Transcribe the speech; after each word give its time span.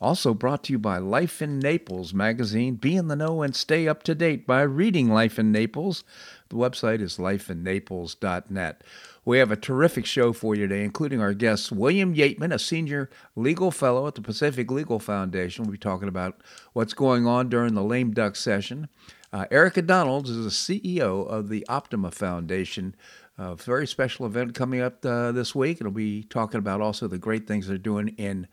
Also 0.00 0.32
brought 0.32 0.62
to 0.64 0.72
you 0.72 0.78
by 0.78 0.98
Life 0.98 1.42
in 1.42 1.58
Naples 1.58 2.14
magazine. 2.14 2.76
Be 2.76 2.94
in 2.94 3.08
the 3.08 3.16
know 3.16 3.42
and 3.42 3.54
stay 3.54 3.88
up 3.88 4.04
to 4.04 4.14
date 4.14 4.46
by 4.46 4.62
reading 4.62 5.08
Life 5.08 5.40
in 5.40 5.50
Naples. 5.50 6.04
The 6.50 6.56
website 6.56 7.00
is 7.00 7.16
lifeinnaples.net. 7.16 8.84
We 9.24 9.38
have 9.38 9.50
a 9.50 9.56
terrific 9.56 10.06
show 10.06 10.32
for 10.32 10.54
you 10.54 10.68
today, 10.68 10.84
including 10.84 11.20
our 11.20 11.34
guests 11.34 11.72
William 11.72 12.14
Yeatman, 12.14 12.54
a 12.54 12.60
senior 12.60 13.10
legal 13.34 13.72
fellow 13.72 14.06
at 14.06 14.14
the 14.14 14.22
Pacific 14.22 14.70
Legal 14.70 15.00
Foundation. 15.00 15.64
We'll 15.64 15.72
be 15.72 15.78
talking 15.78 16.08
about 16.08 16.40
what's 16.74 16.94
going 16.94 17.26
on 17.26 17.48
during 17.48 17.74
the 17.74 17.82
lame 17.82 18.12
duck 18.12 18.36
session. 18.36 18.88
Uh, 19.32 19.46
Erika 19.50 19.82
Donalds 19.82 20.30
is 20.30 20.44
the 20.44 20.82
CEO 20.90 21.26
of 21.28 21.48
the 21.48 21.66
Optima 21.68 22.12
Foundation. 22.12 22.94
A 23.36 23.56
very 23.56 23.86
special 23.86 24.26
event 24.26 24.54
coming 24.54 24.80
up 24.80 25.04
uh, 25.04 25.32
this 25.32 25.54
week. 25.54 25.78
It'll 25.80 25.92
be 25.92 26.22
talking 26.22 26.58
about 26.58 26.80
also 26.80 27.08
the 27.08 27.18
great 27.18 27.46
things 27.46 27.66
they're 27.66 27.78
doing 27.78 28.08
in 28.16 28.48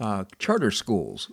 uh, 0.00 0.24
charter 0.38 0.70
schools. 0.70 1.30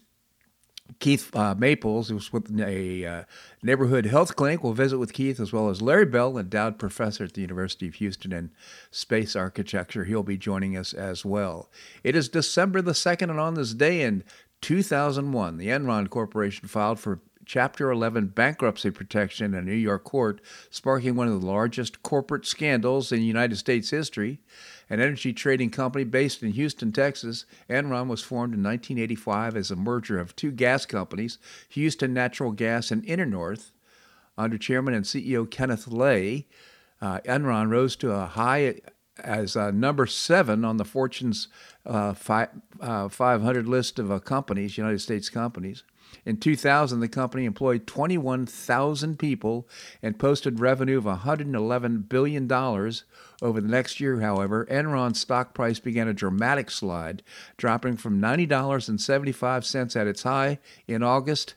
Keith 1.00 1.34
uh, 1.36 1.56
Maples, 1.56 2.10
who's 2.10 2.34
with 2.34 2.60
a 2.60 3.06
uh, 3.06 3.24
neighborhood 3.64 4.06
health 4.06 4.36
clinic, 4.36 4.64
will 4.64 4.74
visit 4.74 4.98
with 4.98 5.14
Keith, 5.14 5.40
as 5.40 5.54
well 5.54 5.70
as 5.70 5.82
Larry 5.82 6.06
Bell, 6.06 6.38
endowed 6.38 6.78
professor 6.78 7.24
at 7.24 7.34
the 7.34 7.42
University 7.42 7.88
of 7.88 7.96
Houston 7.96 8.34
in 8.34 8.52
space 8.92 9.36
architecture. 9.36 10.04
He'll 10.04 10.24
be 10.24 10.38
joining 10.38 10.76
us 10.76 10.94
as 10.94 11.24
well. 11.24 11.70
It 12.04 12.16
is 12.16 12.30
December 12.30 12.82
the 12.82 12.92
2nd, 12.92 13.30
and 13.30 13.40
on 13.40 13.54
this 13.54 13.74
day 13.74 14.02
in 14.02 14.24
2001, 14.62 15.58
the 15.58 15.68
Enron 15.68 16.10
Corporation 16.10 16.68
filed 16.68 17.00
for 17.00 17.22
Chapter 17.46 17.92
11 17.92 18.28
bankruptcy 18.28 18.92
protection 18.92 19.54
in 19.54 19.60
a 19.60 19.62
New 19.62 19.74
York 19.74 20.04
court, 20.04 20.42
sparking 20.70 21.16
one 21.16 21.28
of 21.28 21.40
the 21.40 21.48
largest 21.48 22.04
corporate 22.04 22.46
scandals 22.46 23.12
in 23.12 23.22
United 23.22 23.58
States 23.58 23.90
history 23.90 24.40
an 24.92 25.00
energy 25.00 25.32
trading 25.32 25.70
company 25.70 26.04
based 26.04 26.44
in 26.44 26.52
Houston, 26.52 26.92
Texas. 26.92 27.46
Enron 27.70 28.08
was 28.08 28.22
formed 28.22 28.54
in 28.54 28.62
1985 28.62 29.56
as 29.56 29.72
a 29.72 29.76
merger 29.78 30.20
of 30.20 30.36
two 30.36 30.52
gas 30.52 30.86
companies, 30.86 31.38
Houston 31.70 32.14
Natural 32.14 32.52
Gas 32.52 32.92
and 32.92 33.02
Internorth. 33.06 33.72
Under 34.38 34.58
chairman 34.58 34.94
and 34.94 35.06
CEO 35.06 35.50
Kenneth 35.50 35.88
Lay, 35.88 36.46
uh, 37.02 37.20
Enron 37.20 37.70
rose 37.70 37.96
to 37.98 38.12
a 38.12 38.26
high 38.26 38.82
as 39.24 39.56
uh, 39.56 39.72
number 39.72 40.06
seven 40.06 40.66
on 40.66 40.76
the 40.76 40.86
Fortune's 40.86 41.48
uh, 41.86 42.14
fi- 42.14 42.50
uh, 42.82 43.08
500 43.08 43.68
list 43.68 43.98
of 43.98 44.12
uh, 44.12 44.20
companies, 44.20 44.78
United 44.78 45.00
States 45.00 45.30
companies. 45.30 45.84
In 46.26 46.38
2000, 46.38 47.00
the 47.00 47.08
company 47.08 47.46
employed 47.46 47.88
21,000 47.88 49.18
people 49.18 49.68
and 50.02 50.20
posted 50.20 50.60
revenue 50.60 50.98
of 50.98 51.06
$111 51.06 52.10
billion. 52.10 52.52
Over 52.52 53.62
the 53.62 53.68
next 53.68 54.00
year, 54.00 54.22
however, 54.22 54.66
Enron's 54.70 55.20
stock 55.20 55.54
price 55.54 55.80
began 55.80 56.08
a 56.08 56.14
dramatic 56.14 56.70
slide, 56.70 57.24
dropping 57.58 57.98
from 57.98 58.22
$90.75 58.22 59.96
at 59.96 60.08
its 60.08 60.24
high 60.24 60.60
in 60.88 61.02
August 61.02 61.56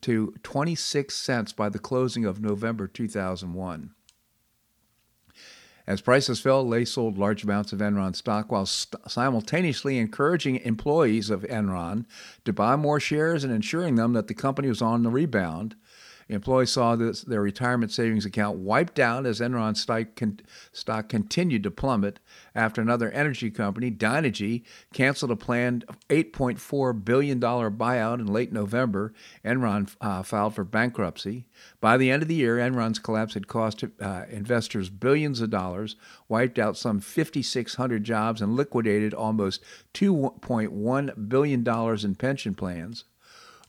to 0.00 0.34
26 0.42 1.14
cents 1.14 1.52
by 1.52 1.68
the 1.68 1.78
closing 1.78 2.24
of 2.24 2.40
November 2.40 2.86
2001. 2.86 3.94
As 5.86 6.00
prices 6.00 6.40
fell, 6.40 6.66
Lay 6.66 6.84
sold 6.84 7.18
large 7.18 7.42
amounts 7.42 7.72
of 7.72 7.80
Enron 7.80 8.14
stock 8.14 8.52
while 8.52 8.66
st- 8.66 9.10
simultaneously 9.10 9.98
encouraging 9.98 10.56
employees 10.56 11.28
of 11.28 11.42
Enron 11.42 12.04
to 12.44 12.52
buy 12.52 12.76
more 12.76 13.00
shares 13.00 13.42
and 13.42 13.52
ensuring 13.52 13.96
them 13.96 14.12
that 14.12 14.28
the 14.28 14.34
company 14.34 14.68
was 14.68 14.80
on 14.80 15.02
the 15.02 15.10
rebound. 15.10 15.74
Employees 16.32 16.70
saw 16.70 16.96
this, 16.96 17.20
their 17.20 17.42
retirement 17.42 17.92
savings 17.92 18.24
account 18.24 18.56
wiped 18.56 18.98
out 18.98 19.26
as 19.26 19.40
Enron 19.40 19.76
stock, 19.76 20.16
con- 20.16 20.40
stock 20.72 21.10
continued 21.10 21.62
to 21.64 21.70
plummet 21.70 22.20
after 22.54 22.80
another 22.80 23.10
energy 23.10 23.50
company, 23.50 23.90
Dynegy, 23.90 24.62
canceled 24.94 25.30
a 25.30 25.36
planned 25.36 25.84
$8.4 26.08 27.04
billion 27.04 27.38
buyout 27.38 28.18
in 28.18 28.26
late 28.26 28.50
November. 28.50 29.12
Enron 29.44 29.94
uh, 30.00 30.22
filed 30.22 30.54
for 30.54 30.64
bankruptcy. 30.64 31.44
By 31.82 31.98
the 31.98 32.10
end 32.10 32.22
of 32.22 32.28
the 32.28 32.34
year, 32.34 32.56
Enron's 32.56 32.98
collapse 32.98 33.34
had 33.34 33.46
cost 33.46 33.84
uh, 34.00 34.24
investors 34.30 34.88
billions 34.88 35.42
of 35.42 35.50
dollars, 35.50 35.96
wiped 36.28 36.58
out 36.58 36.78
some 36.78 37.00
5,600 37.00 38.04
jobs, 38.04 38.40
and 38.40 38.56
liquidated 38.56 39.12
almost 39.12 39.62
$2.1 39.92 41.28
billion 41.28 42.04
in 42.04 42.14
pension 42.14 42.54
plans. 42.54 43.04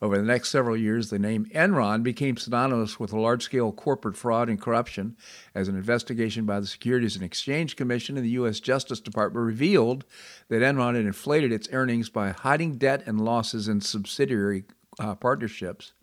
Over 0.04 0.18
the 0.18 0.24
next 0.24 0.50
several 0.50 0.76
years, 0.76 1.10
the 1.10 1.18
name 1.18 1.46
Enron 1.56 2.04
became 2.04 2.36
synonymous 2.36 3.00
with 3.00 3.14
large 3.14 3.42
scale 3.42 3.72
corporate 3.72 4.18
fraud 4.18 4.50
and 4.50 4.60
corruption 4.60 5.16
as 5.56 5.70
an 5.70 5.78
investigation 5.78 6.46
by 6.46 6.60
the 6.60 6.68
Securities 6.68 7.16
and 7.16 7.24
Exchange 7.24 7.78
Commission 7.78 8.18
and 8.18 8.26
the 8.26 8.32
U.S. 8.32 8.60
Justice 8.60 9.00
Department 9.00 9.46
revealed 9.46 10.04
that 10.50 10.62
Enron 10.62 10.98
had 10.98 11.06
inflated 11.06 11.54
its 11.54 11.70
earnings 11.72 12.10
by 12.10 12.32
hiding 12.32 12.76
debt 12.76 13.02
and 13.06 13.24
losses 13.24 13.70
in 13.70 13.80
subsidiary 13.80 14.66
uh, 15.00 15.16
partnerships. 15.16 15.94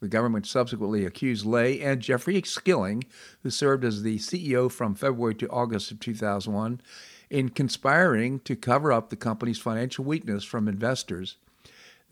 The 0.00 0.08
government 0.08 0.46
subsequently 0.46 1.06
accused 1.06 1.46
Lay 1.46 1.80
and 1.80 2.02
Jeffrey 2.02 2.42
Skilling, 2.42 3.04
who 3.42 3.48
served 3.48 3.86
as 3.86 4.02
the 4.02 4.18
CEO 4.18 4.70
from 4.70 4.94
February 4.94 5.34
to 5.36 5.48
August 5.48 5.90
of 5.90 5.98
2001, 5.98 6.82
in 7.30 7.48
conspiring 7.48 8.40
to 8.40 8.54
cover 8.54 8.92
up 8.92 9.08
the 9.08 9.16
company's 9.16 9.58
financial 9.58 10.04
weakness 10.04 10.44
from 10.44 10.68
investors. 10.68 11.38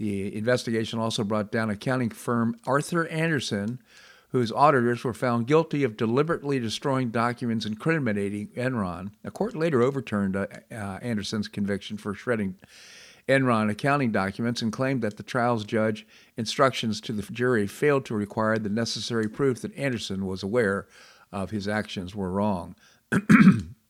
The 0.03 0.37
investigation 0.37 0.99
also 0.99 1.23
brought 1.23 1.53
down 1.53 1.71
accounting 1.71 2.11
firm 2.11 2.57
Arthur 2.67 3.07
Andersen, 3.07 3.79
whose 4.31 4.51
auditors 4.51 5.05
were 5.05 5.15
found 5.15 5.47
guilty 5.47 5.85
of 5.85 5.97
deliberately 5.97 6.59
destroying 6.59 7.11
documents 7.11 7.67
incriminating 7.67 8.49
Enron. 8.57 9.13
A 9.23 9.31
court 9.31 9.55
later 9.55 9.81
overturned 9.81 10.35
uh, 10.35 10.49
uh, 10.73 10.99
Andersen's 11.03 11.47
conviction 11.47 11.99
for 11.99 12.15
shredding 12.15 12.57
Enron 13.29 13.71
accounting 13.71 14.11
documents 14.11 14.61
and 14.61 14.73
claimed 14.73 15.03
that 15.03 15.19
the 15.19 15.23
trial's 15.23 15.63
judge 15.63 16.05
instructions 16.37 17.01
to 17.03 17.13
the 17.13 17.23
jury 17.33 17.69
failed 17.69 18.05
to 18.07 18.17
require 18.17 18.59
the 18.59 18.69
necessary 18.69 19.29
proof 19.29 19.63
that 19.63 19.73
Andersen 19.77 20.27
was 20.27 20.43
aware 20.43 20.89
of 21.31 21.53
his 21.53 21.69
actions 21.69 22.13
were 22.13 22.33
wrong. 22.33 22.75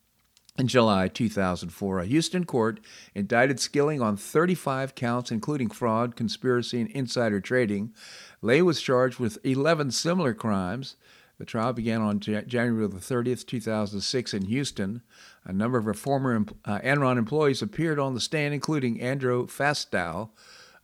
In 0.58 0.68
July 0.68 1.08
2004, 1.08 2.00
a 2.00 2.04
Houston 2.04 2.44
court 2.44 2.78
indicted 3.14 3.58
Skilling 3.58 4.02
on 4.02 4.18
35 4.18 4.94
counts, 4.94 5.30
including 5.30 5.70
fraud, 5.70 6.14
conspiracy, 6.14 6.82
and 6.82 6.90
insider 6.90 7.40
trading. 7.40 7.94
Lay 8.42 8.60
was 8.60 8.82
charged 8.82 9.18
with 9.18 9.38
11 9.44 9.92
similar 9.92 10.34
crimes. 10.34 10.96
The 11.38 11.46
trial 11.46 11.72
began 11.72 12.02
on 12.02 12.20
January 12.20 12.86
the 12.86 12.98
30th, 12.98 13.46
2006, 13.46 14.34
in 14.34 14.44
Houston. 14.44 15.00
A 15.46 15.54
number 15.54 15.78
of 15.78 15.98
former 15.98 16.44
uh, 16.66 16.80
Enron 16.80 17.16
employees 17.16 17.62
appeared 17.62 17.98
on 17.98 18.12
the 18.12 18.20
stand, 18.20 18.52
including 18.52 19.00
Andrew 19.00 19.46
Fastow, 19.46 20.28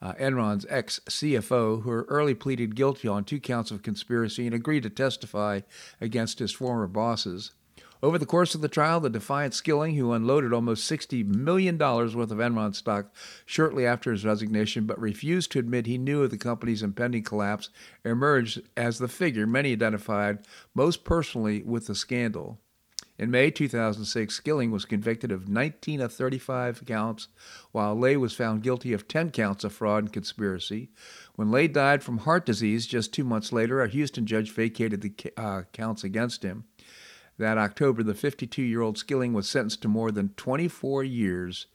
uh, 0.00 0.14
Enron's 0.14 0.64
ex 0.70 0.98
CFO, 1.10 1.82
who 1.82 1.90
early 1.90 2.34
pleaded 2.34 2.74
guilty 2.74 3.06
on 3.06 3.22
two 3.22 3.38
counts 3.38 3.70
of 3.70 3.82
conspiracy 3.82 4.46
and 4.46 4.54
agreed 4.54 4.84
to 4.84 4.90
testify 4.90 5.60
against 6.00 6.38
his 6.38 6.52
former 6.52 6.88
bosses. 6.88 7.50
Over 8.00 8.16
the 8.16 8.26
course 8.26 8.54
of 8.54 8.60
the 8.60 8.69
trial, 8.69 9.00
the 9.00 9.10
defiant 9.10 9.54
Skilling, 9.54 9.97
who 9.97 10.12
unloaded 10.12 10.52
almost 10.52 10.88
$60 10.90 11.26
million 11.26 11.76
worth 11.78 12.14
of 12.14 12.38
Enron 12.38 12.75
stock 12.75 13.12
shortly 13.44 13.84
after 13.84 14.12
his 14.12 14.25
resignation 14.25 14.87
but 14.87 15.00
refused 15.00 15.50
to 15.52 15.58
admit 15.58 15.87
he 15.87 15.99
knew 15.99 16.22
of 16.22 16.31
the 16.31 16.38
company's 16.38 16.82
impending 16.82 17.25
collapse, 17.25 17.70
emerged 18.05 18.62
as 18.76 18.99
the 18.99 19.08
figure 19.08 19.46
many 19.46 19.72
identified 19.72 20.38
most 20.75 21.02
personally 21.02 21.62
with 21.64 21.88
the 21.88 21.94
scandal. 21.96 22.61
In 23.19 23.32
May 23.32 23.50
2006, 23.50 24.32
Skilling 24.32 24.70
was 24.70 24.84
convicted 24.84 25.32
of 25.32 25.49
19 25.49 26.00
of 26.00 26.12
35 26.12 26.87
counts, 26.87 27.26
while 27.72 27.99
Lay 27.99 28.17
was 28.17 28.32
found 28.32 28.62
guilty 28.62 28.93
of 28.93 29.08
10 29.08 29.32
counts 29.32 29.64
of 29.64 29.72
fraud 29.72 30.05
and 30.05 30.12
conspiracy. 30.12 30.90
When 31.34 31.50
Lay 31.50 31.67
died 31.67 32.05
from 32.05 32.19
heart 32.19 32.46
disease 32.46 32.87
just 32.87 33.12
two 33.12 33.25
months 33.25 33.52
later, 33.52 33.82
a 33.82 33.88
Houston 33.88 34.25
judge 34.25 34.52
vacated 34.52 35.00
the 35.00 35.32
uh, 35.37 35.62
counts 35.72 36.05
against 36.05 36.44
him. 36.44 36.64
That 37.38 37.58
October, 37.58 38.02
the 38.02 38.14
52 38.14 38.62
year 38.62 38.82
old 38.82 38.99
Skilling 38.99 39.32
was 39.32 39.49
sentenced 39.49 39.82
to 39.82 39.88
more 39.88 40.11
than 40.11 40.31
24 40.31 41.05
years 41.05 41.67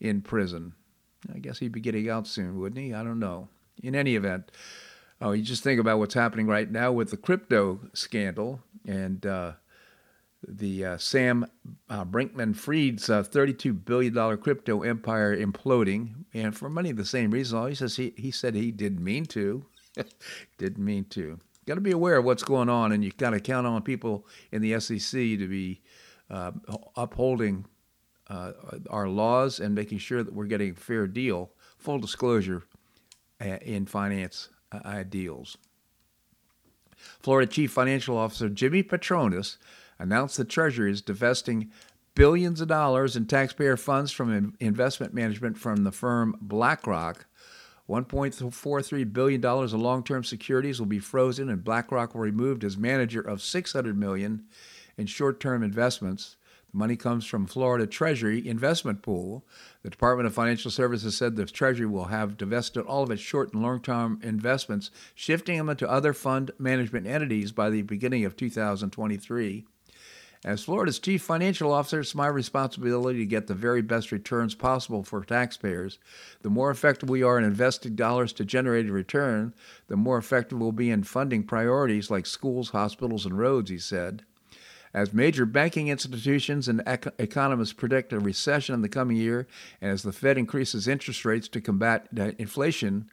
in 0.00 0.22
prison. 0.22 0.72
I 1.32 1.38
guess 1.38 1.58
he'd 1.58 1.72
be 1.72 1.80
getting 1.80 2.08
out 2.08 2.26
soon, 2.26 2.58
wouldn't 2.58 2.80
he? 2.80 2.94
I 2.94 3.04
don't 3.04 3.20
know. 3.20 3.48
In 3.82 3.94
any 3.94 4.16
event, 4.16 4.50
oh, 5.20 5.32
you 5.32 5.42
just 5.42 5.62
think 5.62 5.80
about 5.80 5.98
what's 5.98 6.14
happening 6.14 6.46
right 6.46 6.70
now 6.70 6.92
with 6.92 7.10
the 7.10 7.16
crypto 7.16 7.80
scandal 7.94 8.60
and 8.86 9.24
uh, 9.24 9.52
the 10.46 10.84
uh, 10.84 10.98
Sam 10.98 11.46
uh, 11.88 12.04
Brinkman 12.04 12.56
Fried's 12.56 13.08
uh, 13.08 13.22
$32 13.22 13.84
billion 13.84 14.36
crypto 14.38 14.82
empire 14.82 15.36
imploding. 15.36 16.24
and 16.34 16.56
for 16.56 16.68
many 16.68 16.90
of 16.90 16.96
the 16.96 17.04
same 17.04 17.30
reasons. 17.30 17.68
He 17.68 17.74
says 17.74 17.96
he, 17.96 18.14
he 18.16 18.30
said 18.30 18.54
he 18.54 18.70
didn't 18.70 19.04
mean 19.04 19.26
to, 19.26 19.66
didn't 20.58 20.84
mean 20.84 21.04
to. 21.10 21.38
Got 21.66 21.74
to 21.74 21.80
be 21.80 21.92
aware 21.92 22.16
of 22.16 22.24
what's 22.24 22.42
going 22.42 22.68
on, 22.68 22.92
and 22.92 23.04
you've 23.04 23.16
got 23.16 23.30
to 23.30 23.40
count 23.40 23.66
on 23.66 23.82
people 23.82 24.26
in 24.50 24.62
the 24.62 24.78
SEC 24.80 25.20
to 25.20 25.48
be 25.48 25.80
uh, 26.28 26.52
upholding 26.96 27.66
uh, 28.28 28.52
our 28.90 29.08
laws 29.08 29.60
and 29.60 29.74
making 29.74 29.98
sure 29.98 30.22
that 30.22 30.34
we're 30.34 30.46
getting 30.46 30.72
a 30.72 30.74
fair 30.74 31.06
deal, 31.06 31.52
full 31.76 31.98
disclosure 31.98 32.64
uh, 33.40 33.58
in 33.62 33.86
finance 33.86 34.48
uh, 34.72 35.02
deals. 35.04 35.56
Florida 37.20 37.50
Chief 37.50 37.70
Financial 37.70 38.16
Officer 38.16 38.48
Jimmy 38.48 38.82
Patronis 38.82 39.56
announced 39.98 40.36
the 40.36 40.44
Treasury 40.44 40.90
is 40.90 41.02
divesting 41.02 41.70
billions 42.14 42.60
of 42.60 42.68
dollars 42.68 43.16
in 43.16 43.26
taxpayer 43.26 43.76
funds 43.76 44.12
from 44.12 44.54
investment 44.60 45.14
management 45.14 45.58
from 45.58 45.84
the 45.84 45.92
firm 45.92 46.36
BlackRock. 46.40 47.26
$1.43 47.88 49.12
billion 49.12 49.44
of 49.44 49.72
long-term 49.74 50.24
securities 50.24 50.78
will 50.78 50.86
be 50.86 50.98
frozen 50.98 51.48
and 51.48 51.64
BlackRock 51.64 52.14
will 52.14 52.22
be 52.22 52.30
removed 52.30 52.62
as 52.64 52.76
manager 52.76 53.20
of 53.20 53.42
600 53.42 53.96
million 53.96 54.44
in 54.96 55.06
short-term 55.06 55.62
investments. 55.62 56.36
The 56.72 56.78
money 56.78 56.96
comes 56.96 57.26
from 57.26 57.46
Florida 57.46 57.86
Treasury 57.86 58.46
Investment 58.46 59.02
Pool. 59.02 59.44
The 59.82 59.90
Department 59.90 60.26
of 60.26 60.34
Financial 60.34 60.70
Services 60.70 61.16
said 61.16 61.36
the 61.36 61.44
Treasury 61.44 61.86
will 61.86 62.06
have 62.06 62.36
divested 62.36 62.84
all 62.84 63.02
of 63.02 63.10
its 63.10 63.20
short 63.20 63.52
and 63.52 63.62
long 63.62 63.80
term 63.80 64.20
investments, 64.22 64.90
shifting 65.14 65.58
them 65.58 65.68
into 65.68 65.90
other 65.90 66.12
fund 66.12 66.52
management 66.58 67.06
entities 67.06 67.52
by 67.52 67.68
the 67.68 67.82
beginning 67.82 68.24
of 68.24 68.36
2023. 68.36 69.66
As 70.44 70.64
Florida's 70.64 70.98
chief 70.98 71.22
financial 71.22 71.72
officer, 71.72 72.00
it's 72.00 72.16
my 72.16 72.26
responsibility 72.26 73.20
to 73.20 73.26
get 73.26 73.46
the 73.46 73.54
very 73.54 73.80
best 73.80 74.10
returns 74.10 74.56
possible 74.56 75.04
for 75.04 75.22
taxpayers. 75.24 76.00
The 76.42 76.50
more 76.50 76.72
effective 76.72 77.08
we 77.08 77.22
are 77.22 77.38
in 77.38 77.44
investing 77.44 77.94
dollars 77.94 78.32
to 78.34 78.44
generate 78.44 78.88
a 78.88 78.92
return, 78.92 79.54
the 79.86 79.96
more 79.96 80.18
effective 80.18 80.58
we'll 80.58 80.72
be 80.72 80.90
in 80.90 81.04
funding 81.04 81.44
priorities 81.44 82.10
like 82.10 82.26
schools, 82.26 82.70
hospitals, 82.70 83.24
and 83.24 83.38
roads, 83.38 83.70
he 83.70 83.78
said. 83.78 84.24
As 84.92 85.14
major 85.14 85.46
banking 85.46 85.88
institutions 85.88 86.66
and 86.66 86.82
ec- 86.88 87.14
economists 87.18 87.72
predict 87.72 88.12
a 88.12 88.18
recession 88.18 88.74
in 88.74 88.82
the 88.82 88.88
coming 88.88 89.16
year, 89.16 89.46
and 89.80 89.92
as 89.92 90.02
the 90.02 90.12
Fed 90.12 90.36
increases 90.36 90.88
interest 90.88 91.24
rates 91.24 91.46
to 91.48 91.60
combat 91.60 92.08
inflation, 92.36 93.08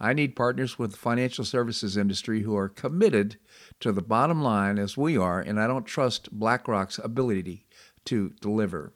I 0.00 0.12
need 0.12 0.36
partners 0.36 0.78
with 0.78 0.92
the 0.92 0.96
financial 0.96 1.44
services 1.44 1.96
industry 1.96 2.42
who 2.42 2.56
are 2.56 2.68
committed 2.68 3.36
to 3.80 3.92
the 3.92 4.02
bottom 4.02 4.42
line 4.42 4.78
as 4.78 4.96
we 4.96 5.16
are, 5.16 5.40
and 5.40 5.60
I 5.60 5.66
don't 5.66 5.86
trust 5.86 6.32
BlackRock's 6.32 6.98
ability 6.98 7.66
to 8.04 8.30
deliver. 8.40 8.92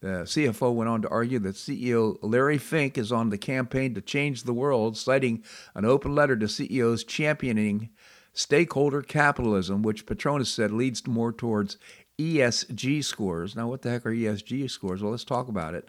The 0.00 0.24
CFO 0.24 0.74
went 0.74 0.90
on 0.90 1.02
to 1.02 1.08
argue 1.08 1.38
that 1.40 1.54
CEO 1.54 2.18
Larry 2.22 2.58
Fink 2.58 2.98
is 2.98 3.12
on 3.12 3.30
the 3.30 3.38
campaign 3.38 3.94
to 3.94 4.00
change 4.00 4.42
the 4.42 4.52
world, 4.52 4.96
citing 4.96 5.44
an 5.76 5.84
open 5.84 6.12
letter 6.12 6.36
to 6.36 6.48
CEOs 6.48 7.04
championing 7.04 7.90
stakeholder 8.32 9.02
capitalism, 9.02 9.82
which 9.82 10.06
Patronis 10.06 10.46
said 10.46 10.72
leads 10.72 11.06
more 11.06 11.32
towards 11.32 11.78
ESG 12.18 13.04
scores. 13.04 13.54
Now, 13.54 13.68
what 13.68 13.82
the 13.82 13.90
heck 13.90 14.04
are 14.04 14.10
ESG 14.10 14.68
scores? 14.70 15.02
Well, 15.02 15.12
let's 15.12 15.24
talk 15.24 15.48
about 15.48 15.74
it. 15.74 15.88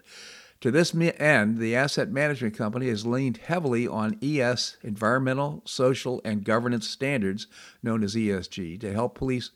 To 0.64 0.70
this 0.70 0.94
end, 0.94 1.58
the 1.58 1.76
asset 1.76 2.08
management 2.10 2.56
company 2.56 2.88
has 2.88 3.06
leaned 3.06 3.36
heavily 3.36 3.86
on 3.86 4.16
ES, 4.22 4.78
environmental, 4.82 5.60
social, 5.66 6.22
and 6.24 6.42
governance 6.42 6.88
standards, 6.88 7.46
known 7.82 8.02
as 8.02 8.14
ESG, 8.14 8.80
to 8.80 8.90
help 8.90 9.14
police 9.14 9.50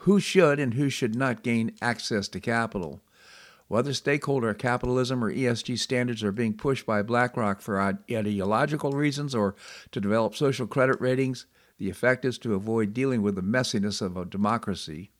who 0.00 0.20
should 0.20 0.60
and 0.60 0.74
who 0.74 0.90
should 0.90 1.14
not 1.14 1.42
gain 1.42 1.74
access 1.80 2.28
to 2.28 2.38
capital. 2.38 3.00
Whether 3.68 3.94
stakeholder 3.94 4.52
capitalism 4.52 5.24
or 5.24 5.32
ESG 5.32 5.78
standards 5.78 6.22
are 6.22 6.32
being 6.32 6.52
pushed 6.52 6.84
by 6.84 7.00
BlackRock 7.00 7.62
for 7.62 7.80
ideological 7.80 8.92
reasons 8.92 9.34
or 9.34 9.54
to 9.90 10.02
develop 10.02 10.36
social 10.36 10.66
credit 10.66 11.00
ratings, 11.00 11.46
the 11.78 11.88
effect 11.88 12.26
is 12.26 12.36
to 12.40 12.52
avoid 12.52 12.92
dealing 12.92 13.22
with 13.22 13.36
the 13.36 13.42
messiness 13.42 14.02
of 14.02 14.18
a 14.18 14.26
democracy. 14.26 15.12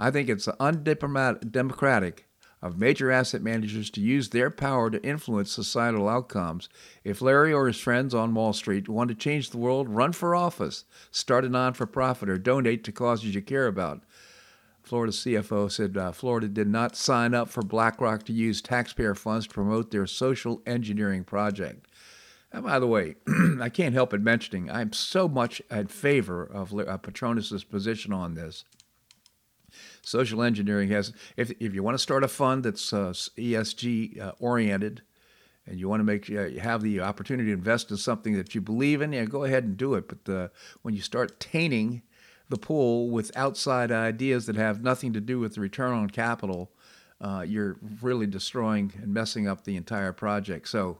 I 0.00 0.10
think 0.10 0.28
it's 0.28 0.48
undemocratic 0.48 2.26
of 2.62 2.78
major 2.78 3.10
asset 3.10 3.42
managers 3.42 3.90
to 3.90 4.00
use 4.00 4.28
their 4.28 4.50
power 4.50 4.88
to 4.88 5.04
influence 5.04 5.50
societal 5.50 6.08
outcomes. 6.08 6.68
If 7.02 7.20
Larry 7.20 7.52
or 7.52 7.66
his 7.66 7.80
friends 7.80 8.14
on 8.14 8.34
Wall 8.34 8.52
Street 8.52 8.88
want 8.88 9.08
to 9.08 9.16
change 9.16 9.50
the 9.50 9.58
world, 9.58 9.88
run 9.88 10.12
for 10.12 10.36
office, 10.36 10.84
start 11.10 11.44
a 11.44 11.48
non 11.48 11.74
for 11.74 11.86
profit, 11.86 12.30
or 12.30 12.38
donate 12.38 12.84
to 12.84 12.92
causes 12.92 13.34
you 13.34 13.42
care 13.42 13.66
about. 13.66 14.02
Florida 14.82 15.12
CFO 15.12 15.70
said 15.70 15.96
uh, 15.96 16.12
Florida 16.12 16.48
did 16.48 16.68
not 16.68 16.96
sign 16.96 17.34
up 17.34 17.48
for 17.48 17.62
BlackRock 17.62 18.24
to 18.24 18.32
use 18.32 18.60
taxpayer 18.60 19.14
funds 19.14 19.46
to 19.46 19.54
promote 19.54 19.90
their 19.90 20.06
social 20.06 20.60
engineering 20.66 21.24
project. 21.24 21.86
And 22.52 22.64
by 22.64 22.78
the 22.78 22.86
way, 22.86 23.16
I 23.60 23.68
can't 23.68 23.94
help 23.94 24.10
but 24.10 24.20
mentioning 24.20 24.70
I'm 24.70 24.92
so 24.92 25.28
much 25.28 25.62
in 25.70 25.86
favor 25.86 26.44
of 26.44 26.78
uh, 26.78 26.96
Patronis's 26.98 27.64
position 27.64 28.12
on 28.12 28.34
this. 28.34 28.64
Social 30.02 30.42
engineering 30.42 30.90
has, 30.90 31.12
if, 31.36 31.52
if 31.60 31.74
you 31.74 31.82
want 31.82 31.94
to 31.94 32.02
start 32.02 32.24
a 32.24 32.28
fund 32.28 32.64
that's 32.64 32.92
uh, 32.92 33.12
ESG 33.36 34.20
uh, 34.20 34.32
oriented, 34.40 35.02
and 35.66 35.78
you 35.78 35.88
want 35.88 36.00
to 36.00 36.04
make 36.04 36.28
uh, 36.28 36.46
you 36.46 36.60
have 36.60 36.82
the 36.82 37.00
opportunity 37.00 37.50
to 37.50 37.54
invest 37.54 37.90
in 37.90 37.96
something 37.96 38.34
that 38.34 38.54
you 38.54 38.60
believe 38.60 39.00
in, 39.00 39.12
yeah, 39.12 39.24
go 39.24 39.44
ahead 39.44 39.64
and 39.64 39.76
do 39.76 39.94
it. 39.94 40.08
But 40.08 40.32
uh, 40.32 40.48
when 40.82 40.94
you 40.94 41.00
start 41.00 41.38
tainting 41.38 42.02
the 42.48 42.58
pool 42.58 43.10
with 43.10 43.30
outside 43.36 43.92
ideas 43.92 44.46
that 44.46 44.56
have 44.56 44.82
nothing 44.82 45.12
to 45.12 45.20
do 45.20 45.38
with 45.38 45.54
the 45.54 45.60
return 45.60 45.92
on 45.92 46.10
capital, 46.10 46.72
uh, 47.20 47.44
you're 47.46 47.76
really 48.00 48.26
destroying 48.26 48.92
and 49.00 49.14
messing 49.14 49.46
up 49.46 49.64
the 49.64 49.76
entire 49.76 50.12
project. 50.12 50.68
So 50.68 50.98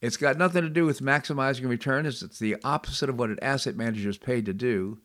it's 0.00 0.16
got 0.16 0.36
nothing 0.36 0.62
to 0.62 0.68
do 0.68 0.84
with 0.84 1.00
maximizing 1.00 1.68
return. 1.68 2.06
It's, 2.06 2.22
it's 2.22 2.38
the 2.38 2.56
opposite 2.62 3.08
of 3.08 3.18
what 3.18 3.30
an 3.30 3.38
asset 3.42 3.76
manager 3.76 4.10
is 4.10 4.18
paid 4.18 4.44
to 4.46 4.52
do. 4.52 4.98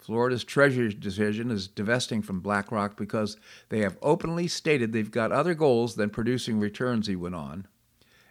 Florida's 0.00 0.44
Treasury 0.44 0.88
decision 0.92 1.50
is 1.50 1.68
divesting 1.68 2.22
from 2.22 2.40
BlackRock 2.40 2.96
because 2.96 3.36
they 3.68 3.80
have 3.80 3.98
openly 4.00 4.48
stated 4.48 4.92
they've 4.92 5.10
got 5.10 5.30
other 5.30 5.54
goals 5.54 5.94
than 5.94 6.08
producing 6.08 6.58
returns, 6.58 7.06
he 7.06 7.14
went 7.14 7.34
on. 7.34 7.66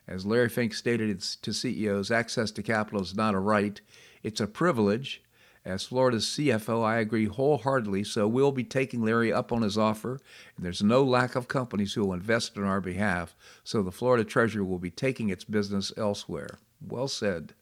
As 0.07 0.25
Larry 0.25 0.49
Fink 0.49 0.73
stated 0.73 1.21
to 1.21 1.53
CEOs, 1.53 2.09
access 2.09 2.49
to 2.51 2.63
capital 2.63 3.01
is 3.01 3.15
not 3.15 3.35
a 3.35 3.39
right, 3.39 3.79
it's 4.23 4.41
a 4.41 4.47
privilege. 4.47 5.21
As 5.63 5.85
Florida's 5.85 6.25
CFO, 6.25 6.83
I 6.83 6.97
agree 6.97 7.25
wholeheartedly, 7.27 8.03
so 8.05 8.27
we'll 8.27 8.51
be 8.51 8.63
taking 8.63 9.03
Larry 9.03 9.31
up 9.31 9.51
on 9.51 9.61
his 9.61 9.77
offer, 9.77 10.19
and 10.57 10.65
there's 10.65 10.81
no 10.81 11.03
lack 11.03 11.35
of 11.35 11.47
companies 11.47 11.93
who 11.93 12.01
will 12.01 12.13
invest 12.13 12.57
on 12.57 12.63
our 12.63 12.81
behalf, 12.81 13.35
so 13.63 13.83
the 13.83 13.91
Florida 13.91 14.23
Treasury 14.23 14.63
will 14.63 14.79
be 14.79 14.89
taking 14.89 15.29
its 15.29 15.43
business 15.43 15.93
elsewhere. 15.95 16.57
Well 16.81 17.07
said, 17.07 17.53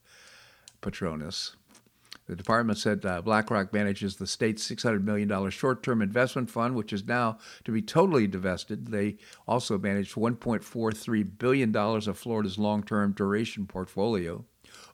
Patronis. 0.81 1.56
The 2.27 2.35
department 2.35 2.77
said 2.77 3.05
uh, 3.05 3.21
BlackRock 3.21 3.71
manages 3.71 4.17
the 4.17 4.27
state's 4.27 4.69
$600 4.69 5.03
million 5.03 5.49
short 5.49 5.81
term 5.81 6.01
investment 6.01 6.49
fund, 6.49 6.75
which 6.75 6.91
is 6.91 7.05
now 7.05 7.37
to 7.63 7.71
be 7.71 7.81
totally 7.81 8.27
divested. 8.27 8.87
They 8.87 9.17
also 9.47 9.77
manage 9.77 10.13
$1.43 10.13 11.37
billion 11.37 11.75
of 11.75 12.17
Florida's 12.17 12.57
long 12.57 12.83
term 12.83 13.13
duration 13.13 13.65
portfolio. 13.65 14.43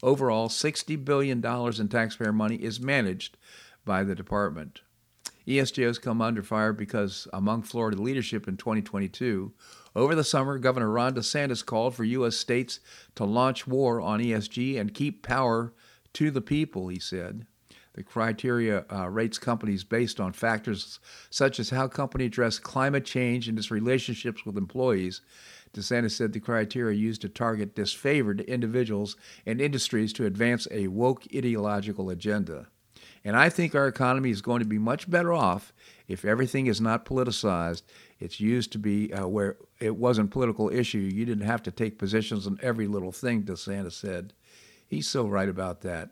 Overall, 0.04 0.48
$60 0.48 1.04
billion 1.04 1.44
in 1.44 1.88
taxpayer 1.90 2.34
money 2.34 2.58
is 2.58 2.80
managed 2.80 3.38
by 3.84 4.04
the 4.04 4.16
department. 4.16 4.82
ESG 5.48 5.86
has 5.86 6.00
come 6.00 6.22
under 6.22 6.44
fire 6.44 6.72
because 6.72 7.28
among 7.34 7.64
Florida 7.64 8.02
leadership 8.02 8.48
in 8.48 8.56
2022, 8.56 9.52
over 9.96 10.16
the 10.16 10.24
summer, 10.24 10.58
Governor 10.58 10.90
Ron 10.90 11.16
DeSantis 11.16 11.66
called 11.66 11.96
for 11.96 12.04
U.S. 12.04 12.38
states 12.38 12.80
to 13.16 13.26
launch 13.26 13.68
war 13.68 14.00
on 14.00 14.22
ESG 14.22 14.80
and 14.80 14.94
keep 14.94 15.22
power 15.22 15.74
to 16.14 16.32
the 16.32 16.42
people, 16.42 16.88
he 16.88 17.00
said. 17.00 17.46
The 17.94 18.04
criteria 18.04 18.86
uh, 18.92 19.08
rates 19.08 19.38
companies 19.38 19.84
based 19.84 20.20
on 20.20 20.34
factors 20.34 21.00
such 21.30 21.60
as 21.60 21.70
how 21.70 21.88
company 21.88 22.26
address 22.26 22.58
climate 22.58 23.06
change 23.06 23.48
and 23.48 23.58
its 23.58 23.70
relationships 23.70 24.46
with 24.46 24.58
employees. 24.58 25.22
DeSantis 25.74 26.12
said 26.12 26.34
the 26.34 26.40
criteria 26.40 26.98
used 26.98 27.22
to 27.22 27.30
target 27.30 27.76
disfavored 27.76 28.46
individuals 28.48 29.16
and 29.46 29.62
industries 29.62 30.14
to 30.14 30.26
advance 30.26 30.68
a 30.72 30.88
woke 30.88 31.24
ideological 31.36 32.10
agenda. 32.10 32.68
And 33.26 33.36
I 33.36 33.50
think 33.50 33.74
our 33.74 33.88
economy 33.88 34.32
is 34.32 34.42
going 34.42 34.60
to 34.60 34.68
be 34.68 34.78
much 34.78 35.10
better 35.10 35.34
off 35.34 35.72
if 36.08 36.26
everything 36.26 36.68
is 36.68 36.82
not 36.82 37.06
politicized. 37.06 37.84
It's 38.20 38.40
used 38.40 38.72
to 38.74 38.78
be 38.78 39.14
uh, 39.14 39.28
where 39.28 39.58
it 39.80 39.96
wasn't 39.96 40.32
political 40.32 40.70
issue. 40.70 40.98
You 40.98 41.26
didn't 41.26 41.46
have 41.46 41.64
to 41.64 41.72
take 41.72 41.98
positions 41.98 42.46
on 42.46 42.60
every 42.62 42.88
little 42.88 43.12
thing, 43.12 43.44
DeSantis 43.44 43.94
said. 43.94 44.34
He's 44.94 45.08
so 45.08 45.28
right 45.28 45.50
about 45.50 45.82
that. 45.82 46.12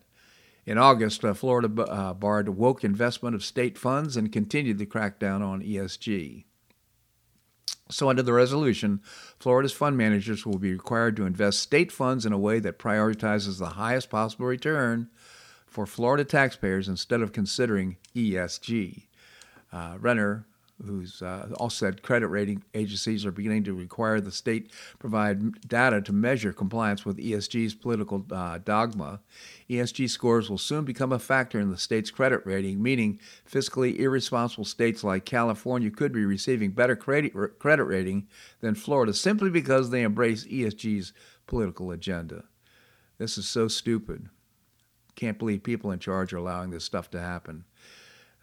In 0.65 0.77
August, 0.77 1.23
uh, 1.23 1.33
Florida 1.33 1.83
uh, 1.83 2.13
barred 2.13 2.49
woke 2.49 2.83
investment 2.83 3.35
of 3.35 3.43
state 3.43 3.77
funds 3.77 4.17
and 4.17 4.31
continued 4.31 4.79
the 4.79 4.85
crackdown 4.85 5.41
on 5.41 5.61
ESG. 5.61 6.45
So, 7.89 8.09
under 8.09 8.23
the 8.23 8.33
resolution, 8.33 9.01
Florida's 9.39 9.73
fund 9.73 9.97
managers 9.97 10.45
will 10.45 10.57
be 10.57 10.71
required 10.71 11.15
to 11.17 11.25
invest 11.25 11.59
state 11.59 11.91
funds 11.91 12.25
in 12.25 12.33
a 12.33 12.39
way 12.39 12.59
that 12.59 12.79
prioritizes 12.79 13.59
the 13.59 13.71
highest 13.71 14.09
possible 14.09 14.45
return 14.47 15.09
for 15.67 15.85
Florida 15.85 16.23
taxpayers 16.23 16.87
instead 16.87 17.21
of 17.21 17.33
considering 17.33 17.97
ESG. 18.15 19.03
Uh, 19.71 19.97
Renner, 19.99 20.47
who's 20.85 21.21
uh, 21.21 21.47
also 21.57 21.85
said 21.85 22.01
credit 22.01 22.27
rating 22.27 22.63
agencies 22.73 23.25
are 23.25 23.31
beginning 23.31 23.63
to 23.63 23.73
require 23.73 24.19
the 24.19 24.31
state 24.31 24.71
provide 24.99 25.67
data 25.67 26.01
to 26.01 26.13
measure 26.13 26.53
compliance 26.53 27.05
with 27.05 27.17
ESG's 27.17 27.73
political 27.73 28.25
uh, 28.31 28.57
dogma. 28.59 29.19
ESG 29.69 30.09
scores 30.09 30.49
will 30.49 30.57
soon 30.57 30.83
become 30.83 31.11
a 31.11 31.19
factor 31.19 31.59
in 31.59 31.71
the 31.71 31.77
state's 31.77 32.11
credit 32.11 32.41
rating, 32.45 32.81
meaning 32.81 33.19
fiscally 33.49 33.97
irresponsible 33.97 34.65
states 34.65 35.03
like 35.03 35.25
California 35.25 35.89
could 35.89 36.11
be 36.11 36.25
receiving 36.25 36.71
better 36.71 36.95
credit, 36.95 37.33
credit 37.59 37.83
rating 37.85 38.27
than 38.59 38.75
Florida 38.75 39.13
simply 39.13 39.49
because 39.49 39.89
they 39.89 40.03
embrace 40.03 40.45
ESG's 40.45 41.13
political 41.47 41.91
agenda. 41.91 42.43
This 43.17 43.37
is 43.37 43.47
so 43.47 43.67
stupid. 43.67 44.29
Can't 45.15 45.37
believe 45.37 45.63
people 45.63 45.91
in 45.91 45.99
charge 45.99 46.33
are 46.33 46.37
allowing 46.37 46.71
this 46.71 46.83
stuff 46.83 47.11
to 47.11 47.19
happen. 47.19 47.65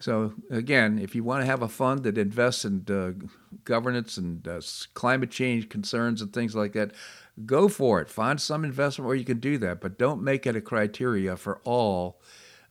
So 0.01 0.35
again, 0.51 0.99
if 0.99 1.15
you 1.15 1.25
want 1.25 1.43
to 1.43 1.47
have 1.47 1.63
a 1.63 1.69
fund 1.69 2.05
that 2.05 2.19
invests 2.19 2.65
in 2.65 2.85
uh, 2.89 3.13
governance 3.65 4.17
and 4.17 4.47
uh, 4.47 4.61
climate 4.95 5.31
change 5.31 5.69
concerns 5.69 6.23
and 6.23 6.33
things 6.33 6.55
like 6.55 6.73
that, 6.75 6.93
go 7.45 7.69
for 7.69 8.01
it. 8.01 8.09
Find 8.09 8.41
some 8.41 8.65
investment 8.65 9.07
where 9.07 9.17
you 9.17 9.25
can 9.25 9.41
do 9.41 9.59
that, 9.59 9.81
but 9.81 9.99
don't 9.99 10.23
make 10.23 10.47
it 10.47 10.57
a 10.57 10.61
criteria 10.61 11.37
for 11.37 11.61
all 11.65 12.21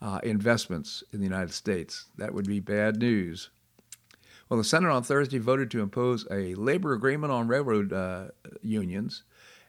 uh, 0.02 0.20
investments 0.24 1.04
in 1.12 1.20
the 1.20 1.26
United 1.26 1.54
States. 1.54 2.06
That 2.18 2.34
would 2.34 2.48
be 2.48 2.60
bad 2.60 2.98
news. 2.98 3.50
Well, 4.48 4.58
the 4.58 4.64
Senate 4.64 4.92
on 4.92 5.04
Thursday 5.04 5.40
voted 5.40 5.70
to 5.72 5.82
impose 5.82 6.26
a 6.32 6.56
labor 6.56 6.94
agreement 6.94 7.34
on 7.34 7.50
railroad 7.50 7.92
uh, 7.92 8.28
unions 8.62 9.24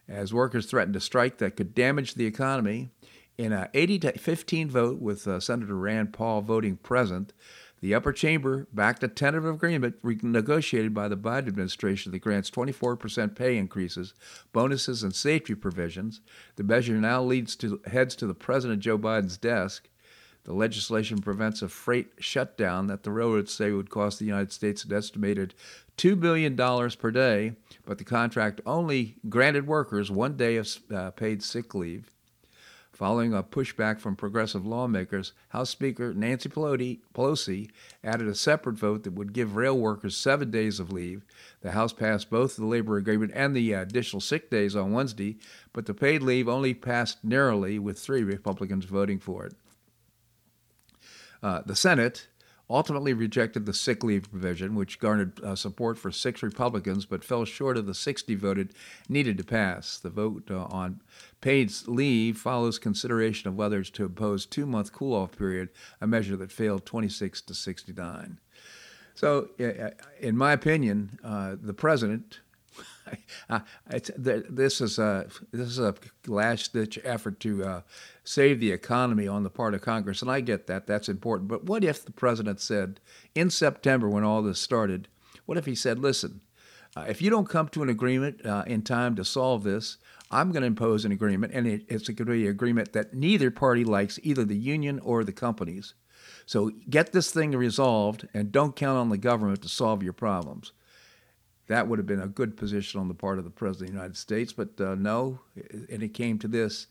as 0.07 0.33
workers 0.33 0.65
threatened 0.65 0.95
a 0.95 1.01
strike 1.01 1.37
that 1.39 1.57
could 1.57 1.75
damage 1.75 2.13
the 2.13 2.25
economy 2.25 2.89
in 3.39 3.53
a 3.53 3.69
80 3.73 3.99
to 3.99 4.11
15 4.19 4.69
vote, 4.69 4.99
with 4.99 5.25
uh, 5.25 5.39
Senator 5.39 5.73
Rand 5.73 6.11
Paul 6.11 6.41
voting 6.41 6.75
present, 6.75 7.31
the 7.79 7.95
upper 7.95 8.11
chamber 8.11 8.67
backed 8.73 9.01
a 9.01 9.07
tentative 9.07 9.55
agreement 9.55 9.95
negotiated 10.03 10.93
by 10.93 11.07
the 11.07 11.15
Biden 11.15 11.47
administration 11.47 12.11
that 12.11 12.19
grants 12.19 12.51
24% 12.51 13.37
pay 13.37 13.55
increases, 13.55 14.13
bonuses, 14.51 15.03
and 15.03 15.15
safety 15.15 15.55
provisions. 15.55 16.19
The 16.57 16.65
measure 16.65 16.95
now 16.95 17.23
leads 17.23 17.55
to 17.57 17.79
heads 17.85 18.13
to 18.17 18.27
the 18.27 18.33
President 18.33 18.81
Joe 18.81 18.97
Biden's 18.97 19.37
desk. 19.37 19.87
The 20.43 20.51
legislation 20.51 21.19
prevents 21.19 21.61
a 21.61 21.69
freight 21.69 22.09
shutdown 22.19 22.87
that 22.87 23.03
the 23.03 23.11
railroads 23.11 23.53
say 23.53 23.71
would 23.71 23.89
cost 23.89 24.19
the 24.19 24.25
United 24.25 24.51
States 24.51 24.83
an 24.83 24.91
estimated 24.91 25.53
$2 25.95 26.19
billion 26.19 26.57
per 26.57 27.11
day, 27.11 27.53
but 27.85 27.99
the 27.99 28.03
contract 28.03 28.59
only 28.65 29.15
granted 29.29 29.65
workers 29.65 30.11
one 30.11 30.35
day 30.35 30.57
of 30.57 30.67
uh, 30.93 31.11
paid 31.11 31.41
sick 31.41 31.73
leave. 31.73 32.11
Following 32.99 33.33
a 33.33 33.41
pushback 33.41 34.01
from 34.01 34.17
progressive 34.17 34.65
lawmakers, 34.65 35.31
House 35.47 35.69
Speaker 35.69 36.13
Nancy 36.13 36.49
Pelosi 36.49 37.69
added 38.03 38.27
a 38.27 38.35
separate 38.35 38.75
vote 38.75 39.05
that 39.05 39.13
would 39.13 39.31
give 39.31 39.55
rail 39.55 39.77
workers 39.79 40.17
seven 40.17 40.51
days 40.51 40.81
of 40.81 40.91
leave. 40.91 41.23
The 41.61 41.71
House 41.71 41.93
passed 41.93 42.29
both 42.29 42.57
the 42.57 42.65
labor 42.65 42.97
agreement 42.97 43.31
and 43.33 43.55
the 43.55 43.71
additional 43.71 44.19
sick 44.19 44.49
days 44.49 44.75
on 44.75 44.91
Wednesday, 44.91 45.37
but 45.71 45.85
the 45.85 45.93
paid 45.93 46.21
leave 46.21 46.49
only 46.49 46.73
passed 46.73 47.23
narrowly, 47.23 47.79
with 47.79 47.97
three 47.97 48.21
Republicans 48.21 48.83
voting 48.83 49.19
for 49.19 49.45
it. 49.45 49.53
Uh, 51.41 51.61
the 51.65 51.77
Senate 51.77 52.27
ultimately 52.69 53.13
rejected 53.13 53.65
the 53.65 53.73
sick 53.73 54.03
leave 54.03 54.29
provision, 54.29 54.75
which 54.75 54.99
garnered 54.99 55.43
uh, 55.43 55.55
support 55.55 55.97
for 55.97 56.11
six 56.11 56.43
Republicans 56.43 57.05
but 57.05 57.23
fell 57.23 57.45
short 57.45 57.77
of 57.77 57.85
the 57.85 57.93
60 57.93 58.35
voted 58.35 58.73
needed 59.07 59.37
to 59.37 59.43
pass. 59.43 59.97
The 59.97 60.09
vote 60.09 60.49
uh, 60.51 60.65
on 60.65 61.01
paid 61.41 61.71
leave 61.87 62.37
follows 62.37 62.77
consideration 62.77 63.47
of 63.47 63.55
whether 63.55 63.81
to 63.83 64.05
impose 64.05 64.45
two-month 64.45 64.93
cool-off 64.93 65.37
period, 65.37 65.69
a 66.01 66.07
measure 66.07 66.35
that 66.35 66.51
failed 66.51 66.85
26 66.85 67.41
to 67.41 67.53
69. 67.53 68.39
So, 69.15 69.49
in 70.19 70.37
my 70.37 70.53
opinion, 70.53 71.19
uh, 71.23 71.55
the 71.61 71.73
president 71.73 72.39
this 73.87 74.81
is 74.81 74.99
a 74.99 75.27
this 75.51 75.67
is 75.67 75.79
a 75.79 75.95
last 76.27 76.73
ditch 76.73 76.99
effort 77.03 77.39
to 77.41 77.63
uh, 77.63 77.81
save 78.23 78.59
the 78.59 78.71
economy 78.71 79.27
on 79.27 79.43
the 79.43 79.49
part 79.49 79.73
of 79.73 79.81
Congress, 79.81 80.21
and 80.21 80.31
I 80.31 80.41
get 80.41 80.67
that 80.67 80.87
that's 80.87 81.09
important. 81.09 81.47
But 81.47 81.65
what 81.65 81.83
if 81.83 82.03
the 82.03 82.11
president 82.11 82.59
said 82.61 82.99
in 83.35 83.49
September 83.49 84.09
when 84.09 84.23
all 84.23 84.41
this 84.41 84.59
started? 84.59 85.07
What 85.45 85.57
if 85.57 85.65
he 85.65 85.75
said, 85.75 85.99
"Listen, 85.99 86.41
uh, 86.95 87.05
if 87.07 87.21
you 87.21 87.29
don't 87.29 87.49
come 87.49 87.69
to 87.69 87.83
an 87.83 87.89
agreement 87.89 88.45
uh, 88.45 88.63
in 88.67 88.81
time 88.81 89.15
to 89.15 89.25
solve 89.25 89.63
this, 89.63 89.97
I'm 90.31 90.51
going 90.51 90.61
to 90.61 90.67
impose 90.67 91.05
an 91.05 91.11
agreement, 91.11 91.53
and 91.53 91.67
it, 91.67 91.85
it's 91.87 92.07
going 92.07 92.17
to 92.17 92.25
be 92.25 92.45
an 92.45 92.51
agreement 92.51 92.93
that 92.93 93.13
neither 93.13 93.51
party 93.51 93.83
likes, 93.83 94.19
either 94.23 94.45
the 94.45 94.57
union 94.57 94.99
or 94.99 95.23
the 95.23 95.33
companies." 95.33 95.93
So 96.45 96.71
get 96.89 97.11
this 97.11 97.31
thing 97.31 97.51
resolved 97.51 98.27
and 98.33 98.51
don't 98.51 98.75
count 98.75 98.97
on 98.97 99.09
the 99.09 99.17
government 99.17 99.61
to 99.61 99.69
solve 99.69 100.01
your 100.01 100.13
problems. 100.13 100.71
That 101.69 101.87
would 101.87 101.99
have 101.99 102.07
been 102.07 102.21
a 102.21 102.27
good 102.27 102.57
position 102.57 102.99
on 102.99 103.07
the 103.07 103.13
part 103.13 103.37
of 103.37 103.43
the 103.43 103.51
President 103.51 103.89
of 103.89 103.93
the 103.93 103.99
United 103.99 104.17
States, 104.17 104.51
but 104.51 104.81
uh, 104.81 104.95
no, 104.95 105.39
and 105.89 106.01
it 106.01 106.15
came 106.15 106.39
to 106.39 106.47
this. 106.47 106.87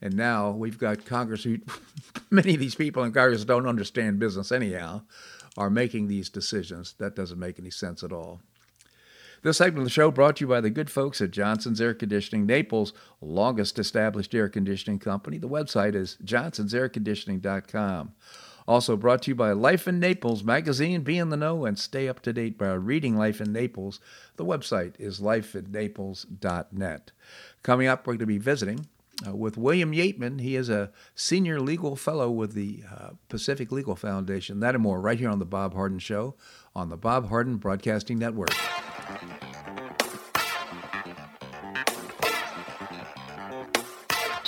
And 0.00 0.16
now 0.16 0.52
we've 0.52 0.78
got 0.78 1.04
Congress, 1.04 1.42
who 1.42 1.58
many 2.30 2.54
of 2.54 2.60
these 2.60 2.76
people 2.76 3.02
in 3.02 3.12
Congress 3.12 3.44
don't 3.44 3.66
understand 3.66 4.20
business 4.20 4.52
anyhow, 4.52 5.02
are 5.56 5.68
making 5.68 6.06
these 6.06 6.28
decisions. 6.28 6.94
That 6.98 7.16
doesn't 7.16 7.40
make 7.40 7.58
any 7.58 7.70
sense 7.70 8.04
at 8.04 8.12
all. 8.12 8.40
This 9.42 9.56
segment 9.58 9.80
of 9.80 9.84
the 9.84 9.90
show 9.90 10.12
brought 10.12 10.36
to 10.36 10.44
you 10.44 10.48
by 10.48 10.60
the 10.60 10.70
good 10.70 10.90
folks 10.90 11.20
at 11.20 11.32
Johnson's 11.32 11.80
Air 11.80 11.92
Conditioning, 11.92 12.46
Naples' 12.46 12.92
longest 13.20 13.80
established 13.80 14.34
air 14.34 14.48
conditioning 14.48 15.00
company. 15.00 15.38
The 15.38 15.48
website 15.48 15.94
is 15.94 16.16
johnsonsairconditioning.com. 16.24 18.12
Also 18.66 18.96
brought 18.96 19.22
to 19.22 19.30
you 19.30 19.34
by 19.34 19.52
Life 19.52 19.86
in 19.86 20.00
Naples 20.00 20.42
magazine. 20.42 21.02
Be 21.02 21.18
in 21.18 21.28
the 21.28 21.36
know 21.36 21.64
and 21.66 21.78
stay 21.78 22.08
up 22.08 22.20
to 22.22 22.32
date 22.32 22.56
by 22.56 22.72
reading 22.72 23.16
Life 23.16 23.40
in 23.40 23.52
Naples. 23.52 24.00
The 24.36 24.44
website 24.44 24.94
is 24.98 25.20
lifeinnaples.net. 25.20 27.12
Coming 27.62 27.86
up, 27.86 28.06
we're 28.06 28.14
going 28.14 28.18
to 28.20 28.26
be 28.26 28.38
visiting 28.38 28.86
uh, 29.26 29.36
with 29.36 29.58
William 29.58 29.92
Yeatman. 29.92 30.40
He 30.40 30.56
is 30.56 30.70
a 30.70 30.90
senior 31.14 31.60
legal 31.60 31.94
fellow 31.94 32.30
with 32.30 32.54
the 32.54 32.82
uh, 32.90 33.10
Pacific 33.28 33.70
Legal 33.70 33.96
Foundation. 33.96 34.60
That 34.60 34.74
and 34.74 34.82
more 34.82 35.00
right 35.00 35.18
here 35.18 35.30
on 35.30 35.38
The 35.38 35.44
Bob 35.44 35.74
Harden 35.74 35.98
Show 35.98 36.34
on 36.74 36.88
the 36.88 36.96
Bob 36.96 37.28
Harden 37.28 37.56
Broadcasting 37.56 38.18
Network. 38.18 38.50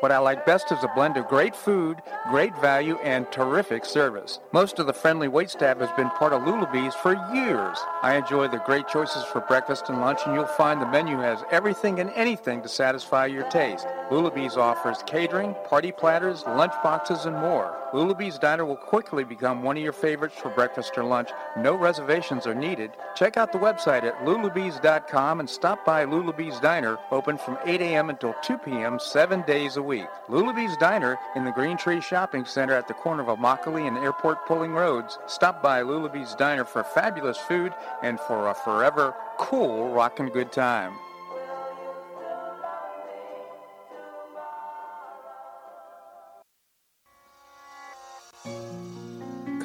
What 0.00 0.12
I 0.12 0.18
like 0.18 0.44
best 0.44 0.70
is 0.72 0.84
a 0.84 0.88
blend 0.94 1.16
of 1.16 1.26
great 1.26 1.56
food, 1.56 2.02
great 2.28 2.54
value, 2.60 2.98
and 3.02 3.30
terrific 3.32 3.86
service. 3.86 4.40
Most 4.52 4.78
of 4.78 4.86
the 4.86 4.92
friendly 4.92 5.26
waitstaff 5.26 5.80
has 5.80 5.90
been 5.96 6.10
part 6.10 6.34
of 6.34 6.42
Lulabee's 6.42 6.94
for 6.94 7.14
years. 7.34 7.78
I 8.02 8.16
enjoy 8.16 8.48
the 8.48 8.58
great 8.58 8.88
choices 8.88 9.24
for 9.24 9.40
breakfast 9.40 9.88
and 9.88 10.02
lunch, 10.02 10.20
and 10.26 10.34
you'll 10.34 10.44
find 10.44 10.82
the 10.82 10.86
menu 10.86 11.16
has 11.18 11.42
everything 11.50 11.98
and 12.00 12.10
anything 12.10 12.60
to 12.62 12.68
satisfy 12.68 13.24
your 13.24 13.48
taste. 13.48 13.86
Lulabee's 14.10 14.58
offers 14.58 15.02
catering, 15.06 15.54
party 15.66 15.92
platters, 15.92 16.44
lunch 16.46 16.74
boxes, 16.82 17.24
and 17.24 17.36
more. 17.36 17.74
Lulabee's 17.94 18.38
Diner 18.38 18.66
will 18.66 18.76
quickly 18.76 19.24
become 19.24 19.62
one 19.62 19.76
of 19.76 19.82
your 19.82 19.92
favorites 19.92 20.36
for 20.36 20.50
breakfast 20.50 20.98
or 20.98 21.04
lunch. 21.04 21.30
No 21.56 21.74
reservations 21.74 22.46
are 22.46 22.54
needed. 22.54 22.90
Check 23.14 23.36
out 23.36 23.52
the 23.52 23.58
website 23.58 24.04
at 24.04 24.18
lulabees.com 24.26 25.40
and 25.40 25.48
stop 25.48 25.84
by 25.86 26.04
Lulabee's 26.04 26.60
Diner, 26.60 26.98
open 27.10 27.38
from 27.38 27.56
8 27.64 27.80
a.m. 27.80 28.10
until 28.10 28.34
2 28.42 28.58
p.m. 28.58 28.98
seven 28.98 29.42
days 29.42 29.76
a 29.76 29.82
week. 29.86 30.06
Lulabee's 30.28 30.76
Diner 30.76 31.16
in 31.36 31.44
the 31.44 31.52
Green 31.52 31.76
Tree 31.76 32.00
Shopping 32.00 32.44
Center 32.44 32.74
at 32.74 32.88
the 32.88 32.94
corner 32.94 33.22
of 33.22 33.38
Immokalee 33.38 33.86
and 33.86 33.96
Airport 33.96 34.44
Pulling 34.46 34.72
Roads. 34.72 35.18
Stop 35.26 35.62
by 35.62 35.82
Lulabee's 35.82 36.34
Diner 36.34 36.64
for 36.64 36.82
fabulous 36.82 37.38
food 37.38 37.72
and 38.02 38.18
for 38.20 38.48
a 38.48 38.54
forever 38.54 39.14
cool 39.38 39.92
rockin' 39.92 40.28
good 40.28 40.50
time. 40.52 40.92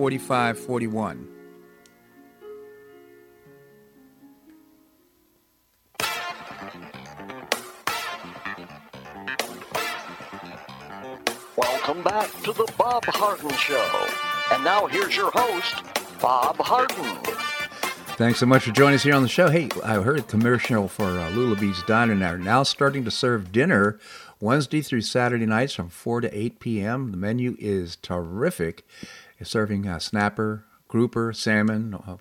4541. 0.00 1.28
Welcome 11.54 12.02
back 12.02 12.32
to 12.44 12.54
the 12.54 12.72
Bob 12.78 13.04
Harden 13.04 13.50
Show. 13.50 14.08
And 14.52 14.64
now 14.64 14.86
here's 14.86 15.14
your 15.14 15.30
host, 15.34 15.84
Bob 16.22 16.56
Harden. 16.56 17.18
Thanks 18.16 18.38
so 18.38 18.46
much 18.46 18.64
for 18.64 18.72
joining 18.72 18.94
us 18.94 19.02
here 19.02 19.14
on 19.14 19.20
the 19.20 19.28
show. 19.28 19.50
Hey, 19.50 19.68
I 19.84 19.96
heard 19.96 20.20
a 20.20 20.22
commercial 20.22 20.88
for 20.88 21.04
uh, 21.04 21.30
Lulabee's 21.32 21.82
Diner 21.82 22.14
now, 22.14 22.36
now 22.36 22.62
starting 22.62 23.04
to 23.04 23.10
serve 23.10 23.52
dinner 23.52 23.98
Wednesday 24.40 24.80
through 24.80 25.02
Saturday 25.02 25.44
nights 25.44 25.74
from 25.74 25.90
4 25.90 26.22
to 26.22 26.38
8 26.38 26.58
p.m. 26.58 27.10
The 27.10 27.18
menu 27.18 27.54
is 27.58 27.96
terrific. 27.96 28.86
Serving 29.42 29.86
uh, 29.86 29.98
snapper, 29.98 30.64
grouper, 30.88 31.32
salmon, 31.32 31.94
uh, 31.94 32.16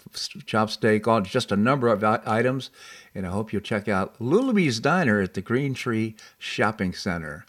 chop 0.46 0.70
steak, 0.70 1.08
all 1.08 1.22
just 1.22 1.52
a 1.52 1.58
number 1.58 1.88
of 1.88 2.04
items. 2.04 2.70
And 3.16 3.26
I 3.26 3.32
hope 3.32 3.52
you'll 3.52 3.62
check 3.62 3.88
out 3.88 4.18
Lulabee's 4.20 4.80
Diner 4.80 5.22
at 5.22 5.34
the 5.34 5.42
Green 5.42 5.74
Tree 5.74 6.16
Shopping 6.38 6.94
Center. 6.94 7.46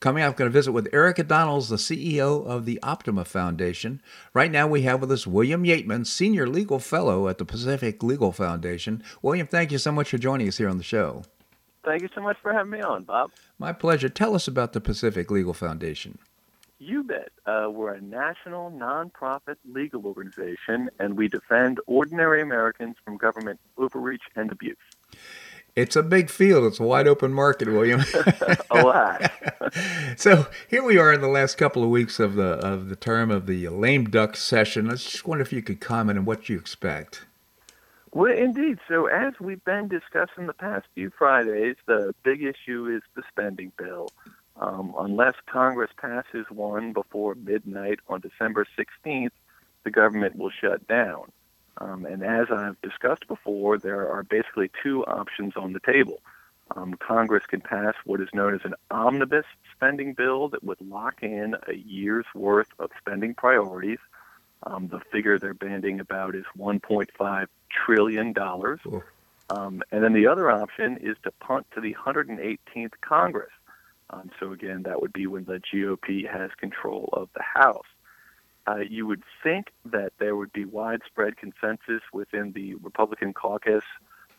Coming 0.00 0.24
up, 0.24 0.30
I'm 0.30 0.36
going 0.36 0.50
to 0.50 0.52
visit 0.52 0.72
with 0.72 0.92
Erika 0.92 1.22
Donalds, 1.22 1.68
the 1.68 1.76
CEO 1.76 2.44
of 2.44 2.64
the 2.64 2.80
Optima 2.82 3.24
Foundation. 3.24 4.02
Right 4.34 4.50
now, 4.50 4.66
we 4.66 4.82
have 4.82 5.00
with 5.00 5.12
us 5.12 5.28
William 5.28 5.62
Yeatman, 5.62 6.08
Senior 6.08 6.48
Legal 6.48 6.80
Fellow 6.80 7.28
at 7.28 7.38
the 7.38 7.44
Pacific 7.44 8.02
Legal 8.02 8.32
Foundation. 8.32 9.04
William, 9.22 9.46
thank 9.46 9.70
you 9.70 9.78
so 9.78 9.92
much 9.92 10.10
for 10.10 10.18
joining 10.18 10.48
us 10.48 10.58
here 10.58 10.68
on 10.68 10.78
the 10.78 10.82
show. 10.82 11.22
Thank 11.84 12.02
you 12.02 12.08
so 12.16 12.20
much 12.20 12.36
for 12.42 12.52
having 12.52 12.72
me 12.72 12.80
on, 12.80 13.04
Bob. 13.04 13.30
My 13.60 13.72
pleasure. 13.72 14.08
Tell 14.08 14.34
us 14.34 14.48
about 14.48 14.72
the 14.72 14.80
Pacific 14.80 15.30
Legal 15.30 15.54
Foundation. 15.54 16.18
You 16.84 17.04
bet. 17.04 17.30
Uh, 17.46 17.68
we're 17.70 17.94
a 17.94 18.00
national 18.00 18.72
nonprofit 18.72 19.54
legal 19.64 20.04
organization, 20.04 20.90
and 20.98 21.16
we 21.16 21.28
defend 21.28 21.78
ordinary 21.86 22.42
Americans 22.42 22.96
from 23.04 23.18
government 23.18 23.60
overreach 23.78 24.24
and 24.34 24.50
abuse. 24.50 24.76
It's 25.76 25.94
a 25.94 26.02
big 26.02 26.28
field. 26.28 26.64
It's 26.64 26.80
a 26.80 26.82
wide 26.82 27.06
open 27.06 27.32
market, 27.32 27.68
William. 27.68 28.02
a 28.72 28.82
lot. 28.82 29.30
so 30.16 30.48
here 30.68 30.82
we 30.82 30.98
are 30.98 31.12
in 31.12 31.20
the 31.20 31.28
last 31.28 31.56
couple 31.56 31.84
of 31.84 31.88
weeks 31.88 32.18
of 32.18 32.34
the 32.34 32.54
of 32.54 32.88
the 32.88 32.96
term 32.96 33.30
of 33.30 33.46
the 33.46 33.68
lame 33.68 34.06
duck 34.06 34.36
session. 34.36 34.88
I 34.88 34.94
just 34.94 35.24
wonder 35.24 35.42
if 35.42 35.52
you 35.52 35.62
could 35.62 35.80
comment 35.80 36.18
on 36.18 36.24
what 36.24 36.48
you 36.48 36.58
expect. 36.58 37.26
Well, 38.10 38.36
indeed. 38.36 38.80
So 38.88 39.06
as 39.06 39.34
we've 39.38 39.64
been 39.64 39.86
discussing 39.86 40.48
the 40.48 40.52
past 40.52 40.88
few 40.96 41.12
Fridays, 41.16 41.76
the 41.86 42.12
big 42.24 42.42
issue 42.42 42.88
is 42.88 43.02
the 43.14 43.22
spending 43.30 43.70
bill. 43.78 44.08
Um, 44.56 44.94
unless 44.98 45.34
Congress 45.46 45.90
passes 45.96 46.46
one 46.50 46.92
before 46.92 47.34
midnight 47.34 48.00
on 48.08 48.20
December 48.20 48.66
16th, 48.78 49.30
the 49.84 49.90
government 49.90 50.36
will 50.36 50.50
shut 50.50 50.86
down. 50.86 51.32
Um, 51.78 52.04
and 52.04 52.22
as 52.22 52.48
I've 52.50 52.80
discussed 52.82 53.26
before, 53.28 53.78
there 53.78 54.08
are 54.10 54.22
basically 54.22 54.70
two 54.82 55.04
options 55.06 55.54
on 55.56 55.72
the 55.72 55.80
table. 55.80 56.20
Um, 56.76 56.94
Congress 56.94 57.44
can 57.46 57.60
pass 57.60 57.94
what 58.04 58.20
is 58.20 58.28
known 58.32 58.54
as 58.54 58.60
an 58.64 58.74
omnibus 58.90 59.46
spending 59.74 60.14
bill 60.14 60.48
that 60.48 60.62
would 60.62 60.80
lock 60.80 61.22
in 61.22 61.56
a 61.66 61.74
year's 61.74 62.26
worth 62.34 62.68
of 62.78 62.90
spending 62.98 63.34
priorities. 63.34 63.98
Um, 64.64 64.88
the 64.88 65.00
figure 65.00 65.38
they're 65.38 65.54
banding 65.54 65.98
about 65.98 66.34
is 66.34 66.44
$1.5 66.56 67.46
trillion. 67.70 68.34
Um, 69.50 69.82
and 69.90 70.04
then 70.04 70.12
the 70.12 70.26
other 70.26 70.50
option 70.50 70.98
is 70.98 71.16
to 71.24 71.32
punt 71.32 71.66
to 71.74 71.80
the 71.80 71.94
118th 71.94 72.92
Congress. 73.00 73.50
Um, 74.12 74.30
so 74.38 74.52
again, 74.52 74.82
that 74.82 75.00
would 75.00 75.12
be 75.12 75.26
when 75.26 75.44
the 75.44 75.60
GOP 75.60 76.28
has 76.28 76.50
control 76.58 77.08
of 77.12 77.28
the 77.34 77.42
House. 77.42 77.86
Uh, 78.66 78.78
you 78.88 79.06
would 79.06 79.22
think 79.42 79.72
that 79.84 80.12
there 80.18 80.36
would 80.36 80.52
be 80.52 80.64
widespread 80.64 81.36
consensus 81.36 82.02
within 82.12 82.52
the 82.52 82.74
Republican 82.76 83.32
caucus 83.32 83.84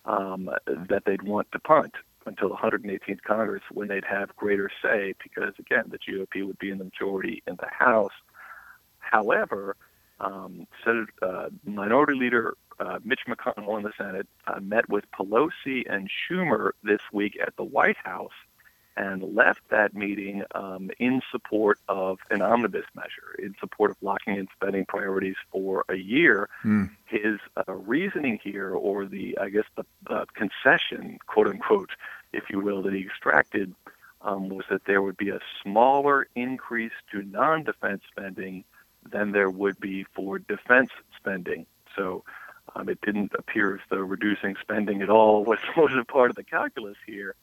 um, 0.06 0.48
that 0.66 1.04
they'd 1.04 1.22
want 1.22 1.50
to 1.52 1.58
punt 1.58 1.94
until 2.26 2.48
the 2.48 2.54
118th 2.54 3.22
Congress 3.22 3.62
when 3.70 3.88
they'd 3.88 4.04
have 4.04 4.34
greater 4.36 4.70
say, 4.82 5.14
because 5.22 5.52
again, 5.58 5.84
the 5.88 5.98
GOP 5.98 6.46
would 6.46 6.58
be 6.58 6.70
in 6.70 6.78
the 6.78 6.84
majority 6.84 7.42
in 7.46 7.56
the 7.56 7.68
House. 7.68 8.12
However, 8.98 9.76
um, 10.20 10.66
uh, 10.86 11.48
Minority 11.64 12.18
Leader 12.18 12.56
uh, 12.80 12.98
Mitch 13.04 13.20
McConnell 13.28 13.76
in 13.76 13.82
the 13.82 13.92
Senate 13.96 14.26
uh, 14.46 14.60
met 14.60 14.88
with 14.88 15.04
Pelosi 15.10 15.84
and 15.88 16.08
Schumer 16.08 16.70
this 16.82 17.00
week 17.12 17.38
at 17.40 17.56
the 17.56 17.64
White 17.64 17.96
House 17.96 18.32
and 18.96 19.34
left 19.34 19.60
that 19.70 19.94
meeting 19.94 20.42
um, 20.54 20.90
in 20.98 21.20
support 21.30 21.78
of 21.88 22.18
an 22.30 22.42
omnibus 22.42 22.86
measure, 22.94 23.34
in 23.38 23.54
support 23.58 23.90
of 23.90 23.96
locking 24.02 24.36
in 24.36 24.46
spending 24.54 24.84
priorities 24.86 25.36
for 25.50 25.84
a 25.88 25.96
year. 25.96 26.48
Mm. 26.64 26.90
His 27.06 27.38
uh, 27.56 27.72
reasoning 27.72 28.38
here, 28.42 28.70
or 28.70 29.06
the, 29.06 29.36
I 29.40 29.48
guess, 29.48 29.64
the 29.76 29.84
uh, 30.08 30.24
concession, 30.34 31.18
quote 31.26 31.48
unquote, 31.48 31.90
if 32.32 32.50
you 32.50 32.60
will, 32.60 32.82
that 32.82 32.92
he 32.92 33.00
extracted 33.00 33.74
um, 34.22 34.48
was 34.48 34.64
that 34.70 34.84
there 34.86 35.02
would 35.02 35.16
be 35.16 35.30
a 35.30 35.40
smaller 35.62 36.26
increase 36.34 36.92
to 37.12 37.22
non 37.22 37.62
defense 37.62 38.02
spending 38.10 38.64
than 39.10 39.32
there 39.32 39.50
would 39.50 39.78
be 39.80 40.04
for 40.14 40.38
defense 40.38 40.90
spending. 41.16 41.66
So 41.94 42.24
um, 42.74 42.88
it 42.88 43.00
didn't 43.02 43.32
appear 43.38 43.74
as 43.74 43.80
though 43.90 43.98
reducing 43.98 44.56
spending 44.60 45.02
at 45.02 45.10
all 45.10 45.44
was, 45.46 45.58
was 45.76 45.94
a 45.94 46.04
part 46.04 46.30
of 46.30 46.36
the 46.36 46.44
calculus 46.44 46.96
here. 47.06 47.34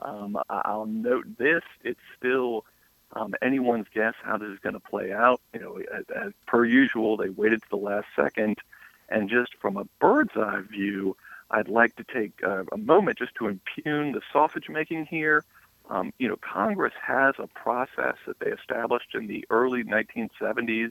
Um, 0.00 0.38
I'll 0.48 0.86
note 0.86 1.38
this: 1.38 1.62
it's 1.82 2.00
still 2.16 2.64
um, 3.12 3.34
anyone's 3.42 3.86
guess 3.94 4.14
how 4.22 4.36
this 4.36 4.48
is 4.48 4.58
going 4.58 4.74
to 4.74 4.80
play 4.80 5.12
out. 5.12 5.40
You 5.52 5.60
know, 5.60 5.78
as, 5.94 6.04
as, 6.14 6.32
per 6.46 6.64
usual, 6.64 7.16
they 7.16 7.28
waited 7.28 7.62
to 7.62 7.68
the 7.70 7.76
last 7.76 8.06
second, 8.16 8.58
and 9.08 9.28
just 9.28 9.54
from 9.60 9.76
a 9.76 9.84
bird's 10.00 10.36
eye 10.36 10.62
view, 10.68 11.16
I'd 11.50 11.68
like 11.68 11.94
to 11.96 12.04
take 12.04 12.32
uh, 12.44 12.64
a 12.72 12.76
moment 12.76 13.18
just 13.18 13.34
to 13.36 13.48
impugn 13.48 14.12
the 14.12 14.20
sausage 14.32 14.68
making 14.68 15.06
here. 15.06 15.44
Um, 15.90 16.12
you 16.18 16.28
know, 16.28 16.36
Congress 16.36 16.94
has 17.00 17.34
a 17.38 17.46
process 17.46 18.16
that 18.26 18.40
they 18.40 18.50
established 18.50 19.14
in 19.14 19.26
the 19.26 19.44
early 19.50 19.84
1970s 19.84 20.90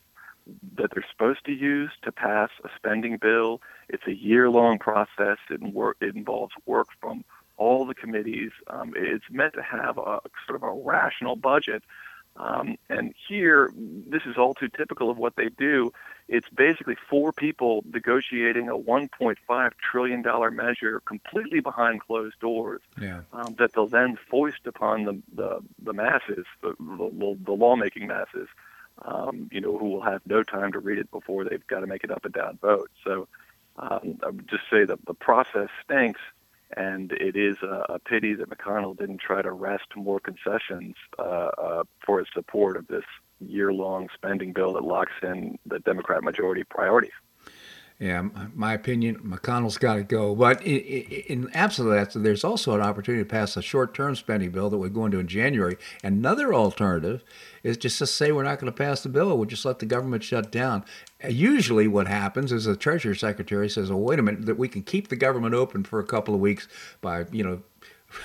that 0.76 0.90
they're 0.92 1.04
supposed 1.10 1.44
to 1.46 1.52
use 1.52 1.90
to 2.02 2.12
pass 2.12 2.50
a 2.64 2.68
spending 2.76 3.16
bill. 3.16 3.60
It's 3.88 4.06
a 4.06 4.14
year-long 4.14 4.78
process. 4.78 5.38
It, 5.50 5.62
work, 5.62 5.96
it 6.00 6.14
involves 6.14 6.54
work 6.66 6.88
from 7.00 7.24
all 7.56 7.84
the 7.86 7.94
committees. 7.94 8.52
Um, 8.68 8.94
it's 8.96 9.24
meant 9.30 9.54
to 9.54 9.62
have 9.62 9.98
a 9.98 10.20
sort 10.46 10.56
of 10.56 10.62
a 10.62 10.72
rational 10.72 11.36
budget. 11.36 11.82
Um, 12.36 12.76
and 12.88 13.14
here, 13.28 13.72
this 13.76 14.22
is 14.26 14.36
all 14.36 14.54
too 14.54 14.68
typical 14.68 15.08
of 15.08 15.18
what 15.18 15.36
they 15.36 15.50
do. 15.50 15.92
It's 16.26 16.48
basically 16.48 16.96
four 17.08 17.32
people 17.32 17.84
negotiating 17.92 18.68
a 18.68 18.76
$1.5 18.76 19.72
trillion 19.78 20.24
measure 20.56 21.00
completely 21.00 21.60
behind 21.60 22.00
closed 22.00 22.40
doors 22.40 22.80
yeah. 23.00 23.20
um, 23.32 23.54
that 23.58 23.72
they'll 23.74 23.86
then 23.86 24.18
foist 24.30 24.66
upon 24.66 25.04
the, 25.04 25.22
the, 25.34 25.60
the 25.82 25.92
masses, 25.92 26.46
the, 26.62 26.74
the, 26.80 27.38
the 27.44 27.52
lawmaking 27.52 28.08
masses, 28.08 28.48
um, 29.02 29.48
you 29.52 29.60
know, 29.60 29.76
who 29.78 29.90
will 29.90 30.00
have 30.00 30.22
no 30.26 30.42
time 30.42 30.72
to 30.72 30.78
read 30.80 30.98
it 30.98 31.10
before 31.10 31.44
they've 31.44 31.66
got 31.66 31.80
to 31.80 31.86
make 31.86 32.02
it 32.02 32.10
up 32.10 32.24
and 32.24 32.34
down 32.34 32.58
vote. 32.60 32.90
So 33.04 33.28
um, 33.76 34.18
I 34.24 34.30
would 34.30 34.48
just 34.48 34.64
say 34.70 34.84
that 34.84 35.04
the 35.06 35.14
process 35.14 35.68
stinks 35.84 36.20
and 36.76 37.12
it 37.12 37.36
is 37.36 37.56
a, 37.62 37.98
pity 38.04 38.34
that 38.34 38.50
McConnell 38.50 38.96
didn't 38.96 39.18
try 39.18 39.40
to 39.42 39.50
wrest 39.50 39.86
more 39.96 40.20
concessions 40.20 40.94
uh, 41.18 41.22
uh, 41.22 41.84
for 42.04 42.18
his 42.18 42.28
support 42.34 42.76
of 42.76 42.86
this 42.88 43.04
year-long 43.40 44.08
spending 44.14 44.52
bill 44.52 44.74
that 44.74 44.84
locks 44.84 45.12
in 45.22 45.58
the 45.66 45.78
Democrat 45.80 46.22
majority 46.22 46.64
priorities. 46.64 47.12
Yeah, 48.00 48.28
my 48.54 48.74
opinion, 48.74 49.20
McConnell's 49.20 49.78
got 49.78 49.94
to 49.94 50.02
go. 50.02 50.34
But 50.34 50.60
in, 50.62 50.78
in 51.44 51.50
absence 51.54 51.88
that, 51.88 52.22
there's 52.22 52.42
also 52.42 52.74
an 52.74 52.80
opportunity 52.80 53.22
to 53.22 53.28
pass 53.28 53.56
a 53.56 53.62
short-term 53.62 54.16
spending 54.16 54.50
bill 54.50 54.68
that 54.70 54.78
would 54.78 54.92
go 54.92 55.06
into 55.06 55.20
in 55.20 55.28
January. 55.28 55.76
Another 56.02 56.52
alternative 56.52 57.22
is 57.62 57.76
just 57.76 57.98
to 57.98 58.06
say 58.06 58.32
we're 58.32 58.42
not 58.42 58.58
going 58.58 58.70
to 58.70 58.76
pass 58.76 59.02
the 59.02 59.08
bill. 59.08 59.36
We'll 59.36 59.46
just 59.46 59.64
let 59.64 59.78
the 59.78 59.86
government 59.86 60.24
shut 60.24 60.50
down. 60.50 60.84
Uh, 61.22 61.28
usually, 61.28 61.86
what 61.86 62.08
happens 62.08 62.50
is 62.50 62.64
the 62.64 62.76
Treasury 62.76 63.16
Secretary 63.16 63.68
says, 63.68 63.92
"Oh, 63.92 63.96
wait 63.96 64.18
a 64.18 64.22
minute, 64.22 64.46
that 64.46 64.58
we 64.58 64.68
can 64.68 64.82
keep 64.82 65.08
the 65.08 65.16
government 65.16 65.54
open 65.54 65.84
for 65.84 66.00
a 66.00 66.06
couple 66.06 66.34
of 66.34 66.40
weeks 66.40 66.66
by 67.00 67.26
you 67.30 67.44
know 67.44 67.62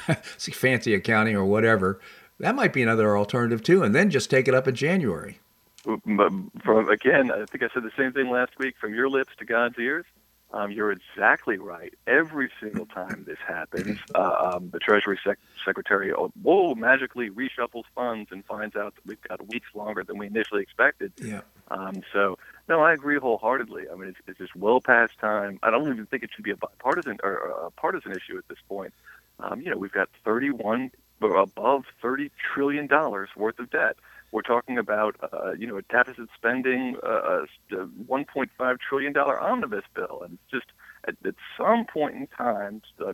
fancy 0.38 0.95
accounting 0.95 1.36
or 1.36 1.45
whatever." 1.45 1.99
That 2.39 2.55
might 2.55 2.73
be 2.73 2.82
another 2.82 3.15
alternative 3.15 3.62
too, 3.62 3.84
and 3.84 3.93
then 3.93 4.10
just 4.10 4.32
take 4.32 4.47
it 4.47 4.55
up 4.55 4.67
in 4.67 4.73
January 4.73 5.39
from 5.84 6.89
again, 6.89 7.32
I 7.32 7.46
think 7.46 7.63
I 7.63 7.70
said 7.74 7.84
the 7.84 7.92
same 7.98 8.13
thing 8.13 8.30
last 8.30 8.58
week. 8.58 8.76
From 8.80 8.94
your 8.94 9.10
lips 9.10 9.32
to 9.39 9.46
God's 9.46 9.78
ears, 9.80 10.06
um, 10.52 10.72
you're 10.72 10.92
exactly 10.92 11.58
right. 11.58 11.94
Every 12.08 12.50
single 12.60 12.86
time 12.88 13.24
this 13.28 13.38
happens, 13.48 14.00
uh, 14.15 14.56
um, 14.56 14.70
the 14.72 14.80
Treasury 14.80 15.20
sec- 15.24 15.38
Secretary 15.63 16.12
oh, 16.12 16.32
whoa 16.42 16.74
magically 16.74 17.30
reshuffles 17.30 17.84
funds 17.94 18.32
and 18.32 18.44
finds 18.46 18.76
out 18.76 18.96
that 18.96 19.06
we've 19.06 19.22
got 19.22 19.48
weeks 19.48 19.68
longer 19.76 20.04
than 20.04 20.18
we 20.18 20.28
initially 20.28 20.63
expected. 20.63 21.13
Yeah. 21.22 21.42
Um, 21.70 22.02
so 22.12 22.38
no, 22.68 22.82
I 22.82 22.94
agree 22.94 23.18
wholeheartedly. 23.18 23.84
I 23.92 23.96
mean, 23.96 24.10
it's, 24.10 24.20
it's 24.28 24.39
just 24.39 24.56
well 24.56 24.82
past 24.82 25.18
time. 25.20 25.60
I 25.62 25.70
don't 25.70 25.88
even 25.92 26.08
think 26.08 26.24
it 26.24 26.32
should 26.36 26.44
be 26.44 26.52
a 26.52 26.58
bipartisan 26.58 27.20
or 27.24 27.36
a 27.68 27.72
partisan 27.72 28.12
issue 28.12 28.38
at 28.38 28.48
this 28.48 28.60
point. 28.68 28.94
Um, 29.39 29.62
you 29.62 29.70
know, 29.70 29.78
we've 29.78 29.92
got 29.92 30.10
31 30.26 30.92
above 31.22 31.86
30 32.02 32.32
trillion 32.54 32.88
dollars 32.88 33.30
worth 33.36 33.60
of 33.60 33.70
debt. 33.70 33.98
We're 34.32 34.42
talking 34.44 34.78
about, 34.78 35.15
uh, 35.34 35.54
you 35.54 35.65
know, 35.65 35.78
a 35.78 35.82
deficit 35.84 36.30
spending, 36.36 36.98
uh, 37.04 37.46
a 37.72 37.76
1.5 37.76 38.80
trillion 38.80 39.13
dollar 39.13 39.39
omnibus 39.39 39.86
bill, 39.96 40.22
and 40.24 40.38
just 40.52 40.68
at, 41.08 41.15
at 41.26 41.36
some 41.58 41.86
point 41.86 42.15
in 42.15 42.28
time, 42.28 42.82
uh, 43.04 43.13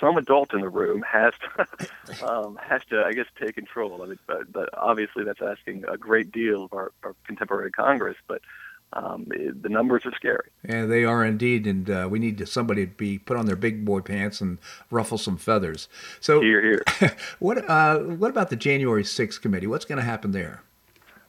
some 0.00 0.16
adult 0.16 0.52
in 0.52 0.60
the 0.60 0.68
room 0.68 1.02
has 1.02 1.32
to, 1.56 2.26
um, 2.30 2.58
has 2.62 2.82
to, 2.90 3.04
I 3.04 3.12
guess, 3.12 3.26
take 3.40 3.54
control. 3.54 4.02
I 4.02 4.06
mean, 4.06 4.18
but, 4.26 4.52
but 4.52 4.68
obviously 4.74 5.24
that's 5.24 5.40
asking 5.40 5.84
a 5.88 5.96
great 5.96 6.32
deal 6.32 6.64
of 6.64 6.72
our, 6.72 6.92
our 7.02 7.14
contemporary 7.26 7.70
Congress, 7.70 8.16
but 8.26 8.42
um, 8.92 9.26
it, 9.30 9.62
the 9.62 9.68
numbers 9.68 10.04
are 10.04 10.12
scary. 10.12 10.48
Yeah, 10.68 10.86
they 10.86 11.04
are 11.04 11.24
indeed, 11.24 11.66
and 11.66 11.88
uh, 11.88 12.08
we 12.10 12.18
need 12.18 12.38
to, 12.38 12.46
somebody 12.46 12.86
to 12.86 12.92
be 12.92 13.18
put 13.18 13.36
on 13.36 13.46
their 13.46 13.56
big 13.56 13.84
boy 13.84 14.00
pants 14.00 14.40
and 14.40 14.58
ruffle 14.90 15.18
some 15.18 15.36
feathers. 15.36 15.88
So, 16.20 16.40
here, 16.40 16.82
here. 16.98 17.16
what 17.38 17.68
uh, 17.68 17.98
what 17.98 18.30
about 18.30 18.50
the 18.50 18.56
January 18.56 19.04
6th 19.04 19.40
committee? 19.40 19.66
What's 19.66 19.84
going 19.84 19.98
to 19.98 20.04
happen 20.04 20.32
there? 20.32 20.62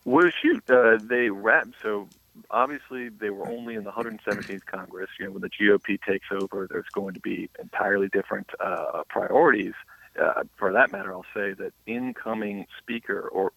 Well, 0.06 0.32
shoot, 0.42 0.64
uh, 0.70 0.98
they 1.02 1.30
wrapped. 1.30 1.76
So 1.82 2.08
obviously, 2.50 3.10
they 3.10 3.30
were 3.30 3.48
only 3.48 3.76
in 3.76 3.84
the 3.84 3.92
117th 3.92 4.66
Congress. 4.66 5.10
You 5.20 5.26
know, 5.26 5.32
when 5.32 5.42
the 5.42 5.50
GOP 5.50 6.02
takes 6.02 6.28
over, 6.32 6.68
there's 6.70 6.90
going 6.92 7.14
to 7.14 7.20
be 7.20 7.50
entirely 7.60 8.10
different 8.10 8.50
uh, 8.60 9.04
priorities. 9.10 9.74
Uh, 10.20 10.44
for 10.58 10.74
that 10.74 10.92
matter, 10.92 11.14
I'll 11.14 11.26
say 11.34 11.54
that 11.54 11.74
incoming 11.86 12.66
Speaker 12.80 13.30
or 13.32 13.54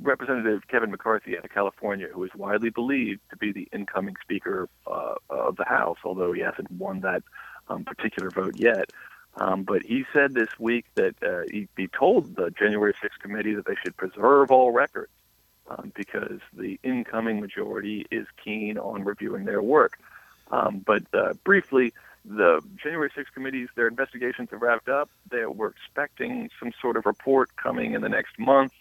Representative 0.00 0.66
Kevin 0.68 0.90
McCarthy 0.90 1.36
out 1.36 1.44
of 1.44 1.50
California, 1.50 2.08
who 2.12 2.24
is 2.24 2.30
widely 2.34 2.70
believed 2.70 3.20
to 3.30 3.36
be 3.36 3.52
the 3.52 3.68
incoming 3.72 4.16
Speaker 4.22 4.68
uh, 4.86 5.14
of 5.28 5.56
the 5.56 5.64
House, 5.64 5.98
although 6.04 6.32
he 6.32 6.40
hasn't 6.40 6.70
won 6.70 7.00
that 7.00 7.22
um, 7.68 7.84
particular 7.84 8.30
vote 8.30 8.54
yet. 8.56 8.90
Um, 9.36 9.62
but 9.62 9.82
he 9.82 10.04
said 10.12 10.34
this 10.34 10.48
week 10.58 10.86
that 10.96 11.14
uh, 11.22 11.42
he, 11.50 11.68
he 11.76 11.86
told 11.86 12.36
the 12.36 12.50
January 12.50 12.92
6th 12.94 13.20
committee 13.20 13.54
that 13.54 13.66
they 13.66 13.76
should 13.82 13.96
preserve 13.96 14.50
all 14.50 14.72
records 14.72 15.12
um, 15.68 15.92
because 15.94 16.40
the 16.52 16.78
incoming 16.82 17.40
majority 17.40 18.06
is 18.10 18.26
keen 18.42 18.76
on 18.76 19.04
reviewing 19.04 19.44
their 19.44 19.62
work. 19.62 19.98
Um, 20.50 20.82
but 20.84 21.02
uh, 21.14 21.34
briefly, 21.44 21.92
the 22.24 22.60
January 22.82 23.10
6th 23.10 23.32
committees, 23.32 23.68
their 23.76 23.86
investigations 23.86 24.48
have 24.50 24.60
wrapped 24.60 24.88
up. 24.88 25.08
They 25.30 25.46
were 25.46 25.68
expecting 25.68 26.50
some 26.58 26.72
sort 26.80 26.96
of 26.96 27.06
report 27.06 27.54
coming 27.56 27.94
in 27.94 28.02
the 28.02 28.08
next 28.08 28.38
month. 28.38 28.72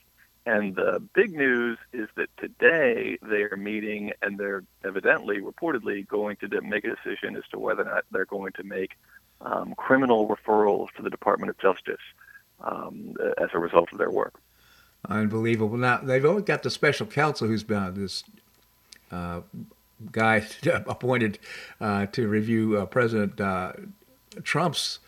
And 0.46 0.76
the 0.76 1.02
big 1.14 1.34
news 1.34 1.78
is 1.94 2.08
that 2.16 2.30
today 2.38 3.18
they 3.22 3.44
are 3.44 3.58
meeting 3.58 4.14
and 4.22 4.38
they're 4.38 4.64
evidently, 4.84 5.42
reportedly, 5.42 6.08
going 6.08 6.38
to 6.38 6.62
make 6.62 6.86
a 6.86 6.96
decision 6.96 7.36
as 7.36 7.44
to 7.52 7.60
whether 7.60 7.84
or 7.84 7.86
not 7.86 8.06
they're 8.12 8.26
going 8.26 8.54
to 8.54 8.64
make 8.64 8.98
um, 9.42 9.74
criminal 9.76 10.28
referrals 10.28 10.88
to 10.96 11.02
the 11.02 11.10
Department 11.10 11.50
of 11.50 11.58
Justice 11.60 12.02
um, 12.62 13.16
as 13.38 13.50
a 13.54 13.60
result 13.60 13.92
of 13.92 13.98
their 13.98 14.12
work. 14.12 14.40
Unbelievable. 15.08 15.78
Now, 15.78 15.98
they've 15.98 16.26
always 16.26 16.44
got 16.44 16.64
the 16.64 16.70
special 16.70 17.06
counsel 17.06 17.48
who's 17.48 17.64
been 17.64 17.94
this 17.94 18.24
uh, 19.12 19.42
guy 20.12 20.46
appointed 20.88 21.40
uh, 21.80 22.06
to 22.08 22.28
review 22.28 22.78
uh, 22.78 22.86
President 22.86 23.40
uh, 23.40 23.74
Trump's 24.44 25.00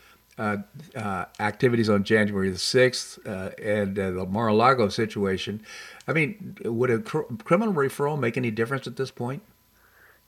activities 1.39 1.89
on 1.89 2.03
January 2.03 2.49
the 2.49 2.57
6th 2.57 3.19
uh, 3.25 3.51
and 3.61 3.97
uh, 3.97 4.11
the 4.11 4.25
Mar-a-Lago 4.25 4.89
situation. 4.89 5.61
I 6.07 6.13
mean, 6.13 6.57
would 6.65 6.89
a 6.89 6.99
cr- 6.99 7.21
criminal 7.43 7.73
referral 7.73 8.19
make 8.19 8.37
any 8.37 8.51
difference 8.51 8.87
at 8.87 8.95
this 8.95 9.11
point? 9.11 9.41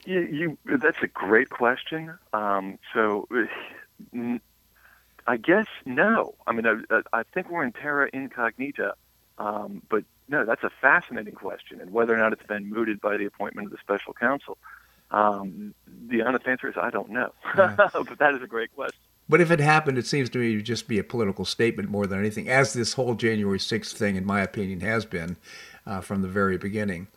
You, 0.05 0.21
you 0.65 0.77
that's 0.77 1.01
a 1.01 1.07
great 1.07 1.49
question. 1.49 2.17
Um, 2.33 2.77
so, 2.93 3.27
I 5.25 5.37
guess 5.37 5.67
no. 5.85 6.35
I 6.45 6.51
mean, 6.51 6.67
I, 6.67 7.01
I 7.13 7.23
think 7.23 7.49
we're 7.49 7.63
in 7.63 7.71
terra 7.71 8.09
incognita, 8.11 8.95
um, 9.37 9.81
but 9.89 10.03
no, 10.27 10.45
that's 10.45 10.63
a 10.63 10.69
fascinating 10.81 11.35
question, 11.35 11.79
and 11.79 11.91
whether 11.91 12.13
or 12.13 12.17
not 12.17 12.33
it's 12.33 12.45
been 12.45 12.69
mooted 12.69 12.99
by 12.99 13.17
the 13.17 13.25
appointment 13.25 13.67
of 13.67 13.71
the 13.71 13.77
special 13.77 14.13
counsel. 14.13 14.57
Um, 15.11 15.73
the 16.07 16.23
honest 16.23 16.47
answer 16.47 16.67
is 16.67 16.75
I 16.75 16.89
don't 16.89 17.09
know, 17.09 17.33
yeah. 17.55 17.75
but 17.93 18.19
that 18.19 18.33
is 18.33 18.41
a 18.41 18.47
great 18.47 18.73
question. 18.75 18.99
But 19.33 19.41
if 19.41 19.49
it 19.49 19.59
happened, 19.59 19.97
it 19.97 20.05
seems 20.05 20.29
to 20.29 20.37
me 20.37 20.53
to 20.53 20.61
just 20.61 20.87
be 20.87 20.99
a 20.99 21.03
political 21.03 21.43
statement 21.43 21.89
more 21.89 22.05
than 22.05 22.19
anything, 22.19 22.47
as 22.47 22.73
this 22.73 22.93
whole 22.93 23.15
January 23.15 23.57
6th 23.57 23.93
thing, 23.93 24.15
in 24.15 24.27
my 24.27 24.41
opinion, 24.41 24.81
has 24.81 25.05
been 25.05 25.37
uh, 25.87 26.01
from 26.01 26.21
the 26.21 26.27
very 26.27 26.55
beginning. 26.55 27.07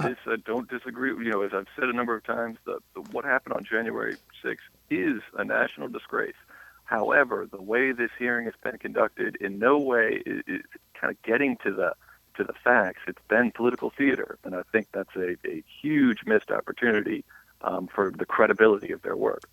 This, 0.00 0.16
uh, 0.26 0.36
don't 0.44 0.68
disagree. 0.68 1.10
You 1.10 1.30
know, 1.30 1.42
as 1.42 1.52
I've 1.54 1.68
said 1.78 1.90
a 1.90 1.92
number 1.92 2.16
of 2.16 2.24
times, 2.24 2.58
the, 2.64 2.80
the, 2.94 3.02
what 3.12 3.24
happened 3.24 3.54
on 3.54 3.62
January 3.62 4.16
6th 4.44 4.56
is 4.90 5.22
a 5.34 5.44
national 5.44 5.86
disgrace. 5.86 6.34
However, 6.82 7.46
the 7.48 7.62
way 7.62 7.92
this 7.92 8.10
hearing 8.18 8.46
has 8.46 8.54
been 8.64 8.78
conducted, 8.78 9.36
in 9.36 9.60
no 9.60 9.78
way 9.78 10.24
is, 10.26 10.42
is 10.48 10.62
kind 11.00 11.12
of 11.12 11.22
getting 11.22 11.56
to 11.58 11.72
the 11.72 11.94
to 12.34 12.42
the 12.42 12.54
facts. 12.64 13.02
It's 13.06 13.22
been 13.28 13.52
political 13.52 13.90
theater, 13.90 14.40
and 14.42 14.56
I 14.56 14.62
think 14.72 14.88
that's 14.90 15.14
a, 15.14 15.36
a 15.46 15.62
huge 15.80 16.24
missed 16.26 16.50
opportunity 16.50 17.24
um, 17.62 17.86
for 17.86 18.10
the 18.10 18.26
credibility 18.26 18.90
of 18.90 19.02
their 19.02 19.16
work. 19.16 19.44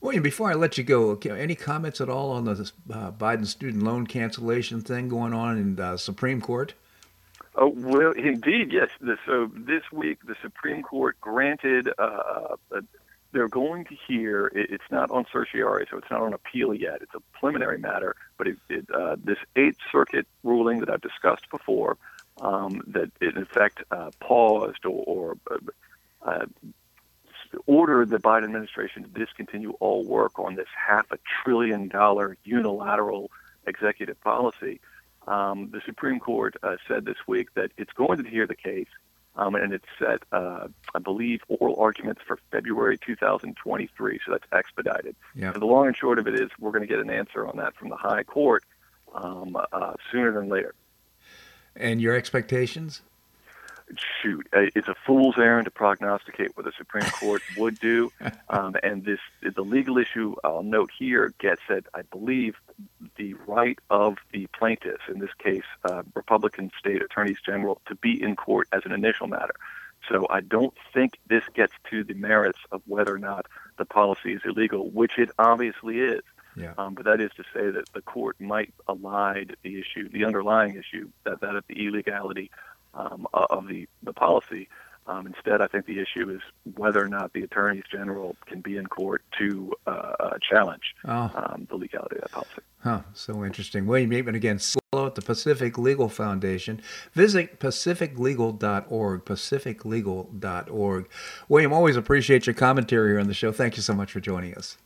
William, 0.00 0.22
before 0.22 0.50
I 0.50 0.54
let 0.54 0.76
you 0.76 0.84
go, 0.84 1.14
any 1.16 1.54
comments 1.54 2.00
at 2.00 2.08
all 2.08 2.30
on 2.30 2.44
the 2.44 2.70
uh, 2.92 3.10
Biden 3.12 3.46
student 3.46 3.82
loan 3.82 4.06
cancellation 4.06 4.80
thing 4.82 5.08
going 5.08 5.32
on 5.32 5.56
in 5.56 5.76
the 5.76 5.96
Supreme 5.96 6.40
Court? 6.40 6.74
Oh, 7.54 7.68
well, 7.68 8.12
indeed, 8.12 8.72
yes. 8.72 8.90
So 9.24 9.50
this 9.54 9.82
week, 9.90 10.18
the 10.26 10.36
Supreme 10.42 10.82
Court 10.82 11.16
granted, 11.20 11.88
uh, 11.98 12.56
uh, 12.70 12.80
they're 13.32 13.48
going 13.48 13.86
to 13.86 13.96
hear, 14.06 14.52
it's 14.54 14.84
not 14.90 15.10
on 15.10 15.24
certiorari, 15.32 15.86
so 15.90 15.96
it's 15.96 16.10
not 16.10 16.20
on 16.20 16.34
appeal 16.34 16.74
yet. 16.74 17.00
It's 17.00 17.14
a 17.14 17.20
preliminary 17.38 17.78
matter, 17.78 18.14
but 18.36 18.46
it, 18.46 18.58
it, 18.68 18.86
uh, 18.94 19.16
this 19.22 19.38
Eighth 19.56 19.78
Circuit 19.90 20.26
ruling 20.44 20.80
that 20.80 20.90
I've 20.90 21.00
discussed 21.00 21.48
before, 21.50 21.96
um, 22.42 22.82
that 22.88 23.10
in 23.22 23.38
effect 23.38 23.82
uh, 23.90 24.10
paused 24.20 24.84
or, 24.84 25.02
or 25.06 25.36
ordered 27.66 28.10
the 28.10 28.18
Biden 28.18 28.44
administration 28.44 29.02
to 29.02 29.08
discontinue 29.08 29.72
all 29.80 30.04
work 30.04 30.38
on 30.38 30.54
this 30.54 30.68
half 30.74 31.10
a 31.10 31.18
trillion 31.42 31.88
dollar 31.88 32.36
unilateral 32.44 33.30
executive 33.66 34.20
policy. 34.22 34.80
Um, 35.26 35.70
the 35.72 35.80
Supreme 35.84 36.20
Court 36.20 36.56
uh, 36.62 36.76
said 36.86 37.04
this 37.04 37.16
week 37.26 37.52
that 37.54 37.72
it's 37.76 37.92
going 37.92 38.22
to 38.22 38.28
hear 38.28 38.46
the 38.46 38.54
case, 38.54 38.88
um, 39.34 39.54
and 39.54 39.72
it's 39.72 39.86
set, 39.98 40.22
uh, 40.30 40.68
I 40.94 40.98
believe, 40.98 41.42
oral 41.48 41.76
arguments 41.80 42.22
for 42.26 42.38
February 42.52 42.96
2023. 42.98 44.20
So 44.24 44.32
that's 44.32 44.44
expedited. 44.52 45.16
Yep. 45.34 45.54
So 45.54 45.60
the 45.60 45.66
long 45.66 45.88
and 45.88 45.96
short 45.96 46.18
of 46.18 46.28
it 46.28 46.34
is, 46.34 46.50
we're 46.60 46.70
going 46.70 46.82
to 46.82 46.88
get 46.88 47.00
an 47.00 47.10
answer 47.10 47.46
on 47.46 47.56
that 47.56 47.74
from 47.74 47.88
the 47.88 47.96
High 47.96 48.22
Court 48.22 48.64
um, 49.14 49.56
uh, 49.72 49.94
sooner 50.12 50.32
than 50.32 50.48
later. 50.48 50.74
And 51.74 52.00
your 52.00 52.14
expectations? 52.14 53.02
Shoot, 54.22 54.46
uh, 54.54 54.66
it's 54.74 54.88
a 54.88 54.94
fool's 55.06 55.38
errand 55.38 55.66
to 55.66 55.70
prognosticate 55.70 56.56
what 56.56 56.66
the 56.66 56.72
Supreme 56.76 57.08
Court 57.10 57.42
would 57.56 57.78
do. 57.78 58.12
Um, 58.48 58.76
and 58.82 59.04
this, 59.04 59.20
the 59.42 59.62
legal 59.62 59.98
issue 59.98 60.34
I'll 60.44 60.62
note 60.62 60.90
here 60.96 61.32
gets 61.38 61.62
at, 61.68 61.84
I 61.94 62.02
believe, 62.02 62.56
the 63.16 63.34
right 63.46 63.78
of 63.90 64.18
the 64.32 64.46
plaintiffs, 64.48 65.04
in 65.08 65.18
this 65.18 65.32
case, 65.38 65.64
uh, 65.84 66.02
Republican 66.14 66.70
state 66.78 67.02
attorneys 67.02 67.38
general, 67.44 67.80
to 67.86 67.94
be 67.94 68.20
in 68.20 68.36
court 68.36 68.68
as 68.72 68.82
an 68.84 68.92
initial 68.92 69.26
matter. 69.26 69.54
So 70.08 70.26
I 70.30 70.40
don't 70.40 70.74
think 70.92 71.18
this 71.26 71.42
gets 71.54 71.72
to 71.90 72.04
the 72.04 72.14
merits 72.14 72.60
of 72.70 72.82
whether 72.86 73.14
or 73.14 73.18
not 73.18 73.46
the 73.76 73.84
policy 73.84 74.32
is 74.34 74.42
illegal, 74.44 74.90
which 74.90 75.18
it 75.18 75.30
obviously 75.38 76.00
is. 76.00 76.22
Yeah. 76.56 76.72
Um, 76.78 76.94
but 76.94 77.04
that 77.04 77.20
is 77.20 77.30
to 77.36 77.44
say 77.52 77.70
that 77.70 77.92
the 77.92 78.00
court 78.00 78.40
might 78.40 78.72
elide 78.88 79.54
the 79.62 79.78
issue, 79.78 80.08
the 80.08 80.24
underlying 80.24 80.76
issue, 80.76 81.10
that, 81.24 81.40
that 81.40 81.54
of 81.54 81.64
the 81.68 81.86
illegality 81.86 82.50
um, 82.96 83.26
of 83.32 83.68
the, 83.68 83.88
the 84.02 84.12
policy. 84.12 84.68
Um, 85.08 85.26
instead, 85.28 85.60
I 85.60 85.68
think 85.68 85.86
the 85.86 86.00
issue 86.00 86.28
is 86.30 86.40
whether 86.76 87.00
or 87.00 87.08
not 87.08 87.32
the 87.32 87.42
attorneys 87.42 87.84
general 87.90 88.34
can 88.46 88.60
be 88.60 88.76
in 88.76 88.86
court 88.86 89.22
to 89.38 89.72
uh, 89.86 90.30
challenge 90.50 90.94
oh. 91.04 91.30
um, 91.34 91.68
the 91.70 91.76
legality 91.76 92.16
of 92.16 92.22
that 92.22 92.32
policy. 92.32 92.62
Huh, 92.80 93.02
so 93.14 93.44
interesting. 93.44 93.86
William 93.86 94.10
Yeatman 94.10 94.34
again, 94.34 94.58
slow 94.58 95.06
at 95.06 95.14
the 95.14 95.22
Pacific 95.22 95.78
Legal 95.78 96.08
Foundation. 96.08 96.80
Visit 97.12 97.60
pacificlegal.org, 97.60 99.24
pacificlegal.org. 99.24 101.08
William, 101.48 101.72
always 101.72 101.96
appreciate 101.96 102.46
your 102.46 102.54
commentary 102.54 103.10
here 103.10 103.20
on 103.20 103.28
the 103.28 103.34
show. 103.34 103.52
Thank 103.52 103.76
you 103.76 103.82
so 103.82 103.94
much 103.94 104.10
for 104.10 104.20
joining 104.20 104.54
us. 104.54 104.76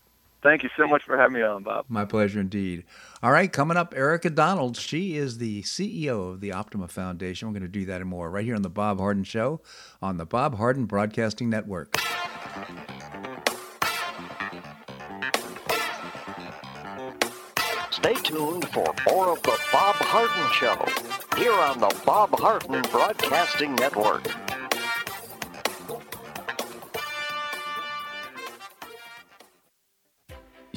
Thank 0.42 0.62
you 0.62 0.70
so 0.76 0.87
much 0.87 1.03
for 1.05 1.18
having 1.18 1.35
me 1.35 1.42
on, 1.42 1.62
Bob. 1.62 1.85
My 1.88 2.07
pleasure 2.07 2.40
indeed. 2.40 2.85
All 3.22 3.31
right, 3.31 3.53
coming 3.53 3.76
up, 3.76 3.92
Erika 3.94 4.31
Donald. 4.31 4.76
She 4.76 5.16
is 5.16 5.37
the 5.37 5.62
CEO 5.62 6.33
of 6.33 6.40
the 6.40 6.53
Optima 6.53 6.88
Foundation. 6.88 7.48
We're 7.48 7.55
going 7.55 7.62
to 7.62 7.68
do 7.68 7.85
that 7.87 8.00
and 8.00 8.09
more 8.09 8.31
right 8.31 8.44
here 8.44 8.55
on 8.55 8.62
The 8.62 8.70
Bob 8.70 8.98
Harden 8.98 9.24
Show 9.24 9.61
on 10.00 10.16
the 10.16 10.24
Bob 10.24 10.57
Harden 10.57 10.87
Broadcasting 10.87 11.50
Network. 11.50 11.94
Stay 17.90 18.14
tuned 18.14 18.66
for 18.70 18.94
more 19.07 19.33
of 19.33 19.42
The 19.42 19.59
Bob 19.70 19.96
Harden 19.96 20.53
Show 20.53 21.38
here 21.38 21.53
on 21.53 21.81
the 21.81 21.94
Bob 22.07 22.31
Harden 22.38 22.81
Broadcasting 22.90 23.74
Network. 23.74 24.49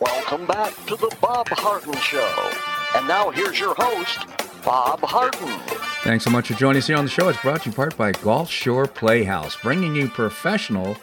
Welcome 0.00 0.46
back 0.46 0.74
to 0.86 0.96
the 0.96 1.14
Bob 1.20 1.46
Harden 1.50 1.94
Show. 1.98 2.50
And 2.96 3.06
now 3.06 3.30
here's 3.30 3.60
your 3.60 3.76
host, 3.78 4.26
Bob 4.64 4.98
Harden. 5.02 5.60
Thanks 6.02 6.24
so 6.24 6.30
much 6.30 6.48
for 6.48 6.54
joining 6.54 6.78
us 6.78 6.88
here 6.88 6.96
on 6.96 7.04
the 7.04 7.10
show. 7.10 7.28
It's 7.28 7.40
brought 7.40 7.60
to 7.62 7.66
you 7.66 7.70
in 7.70 7.76
part 7.76 7.96
by 7.96 8.10
Gulf 8.10 8.50
Shore 8.50 8.88
Playhouse, 8.88 9.56
bringing 9.56 9.94
you 9.94 10.08
professional 10.08 10.96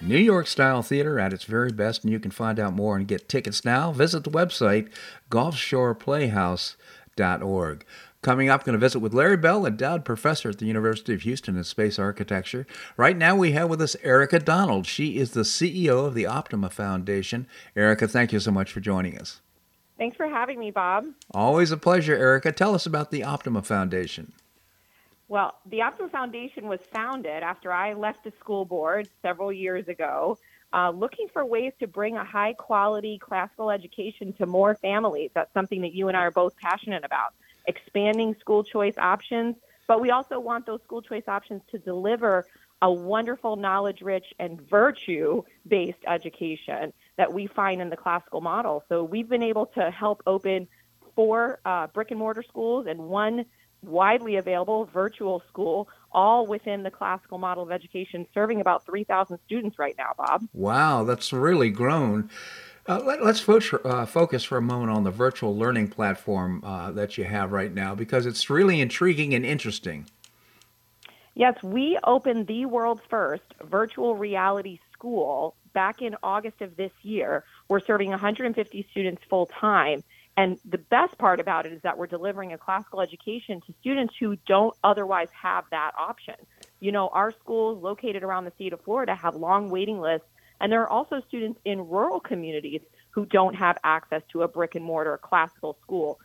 New 0.00 0.16
York 0.16 0.46
style 0.46 0.80
theater 0.82 1.20
at 1.20 1.34
its 1.34 1.44
very 1.44 1.72
best. 1.72 2.04
And 2.04 2.12
you 2.12 2.18
can 2.18 2.30
find 2.30 2.58
out 2.58 2.72
more 2.72 2.96
and 2.96 3.06
get 3.06 3.28
tickets 3.28 3.66
now. 3.66 3.92
Visit 3.92 4.24
the 4.24 4.30
website, 4.30 4.88
gulfshoreplayhouse.org. 5.30 7.84
Coming 8.28 8.50
up, 8.50 8.60
I'm 8.60 8.66
going 8.66 8.72
to 8.74 8.78
visit 8.78 8.98
with 8.98 9.14
Larry 9.14 9.38
Bell, 9.38 9.64
endowed 9.64 10.04
professor 10.04 10.50
at 10.50 10.58
the 10.58 10.66
University 10.66 11.14
of 11.14 11.22
Houston 11.22 11.56
in 11.56 11.64
space 11.64 11.98
architecture. 11.98 12.66
Right 12.98 13.16
now, 13.16 13.34
we 13.34 13.52
have 13.52 13.70
with 13.70 13.80
us 13.80 13.96
Erika 14.02 14.38
Donald. 14.38 14.86
She 14.86 15.16
is 15.16 15.30
the 15.30 15.44
CEO 15.44 16.04
of 16.04 16.12
the 16.12 16.26
Optima 16.26 16.68
Foundation. 16.68 17.46
Erika, 17.74 18.06
thank 18.06 18.34
you 18.34 18.38
so 18.38 18.50
much 18.50 18.70
for 18.70 18.80
joining 18.80 19.18
us. 19.18 19.40
Thanks 19.96 20.14
for 20.14 20.28
having 20.28 20.58
me, 20.58 20.70
Bob. 20.70 21.06
Always 21.32 21.70
a 21.70 21.78
pleasure, 21.78 22.14
Erika. 22.14 22.52
Tell 22.52 22.74
us 22.74 22.84
about 22.84 23.10
the 23.10 23.24
Optima 23.24 23.62
Foundation. 23.62 24.34
Well, 25.28 25.54
the 25.64 25.80
Optima 25.80 26.10
Foundation 26.10 26.68
was 26.68 26.80
founded 26.92 27.42
after 27.42 27.72
I 27.72 27.94
left 27.94 28.24
the 28.24 28.32
school 28.38 28.66
board 28.66 29.08
several 29.22 29.50
years 29.50 29.88
ago, 29.88 30.36
uh, 30.74 30.90
looking 30.90 31.28
for 31.32 31.46
ways 31.46 31.72
to 31.80 31.86
bring 31.86 32.18
a 32.18 32.24
high 32.24 32.52
quality 32.52 33.18
classical 33.18 33.70
education 33.70 34.34
to 34.34 34.44
more 34.44 34.74
families. 34.74 35.30
That's 35.32 35.54
something 35.54 35.80
that 35.80 35.94
you 35.94 36.08
and 36.08 36.16
I 36.18 36.24
are 36.24 36.30
both 36.30 36.54
passionate 36.58 37.06
about 37.06 37.32
expanding 37.68 38.34
school 38.40 38.64
choice 38.64 38.94
options, 38.98 39.54
but 39.86 40.00
we 40.00 40.10
also 40.10 40.40
want 40.40 40.66
those 40.66 40.80
school 40.82 41.02
choice 41.02 41.28
options 41.28 41.62
to 41.70 41.78
deliver 41.78 42.46
a 42.82 42.92
wonderful 42.92 43.56
knowledge 43.56 44.00
rich 44.02 44.26
and 44.38 44.60
virtue 44.68 45.42
based 45.66 45.98
education 46.06 46.92
that 47.16 47.32
we 47.32 47.46
find 47.46 47.80
in 47.80 47.90
the 47.90 47.96
classical 47.96 48.40
model. 48.40 48.84
So 48.88 49.04
we've 49.04 49.28
been 49.28 49.42
able 49.42 49.66
to 49.66 49.90
help 49.90 50.22
open 50.26 50.68
four 51.14 51.60
uh, 51.64 51.88
brick 51.88 52.10
and 52.10 52.18
mortar 52.18 52.44
schools 52.48 52.86
and 52.88 52.98
one 53.00 53.44
widely 53.82 54.36
available 54.36 54.86
virtual 54.86 55.42
school, 55.48 55.88
all 56.12 56.46
within 56.46 56.82
the 56.82 56.90
classical 56.90 57.38
model 57.38 57.62
of 57.62 57.70
education, 57.70 58.26
serving 58.34 58.60
about 58.60 58.84
3,000 58.84 59.38
students 59.46 59.78
right 59.78 59.94
now, 59.96 60.12
Bob. 60.16 60.44
Wow, 60.52 61.04
that's 61.04 61.32
really 61.32 61.70
grown. 61.70 62.30
Uh, 62.88 63.02
let, 63.04 63.20
us 63.20 63.38
fo- 63.38 63.58
uh, 63.84 64.06
focus 64.06 64.42
for 64.42 64.56
a 64.56 64.62
moment 64.62 64.90
on 64.90 65.04
the 65.04 65.10
virtual 65.10 65.54
learning 65.54 65.88
platform 65.88 66.64
uh, 66.64 66.90
that 66.90 67.18
you 67.18 67.24
have 67.24 67.52
right 67.52 67.74
now 67.74 67.94
because 67.94 68.24
it's 68.24 68.48
really 68.48 68.80
intriguing 68.80 69.34
and 69.34 69.44
interesting. 69.44 70.06
Yes, 71.34 71.62
we 71.62 71.98
opened 72.02 72.46
the 72.46 72.64
world's 72.64 73.02
first 73.10 73.44
virtual 73.62 74.16
reality 74.16 74.80
school 74.92 75.54
back 75.74 76.00
in 76.00 76.16
August 76.22 76.62
of 76.62 76.76
this 76.76 76.90
year. 77.02 77.44
We're 77.68 77.80
serving 77.80 78.08
150 78.08 78.86
students 78.90 79.22
full 79.28 79.46
time. 79.46 80.02
And 80.38 80.58
the 80.64 80.78
best 80.78 81.18
part 81.18 81.40
about 81.40 81.66
it 81.66 81.72
is 81.74 81.82
that 81.82 81.98
we're 81.98 82.06
delivering 82.06 82.54
a 82.54 82.58
classical 82.58 83.02
education 83.02 83.60
to 83.66 83.74
students 83.80 84.14
who 84.18 84.36
don't 84.46 84.74
otherwise 84.82 85.28
have 85.32 85.64
that 85.72 85.92
option. 85.98 86.36
You 86.80 86.92
know, 86.92 87.08
our 87.08 87.32
schools 87.32 87.82
located 87.82 88.22
around 88.22 88.46
the 88.46 88.52
state 88.52 88.72
of 88.72 88.80
Florida 88.80 89.14
have 89.14 89.34
long 89.34 89.68
waiting 89.68 90.00
lists 90.00 90.28
and 90.60 90.72
there 90.72 90.82
are 90.82 90.90
also 90.90 91.20
students 91.28 91.60
in 91.64 91.88
rural 91.88 92.20
communities 92.20 92.80
who 93.10 93.26
don't 93.26 93.54
have 93.54 93.78
access 93.84 94.22
to 94.32 94.42
a 94.42 94.48
brick 94.48 94.74
and 94.74 94.84
mortar 94.84 95.18
classical 95.18 95.76
school. 95.82 96.18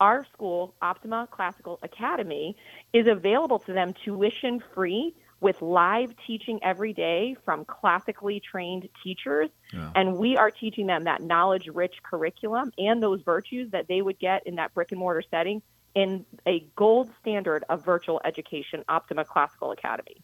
Our 0.00 0.24
school, 0.32 0.74
Optima 0.80 1.28
Classical 1.30 1.78
Academy, 1.82 2.56
is 2.92 3.06
available 3.06 3.58
to 3.60 3.72
them 3.72 3.92
tuition 4.04 4.62
free 4.74 5.14
with 5.40 5.60
live 5.62 6.14
teaching 6.26 6.58
every 6.62 6.92
day 6.92 7.36
from 7.44 7.64
classically 7.64 8.40
trained 8.40 8.88
teachers. 9.02 9.48
Yeah. 9.72 9.90
And 9.94 10.16
we 10.16 10.36
are 10.36 10.50
teaching 10.50 10.86
them 10.86 11.04
that 11.04 11.22
knowledge 11.22 11.68
rich 11.72 11.96
curriculum 12.02 12.72
and 12.78 13.02
those 13.02 13.22
virtues 13.22 13.70
that 13.72 13.88
they 13.88 14.02
would 14.02 14.18
get 14.18 14.46
in 14.46 14.56
that 14.56 14.74
brick 14.74 14.92
and 14.92 15.00
mortar 15.00 15.22
setting 15.30 15.62
in 15.94 16.24
a 16.46 16.64
gold 16.76 17.10
standard 17.20 17.64
of 17.68 17.84
virtual 17.84 18.20
education, 18.24 18.84
Optima 18.88 19.24
Classical 19.24 19.72
Academy. 19.72 20.22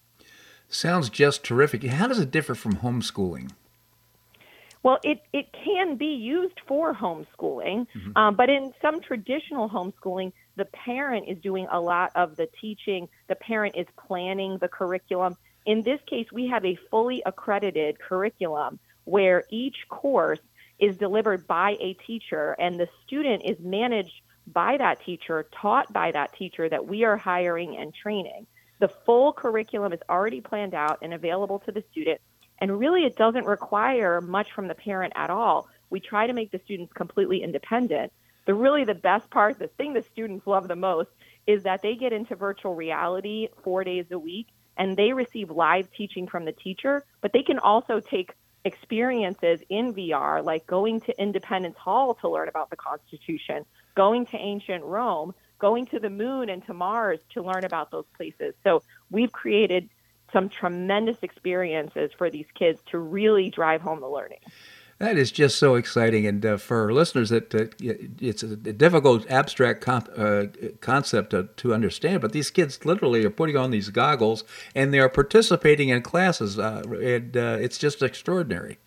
Sounds 0.68 1.10
just 1.10 1.44
terrific. 1.44 1.84
How 1.84 2.08
does 2.08 2.18
it 2.18 2.30
differ 2.30 2.54
from 2.54 2.76
homeschooling? 2.76 3.52
Well, 4.82 4.98
it, 5.02 5.20
it 5.32 5.52
can 5.52 5.96
be 5.96 6.14
used 6.14 6.60
for 6.66 6.94
homeschooling, 6.94 7.88
mm-hmm. 7.88 8.16
um, 8.16 8.36
but 8.36 8.48
in 8.48 8.72
some 8.80 9.00
traditional 9.00 9.68
homeschooling, 9.68 10.32
the 10.54 10.64
parent 10.66 11.28
is 11.28 11.38
doing 11.38 11.66
a 11.72 11.80
lot 11.80 12.12
of 12.14 12.36
the 12.36 12.48
teaching. 12.60 13.08
The 13.26 13.34
parent 13.34 13.74
is 13.76 13.86
planning 14.06 14.58
the 14.58 14.68
curriculum. 14.68 15.36
In 15.64 15.82
this 15.82 16.00
case, 16.06 16.28
we 16.32 16.46
have 16.48 16.64
a 16.64 16.78
fully 16.88 17.20
accredited 17.26 17.98
curriculum 17.98 18.78
where 19.04 19.44
each 19.50 19.76
course 19.88 20.38
is 20.78 20.96
delivered 20.96 21.46
by 21.48 21.76
a 21.80 21.94
teacher 22.06 22.54
and 22.58 22.78
the 22.78 22.88
student 23.04 23.42
is 23.44 23.58
managed 23.58 24.20
by 24.46 24.76
that 24.76 25.04
teacher, 25.04 25.48
taught 25.60 25.92
by 25.92 26.12
that 26.12 26.32
teacher 26.34 26.68
that 26.68 26.86
we 26.86 27.02
are 27.02 27.16
hiring 27.16 27.76
and 27.76 27.92
training. 27.92 28.46
The 28.78 28.88
full 28.88 29.32
curriculum 29.32 29.92
is 29.92 30.00
already 30.08 30.40
planned 30.40 30.74
out 30.74 30.98
and 31.02 31.14
available 31.14 31.60
to 31.60 31.72
the 31.72 31.82
student. 31.90 32.20
And 32.58 32.78
really, 32.78 33.04
it 33.04 33.16
doesn't 33.16 33.46
require 33.46 34.20
much 34.20 34.52
from 34.52 34.68
the 34.68 34.74
parent 34.74 35.12
at 35.16 35.30
all. 35.30 35.68
We 35.90 36.00
try 36.00 36.26
to 36.26 36.32
make 36.32 36.50
the 36.50 36.60
students 36.64 36.92
completely 36.92 37.42
independent. 37.42 38.12
The 38.46 38.54
really 38.54 38.84
the 38.84 38.94
best 38.94 39.30
part, 39.30 39.58
the 39.58 39.68
thing 39.68 39.92
the 39.92 40.02
students 40.02 40.46
love 40.46 40.68
the 40.68 40.76
most, 40.76 41.10
is 41.46 41.64
that 41.64 41.82
they 41.82 41.96
get 41.96 42.12
into 42.12 42.36
virtual 42.36 42.74
reality 42.74 43.48
four 43.62 43.84
days 43.84 44.06
a 44.10 44.18
week 44.18 44.48
and 44.76 44.96
they 44.96 45.12
receive 45.12 45.50
live 45.50 45.90
teaching 45.92 46.26
from 46.26 46.44
the 46.44 46.52
teacher, 46.52 47.04
but 47.20 47.32
they 47.32 47.42
can 47.42 47.58
also 47.58 48.00
take 48.00 48.34
experiences 48.64 49.60
in 49.68 49.94
VR, 49.94 50.44
like 50.44 50.66
going 50.66 51.00
to 51.02 51.20
Independence 51.20 51.76
Hall 51.76 52.14
to 52.14 52.28
learn 52.28 52.48
about 52.48 52.68
the 52.68 52.76
Constitution, 52.76 53.64
going 53.94 54.26
to 54.26 54.36
ancient 54.36 54.84
Rome, 54.84 55.34
going 55.58 55.86
to 55.86 55.98
the 55.98 56.10
moon 56.10 56.48
and 56.48 56.64
to 56.66 56.74
Mars 56.74 57.20
to 57.34 57.42
learn 57.42 57.64
about 57.64 57.90
those 57.90 58.06
places. 58.16 58.54
So 58.64 58.82
we've 59.10 59.32
created 59.32 59.88
some 60.32 60.48
tremendous 60.48 61.18
experiences 61.22 62.10
for 62.16 62.30
these 62.30 62.46
kids 62.54 62.80
to 62.90 62.98
really 62.98 63.50
drive 63.50 63.80
home 63.80 64.00
the 64.00 64.08
learning. 64.08 64.40
That 64.98 65.18
is 65.18 65.30
just 65.30 65.58
so 65.58 65.74
exciting, 65.74 66.26
and 66.26 66.44
uh, 66.44 66.56
for 66.56 66.90
listeners, 66.90 67.28
that 67.28 67.54
uh, 67.54 67.66
it's 68.18 68.42
a 68.42 68.56
difficult 68.56 69.30
abstract 69.30 69.82
comp, 69.82 70.08
uh, 70.16 70.46
concept 70.80 71.30
to, 71.30 71.50
to, 71.56 71.74
understand. 71.74 72.22
But 72.22 72.32
these 72.32 72.50
kids 72.50 72.82
literally 72.86 73.22
are 73.26 73.30
putting 73.30 73.58
on 73.58 73.70
these 73.70 73.90
goggles, 73.90 74.42
and 74.74 74.94
they 74.94 74.98
are 74.98 75.10
participating 75.10 75.90
in 75.90 76.00
classes, 76.00 76.58
uh, 76.58 76.82
and 76.86 77.36
uh, 77.36 77.58
it's 77.60 77.76
just 77.76 78.02
extraordinary. 78.02 78.78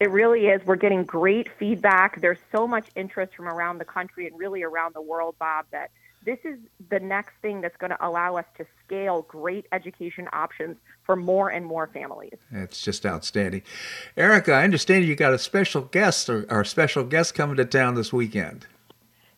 It 0.00 0.10
really 0.10 0.46
is. 0.46 0.64
We're 0.66 0.76
getting 0.76 1.04
great 1.04 1.48
feedback. 1.58 2.20
There's 2.20 2.38
so 2.50 2.66
much 2.66 2.88
interest 2.96 3.34
from 3.34 3.48
around 3.48 3.78
the 3.78 3.84
country 3.84 4.26
and 4.26 4.38
really 4.38 4.62
around 4.62 4.94
the 4.94 5.02
world, 5.02 5.36
Bob, 5.38 5.66
that 5.70 5.90
this 6.24 6.38
is 6.44 6.58
the 6.90 6.98
next 7.00 7.34
thing 7.42 7.60
that's 7.60 7.76
going 7.76 7.90
to 7.90 8.06
allow 8.06 8.36
us 8.36 8.46
to 8.56 8.66
scale 8.84 9.22
great 9.22 9.66
education 9.72 10.28
options 10.32 10.76
for 11.04 11.16
more 11.16 11.50
and 11.50 11.64
more 11.64 11.86
families. 11.86 12.38
It's 12.50 12.82
just 12.82 13.04
outstanding. 13.06 13.62
Erika, 14.16 14.52
I 14.52 14.64
understand 14.64 15.04
you 15.04 15.14
got 15.14 15.34
a 15.34 15.38
special 15.38 15.82
guest 15.82 16.28
or, 16.28 16.46
or 16.50 16.64
special 16.64 17.04
guest 17.04 17.34
coming 17.34 17.56
to 17.56 17.64
town 17.64 17.94
this 17.94 18.12
weekend. 18.12 18.66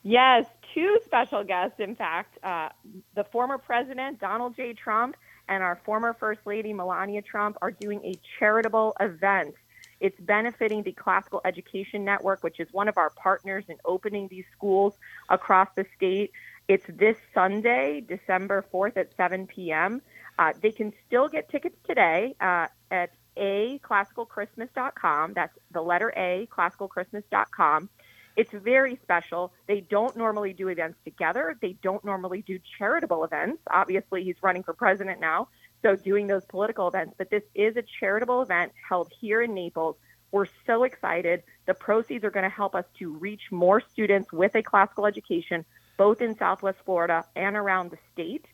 Yes, 0.03 0.45
two 0.73 0.99
special 1.03 1.43
guests, 1.43 1.79
in 1.79 1.95
fact. 1.95 2.37
Uh, 2.43 2.69
the 3.15 3.25
former 3.25 3.57
president, 3.57 4.19
Donald 4.19 4.55
J. 4.55 4.73
Trump, 4.73 5.17
and 5.49 5.61
our 5.61 5.79
former 5.83 6.13
First 6.13 6.41
Lady, 6.45 6.71
Melania 6.71 7.21
Trump, 7.21 7.57
are 7.61 7.71
doing 7.71 8.01
a 8.05 8.13
charitable 8.39 8.95
event. 8.99 9.55
It's 9.99 10.19
benefiting 10.19 10.83
the 10.83 10.91
Classical 10.91 11.41
Education 11.45 12.05
Network, 12.05 12.43
which 12.43 12.59
is 12.59 12.67
one 12.71 12.87
of 12.87 12.97
our 12.97 13.09
partners 13.11 13.65
in 13.67 13.77
opening 13.85 14.27
these 14.27 14.45
schools 14.55 14.93
across 15.29 15.69
the 15.75 15.85
state. 15.95 16.31
It's 16.67 16.85
this 16.87 17.17
Sunday, 17.33 18.01
December 18.01 18.65
4th 18.73 18.97
at 18.97 19.15
7 19.15 19.47
p.m. 19.47 20.01
Uh, 20.37 20.53
they 20.61 20.71
can 20.71 20.93
still 21.05 21.27
get 21.27 21.49
tickets 21.49 21.77
today 21.87 22.35
uh, 22.39 22.67
at 22.91 23.11
aclassicalchristmas.com. 23.37 25.33
That's 25.33 25.57
the 25.71 25.81
letter 25.81 26.13
A, 26.15 26.47
classicalchristmas.com. 26.51 27.89
It's 28.35 28.51
very 28.51 28.99
special. 29.01 29.51
They 29.65 29.81
don't 29.81 30.15
normally 30.15 30.53
do 30.53 30.67
events 30.67 30.99
together. 31.03 31.57
They 31.59 31.75
don't 31.81 32.05
normally 32.05 32.43
do 32.43 32.59
charitable 32.77 33.23
events. 33.23 33.63
Obviously, 33.71 34.23
he's 34.23 34.35
running 34.43 34.61
for 34.61 34.73
president 34.73 35.19
now, 35.19 35.47
so 35.81 35.95
doing 35.95 36.27
those 36.27 36.45
political 36.45 36.87
events. 36.87 37.13
But 37.17 37.29
this 37.29 37.43
is 37.55 37.77
a 37.77 37.83
charitable 37.99 38.41
event 38.41 38.71
held 38.87 39.11
here 39.19 39.41
in 39.41 39.53
Naples. 39.53 39.95
We're 40.31 40.47
so 40.65 40.83
excited. 40.83 41.43
The 41.65 41.73
proceeds 41.73 42.23
are 42.23 42.31
going 42.31 42.43
to 42.43 42.49
help 42.49 42.75
us 42.75 42.85
to 42.99 43.11
reach 43.13 43.51
more 43.51 43.81
students 43.81 44.31
with 44.31 44.55
a 44.55 44.63
classical 44.63 45.05
education 45.05 45.65
both 45.97 46.21
in 46.21 46.37
Southwest 46.37 46.77
Florida 46.85 47.25
and 47.35 47.55
around 47.55 47.91
the 47.91 47.97
state. 48.13 48.45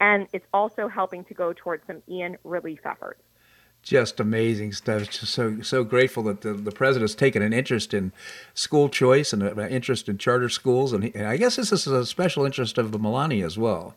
And 0.00 0.28
it's 0.32 0.46
also 0.52 0.88
helping 0.88 1.24
to 1.24 1.34
go 1.34 1.52
towards 1.52 1.86
some 1.86 2.02
Ian 2.08 2.36
relief 2.44 2.80
efforts. 2.84 3.22
Just 3.82 4.20
amazing 4.20 4.72
stuff. 4.72 5.10
Just 5.10 5.32
so 5.32 5.62
so 5.62 5.84
grateful 5.84 6.22
that 6.24 6.42
the, 6.42 6.52
the 6.52 6.70
president 6.70 7.08
has 7.08 7.14
taken 7.14 7.40
an 7.40 7.54
interest 7.54 7.94
in 7.94 8.12
school 8.52 8.90
choice 8.90 9.32
and 9.32 9.42
an 9.42 9.70
interest 9.70 10.06
in 10.06 10.18
charter 10.18 10.50
schools, 10.50 10.92
and, 10.92 11.04
he, 11.04 11.14
and 11.14 11.26
I 11.26 11.38
guess 11.38 11.56
this 11.56 11.72
is 11.72 11.86
a 11.86 12.04
special 12.04 12.44
interest 12.44 12.76
of 12.76 12.92
the 12.92 12.98
Melania 12.98 13.46
as 13.46 13.56
well. 13.56 13.96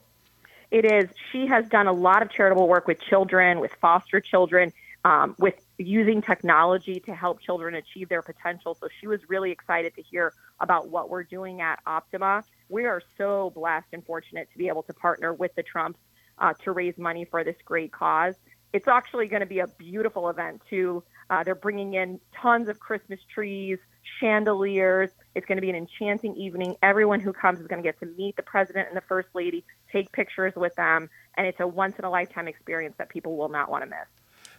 It 0.73 0.91
is. 0.91 1.09
She 1.31 1.47
has 1.47 1.65
done 1.69 1.87
a 1.87 1.93
lot 1.93 2.21
of 2.21 2.31
charitable 2.31 2.67
work 2.67 2.87
with 2.87 2.99
children, 2.99 3.61
with 3.61 3.71
foster 3.79 4.19
children, 4.19 4.73
um, 5.05 5.35
with 5.37 5.55
using 5.77 6.21
technology 6.21 6.99
to 7.01 7.13
help 7.13 7.41
children 7.41 7.75
achieve 7.75 8.09
their 8.09 8.21
potential. 8.21 8.75
So 8.81 8.87
she 8.99 9.07
was 9.07 9.21
really 9.29 9.51
excited 9.51 9.95
to 9.95 10.01
hear 10.01 10.33
about 10.59 10.89
what 10.89 11.09
we're 11.09 11.23
doing 11.23 11.61
at 11.61 11.79
Optima 11.85 12.43
we 12.73 12.85
are 12.85 13.01
so 13.17 13.51
blessed 13.51 13.87
and 13.93 14.03
fortunate 14.03 14.49
to 14.51 14.57
be 14.57 14.67
able 14.67 14.83
to 14.83 14.93
partner 14.93 15.31
with 15.31 15.53
the 15.55 15.63
Trumps 15.63 15.99
uh, 16.39 16.53
to 16.63 16.71
raise 16.71 16.97
money 16.97 17.23
for 17.23 17.43
this 17.43 17.55
great 17.63 17.91
cause. 17.91 18.33
It's 18.73 18.87
actually 18.87 19.27
going 19.27 19.41
to 19.41 19.45
be 19.45 19.59
a 19.59 19.67
beautiful 19.67 20.29
event 20.29 20.61
too. 20.67 21.03
Uh, 21.29 21.43
they're 21.43 21.53
bringing 21.53 21.93
in 21.93 22.19
tons 22.35 22.67
of 22.67 22.79
Christmas 22.79 23.19
trees, 23.31 23.77
chandeliers. 24.19 25.11
It's 25.35 25.45
going 25.45 25.57
to 25.57 25.61
be 25.61 25.69
an 25.69 25.75
enchanting 25.75 26.35
evening. 26.35 26.75
Everyone 26.81 27.19
who 27.19 27.31
comes 27.31 27.59
is 27.59 27.67
going 27.67 27.81
to 27.81 27.87
get 27.87 27.99
to 27.99 28.07
meet 28.07 28.35
the 28.35 28.43
president 28.43 28.87
and 28.87 28.97
the 28.97 29.01
first 29.01 29.29
lady, 29.35 29.63
take 29.93 30.11
pictures 30.11 30.53
with 30.55 30.75
them, 30.75 31.09
and 31.37 31.47
it's 31.47 31.59
a 31.61 31.67
once 31.67 31.97
in 31.97 32.03
a 32.03 32.09
lifetime 32.09 32.49
experience 32.49 32.95
that 32.97 33.07
people 33.07 33.37
will 33.37 33.49
not 33.49 33.71
want 33.71 33.83
to 33.83 33.89
miss. 33.89 34.07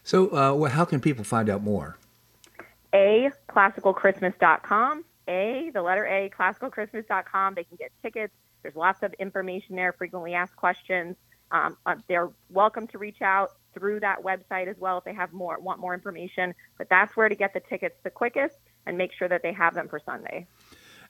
So, 0.02 0.28
uh, 0.28 0.68
how 0.70 0.84
can 0.86 1.00
people 1.00 1.24
find 1.24 1.50
out 1.50 1.62
more? 1.62 1.98
A 2.94 3.30
classicalchristmas.com 3.50 5.04
a, 5.28 5.70
the 5.72 5.82
letter 5.82 6.06
A, 6.06 6.30
classicalchristmas.com. 6.30 7.54
They 7.54 7.64
can 7.64 7.76
get 7.76 7.90
tickets. 8.02 8.34
There's 8.62 8.76
lots 8.76 9.02
of 9.02 9.12
information 9.14 9.76
there, 9.76 9.92
frequently 9.92 10.34
asked 10.34 10.56
questions. 10.56 11.16
Um, 11.50 11.76
uh, 11.86 11.96
they're 12.08 12.30
welcome 12.50 12.86
to 12.88 12.98
reach 12.98 13.22
out 13.22 13.50
through 13.74 14.00
that 14.00 14.22
website 14.22 14.68
as 14.68 14.76
well 14.78 14.98
if 14.98 15.04
they 15.04 15.14
have 15.14 15.32
more 15.32 15.58
want 15.60 15.80
more 15.80 15.94
information. 15.94 16.54
But 16.78 16.88
that's 16.88 17.16
where 17.16 17.28
to 17.28 17.34
get 17.34 17.52
the 17.52 17.60
tickets 17.60 17.96
the 18.02 18.10
quickest 18.10 18.56
and 18.86 18.96
make 18.96 19.12
sure 19.12 19.28
that 19.28 19.42
they 19.42 19.52
have 19.52 19.74
them 19.74 19.88
for 19.88 20.00
Sunday 20.04 20.46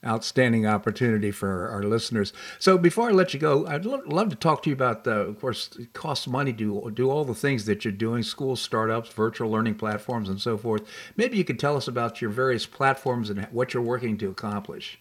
outstanding 0.06 0.66
opportunity 0.66 1.30
for 1.30 1.68
our 1.68 1.82
listeners. 1.82 2.32
So 2.58 2.78
before 2.78 3.08
I 3.08 3.12
let 3.12 3.34
you 3.34 3.40
go, 3.40 3.66
I'd 3.66 3.86
lo- 3.86 4.02
love 4.06 4.30
to 4.30 4.36
talk 4.36 4.62
to 4.64 4.70
you 4.70 4.74
about, 4.74 5.04
the, 5.04 5.12
of 5.12 5.40
course, 5.40 5.70
it 5.78 5.92
costs 5.92 6.26
money 6.26 6.52
to 6.54 6.90
do 6.92 7.10
all 7.10 7.24
the 7.24 7.34
things 7.34 7.64
that 7.66 7.84
you're 7.84 7.92
doing, 7.92 8.22
school 8.22 8.56
startups, 8.56 9.10
virtual 9.10 9.50
learning 9.50 9.76
platforms, 9.76 10.28
and 10.28 10.40
so 10.40 10.56
forth. 10.56 10.82
Maybe 11.16 11.36
you 11.36 11.44
could 11.44 11.58
tell 11.58 11.76
us 11.76 11.88
about 11.88 12.20
your 12.20 12.30
various 12.30 12.66
platforms 12.66 13.30
and 13.30 13.44
what 13.46 13.74
you're 13.74 13.82
working 13.82 14.18
to 14.18 14.30
accomplish. 14.30 14.98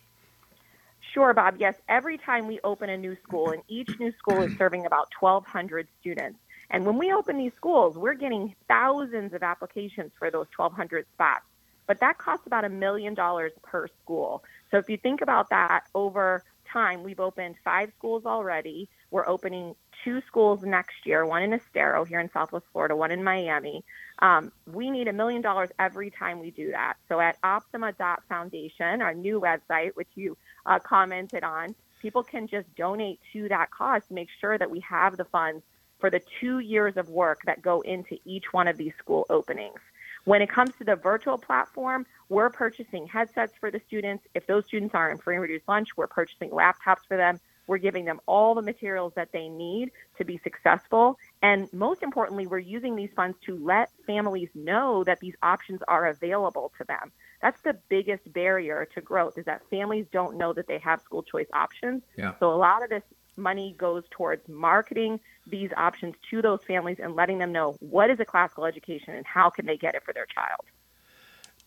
Sure, 1.13 1.33
Bob. 1.33 1.57
Yes, 1.59 1.75
every 1.87 2.17
time 2.17 2.47
we 2.47 2.59
open 2.63 2.89
a 2.89 2.97
new 2.97 3.15
school, 3.23 3.51
and 3.51 3.61
each 3.67 3.99
new 3.99 4.11
school 4.13 4.41
is 4.41 4.57
serving 4.57 4.85
about 4.85 5.09
1,200 5.19 5.87
students. 5.99 6.39
And 6.71 6.87
when 6.87 6.97
we 6.97 7.13
open 7.13 7.37
these 7.37 7.53
schools, 7.53 7.95
we're 7.97 8.15
getting 8.15 8.55
thousands 8.67 9.33
of 9.33 9.43
applications 9.43 10.11
for 10.17 10.31
those 10.31 10.47
1,200 10.55 11.05
spots. 11.13 11.45
But 11.85 11.99
that 11.99 12.17
costs 12.17 12.47
about 12.47 12.65
a 12.65 12.69
million 12.69 13.13
dollars 13.13 13.51
per 13.61 13.87
school. 14.01 14.43
So 14.73 14.79
if 14.79 14.89
you 14.89 14.97
think 14.97 15.21
about 15.21 15.51
that 15.51 15.83
over 15.93 16.43
time, 16.71 17.03
we've 17.03 17.19
opened 17.19 17.57
five 17.63 17.91
schools 17.95 18.25
already. 18.25 18.89
We're 19.11 19.27
opening 19.27 19.75
two 20.03 20.19
schools 20.25 20.63
next 20.63 21.05
year, 21.05 21.27
one 21.27 21.43
in 21.43 21.53
Estero 21.53 22.03
here 22.05 22.19
in 22.19 22.31
Southwest 22.31 22.65
Florida, 22.73 22.95
one 22.95 23.11
in 23.11 23.23
Miami. 23.23 23.85
Um, 24.17 24.51
we 24.65 24.89
need 24.89 25.07
a 25.07 25.13
million 25.13 25.43
dollars 25.43 25.69
every 25.77 26.09
time 26.09 26.39
we 26.39 26.49
do 26.49 26.71
that. 26.71 26.95
So 27.07 27.19
at 27.19 27.37
Optima.Foundation, 27.43 29.03
our 29.03 29.13
new 29.13 29.39
website, 29.39 29.91
which 29.93 30.07
you 30.15 30.35
uh, 30.65 30.79
commented 30.79 31.43
on, 31.43 31.75
people 32.01 32.23
can 32.23 32.47
just 32.47 32.65
donate 32.75 33.19
to 33.31 33.47
that 33.49 33.69
cause 33.69 34.01
to 34.07 34.15
make 34.15 34.29
sure 34.41 34.57
that 34.57 34.71
we 34.71 34.79
have 34.79 35.17
the 35.17 35.25
funds 35.25 35.63
for 35.99 36.09
the 36.09 36.21
two 36.41 36.57
years 36.57 36.97
of 36.97 37.09
work 37.09 37.41
that 37.45 37.61
go 37.61 37.81
into 37.81 38.17
each 38.25 38.51
one 38.51 38.67
of 38.67 38.77
these 38.77 38.93
school 38.97 39.27
openings. 39.29 39.79
When 40.25 40.41
it 40.41 40.49
comes 40.49 40.71
to 40.79 40.85
the 40.85 40.95
virtual 40.95 41.37
platform, 41.37 42.05
we're 42.33 42.49
purchasing 42.49 43.05
headsets 43.05 43.53
for 43.59 43.69
the 43.69 43.79
students. 43.87 44.25
If 44.33 44.47
those 44.47 44.65
students 44.65 44.95
are 44.95 45.11
in 45.11 45.19
free 45.19 45.35
and 45.35 45.41
reduced 45.43 45.67
lunch, 45.67 45.89
we're 45.95 46.07
purchasing 46.07 46.49
laptops 46.49 47.05
for 47.07 47.15
them. 47.15 47.39
We're 47.67 47.77
giving 47.77 48.05
them 48.05 48.19
all 48.25 48.55
the 48.55 48.61
materials 48.61 49.13
that 49.15 49.31
they 49.31 49.47
need 49.47 49.91
to 50.17 50.25
be 50.25 50.39
successful. 50.39 51.17
And 51.43 51.71
most 51.71 52.01
importantly, 52.01 52.47
we're 52.47 52.57
using 52.57 52.95
these 52.95 53.11
funds 53.15 53.37
to 53.45 53.55
let 53.55 53.91
families 54.07 54.49
know 54.55 55.03
that 55.05 55.19
these 55.19 55.35
options 55.43 55.81
are 55.87 56.07
available 56.07 56.73
to 56.79 56.83
them. 56.85 57.11
That's 57.41 57.61
the 57.61 57.77
biggest 57.87 58.33
barrier 58.33 58.87
to 58.95 59.01
growth 59.01 59.37
is 59.37 59.45
that 59.45 59.61
families 59.69 60.07
don't 60.11 60.35
know 60.35 60.53
that 60.53 60.67
they 60.67 60.79
have 60.79 61.01
school 61.01 61.23
choice 61.23 61.47
options. 61.53 62.01
Yeah. 62.17 62.33
So 62.39 62.51
a 62.51 62.57
lot 62.57 62.83
of 62.83 62.89
this 62.89 63.03
money 63.37 63.75
goes 63.77 64.03
towards 64.09 64.47
marketing 64.49 65.19
these 65.47 65.69
options 65.77 66.15
to 66.31 66.41
those 66.41 66.63
families 66.67 66.97
and 67.01 67.15
letting 67.15 67.37
them 67.37 67.51
know 67.51 67.75
what 67.79 68.09
is 68.09 68.19
a 68.19 68.25
classical 68.25 68.65
education 68.65 69.13
and 69.13 69.25
how 69.25 69.49
can 69.49 69.65
they 69.65 69.77
get 69.77 69.95
it 69.95 70.03
for 70.03 70.13
their 70.13 70.25
child. 70.25 70.65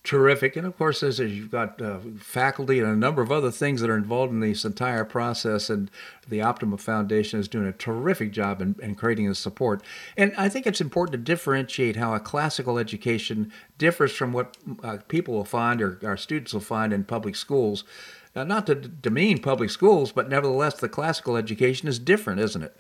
Terrific. 0.07 0.57
And 0.57 0.67
of 0.67 0.79
course, 0.79 1.03
as 1.03 1.19
you've 1.19 1.51
got 1.51 1.83
uh, 1.83 1.99
faculty 2.19 2.79
and 2.79 2.89
a 2.89 2.97
number 2.97 3.21
of 3.21 3.33
other 3.33 3.51
things 3.51 3.81
that 3.81 3.91
are 3.91 3.97
involved 3.97 4.33
in 4.33 4.41
this 4.41 4.65
entire 4.65 5.05
process, 5.05 5.69
and 5.69 5.91
the 6.29 6.41
Optima 6.41 6.79
Foundation 6.79 7.41
is 7.41 7.49
doing 7.49 7.67
a 7.67 7.73
terrific 7.73 8.31
job 8.31 8.63
in, 8.63 8.77
in 8.81 8.95
creating 8.95 9.29
the 9.29 9.35
support. 9.35 9.83
And 10.17 10.33
I 10.39 10.49
think 10.49 10.67
it's 10.67 10.81
important 10.81 11.13
to 11.13 11.19
differentiate 11.19 11.97
how 11.97 12.15
a 12.15 12.21
classical 12.21 12.79
education 12.79 13.53
differs 13.79 14.13
from 14.13 14.33
what 14.33 14.57
uh, 14.83 14.99
people 15.09 15.35
will 15.35 15.45
find 15.45 15.83
or 15.83 15.99
our 16.05 16.17
students 16.17 16.55
will 16.55 16.61
find 16.61 16.93
in 16.93 17.05
public 17.05 17.37
schools. 17.37 17.85
Uh, 18.35 18.45
not 18.45 18.67
to 18.67 18.75
demean 18.75 19.41
public 19.41 19.71
schools, 19.71 20.13
but 20.13 20.29
nevertheless, 20.29 20.75
the 20.75 20.89
classical 20.89 21.37
education 21.37 21.89
is 21.89 21.99
different, 21.99 22.39
isn't 22.39 22.63
it? 22.63 22.77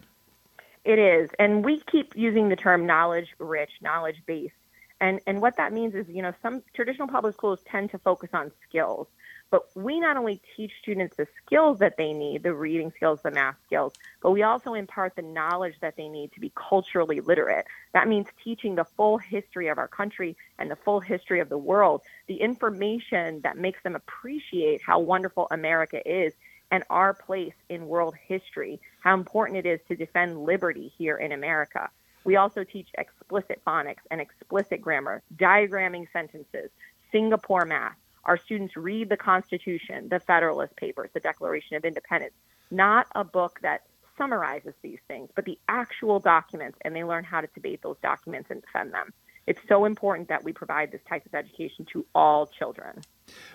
It 0.84 1.00
is. 1.00 1.30
And 1.40 1.64
we 1.64 1.82
keep 1.90 2.12
using 2.14 2.50
the 2.50 2.56
term 2.56 2.86
knowledge 2.86 3.28
rich, 3.40 3.70
knowledge 3.80 4.22
based. 4.26 4.54
And, 5.00 5.20
and 5.26 5.42
what 5.42 5.56
that 5.56 5.72
means 5.72 5.94
is, 5.94 6.08
you 6.08 6.22
know, 6.22 6.32
some 6.42 6.62
traditional 6.74 7.08
public 7.08 7.34
schools 7.34 7.58
tend 7.70 7.90
to 7.90 7.98
focus 7.98 8.30
on 8.32 8.50
skills. 8.68 9.08
But 9.50 9.62
we 9.76 10.00
not 10.00 10.16
only 10.16 10.40
teach 10.56 10.72
students 10.82 11.16
the 11.16 11.28
skills 11.44 11.78
that 11.78 11.96
they 11.96 12.12
need, 12.12 12.42
the 12.42 12.54
reading 12.54 12.90
skills, 12.96 13.20
the 13.22 13.30
math 13.30 13.56
skills, 13.64 13.92
but 14.20 14.32
we 14.32 14.42
also 14.42 14.74
impart 14.74 15.14
the 15.14 15.22
knowledge 15.22 15.74
that 15.80 15.96
they 15.96 16.08
need 16.08 16.32
to 16.32 16.40
be 16.40 16.50
culturally 16.56 17.20
literate. 17.20 17.66
That 17.92 18.08
means 18.08 18.26
teaching 18.42 18.74
the 18.74 18.84
full 18.84 19.18
history 19.18 19.68
of 19.68 19.78
our 19.78 19.86
country 19.86 20.36
and 20.58 20.68
the 20.70 20.76
full 20.76 20.98
history 20.98 21.38
of 21.40 21.48
the 21.48 21.58
world, 21.58 22.02
the 22.26 22.40
information 22.40 23.40
that 23.42 23.56
makes 23.56 23.80
them 23.82 23.94
appreciate 23.94 24.82
how 24.82 24.98
wonderful 24.98 25.46
America 25.50 26.00
is 26.04 26.32
and 26.72 26.82
our 26.90 27.14
place 27.14 27.54
in 27.68 27.86
world 27.86 28.16
history, 28.26 28.80
how 29.00 29.14
important 29.14 29.58
it 29.58 29.66
is 29.66 29.80
to 29.86 29.94
defend 29.94 30.44
liberty 30.44 30.92
here 30.98 31.16
in 31.16 31.30
America. 31.30 31.88
We 32.26 32.36
also 32.36 32.64
teach 32.64 32.88
explicit 32.98 33.62
phonics 33.64 34.02
and 34.10 34.20
explicit 34.20 34.82
grammar, 34.82 35.22
diagramming 35.36 36.08
sentences, 36.12 36.70
Singapore 37.12 37.64
math, 37.64 37.96
our 38.26 38.36
students 38.36 38.76
read 38.76 39.08
the 39.08 39.16
Constitution, 39.16 40.08
the 40.08 40.18
Federalist 40.18 40.74
Papers, 40.74 41.10
the 41.14 41.20
Declaration 41.20 41.76
of 41.76 41.84
Independence, 41.84 42.34
not 42.72 43.06
a 43.14 43.22
book 43.22 43.60
that 43.62 43.82
summarizes 44.18 44.74
these 44.82 44.98
things, 45.06 45.30
but 45.36 45.44
the 45.44 45.58
actual 45.68 46.18
documents, 46.18 46.76
and 46.82 46.96
they 46.96 47.04
learn 47.04 47.22
how 47.22 47.40
to 47.40 47.46
debate 47.54 47.82
those 47.82 47.96
documents 48.02 48.50
and 48.50 48.60
defend 48.60 48.92
them. 48.92 49.12
It's 49.46 49.60
so 49.68 49.84
important 49.84 50.28
that 50.28 50.42
we 50.42 50.52
provide 50.52 50.90
this 50.90 51.02
type 51.08 51.24
of 51.24 51.34
education 51.34 51.86
to 51.92 52.04
all 52.16 52.46
children. 52.46 53.02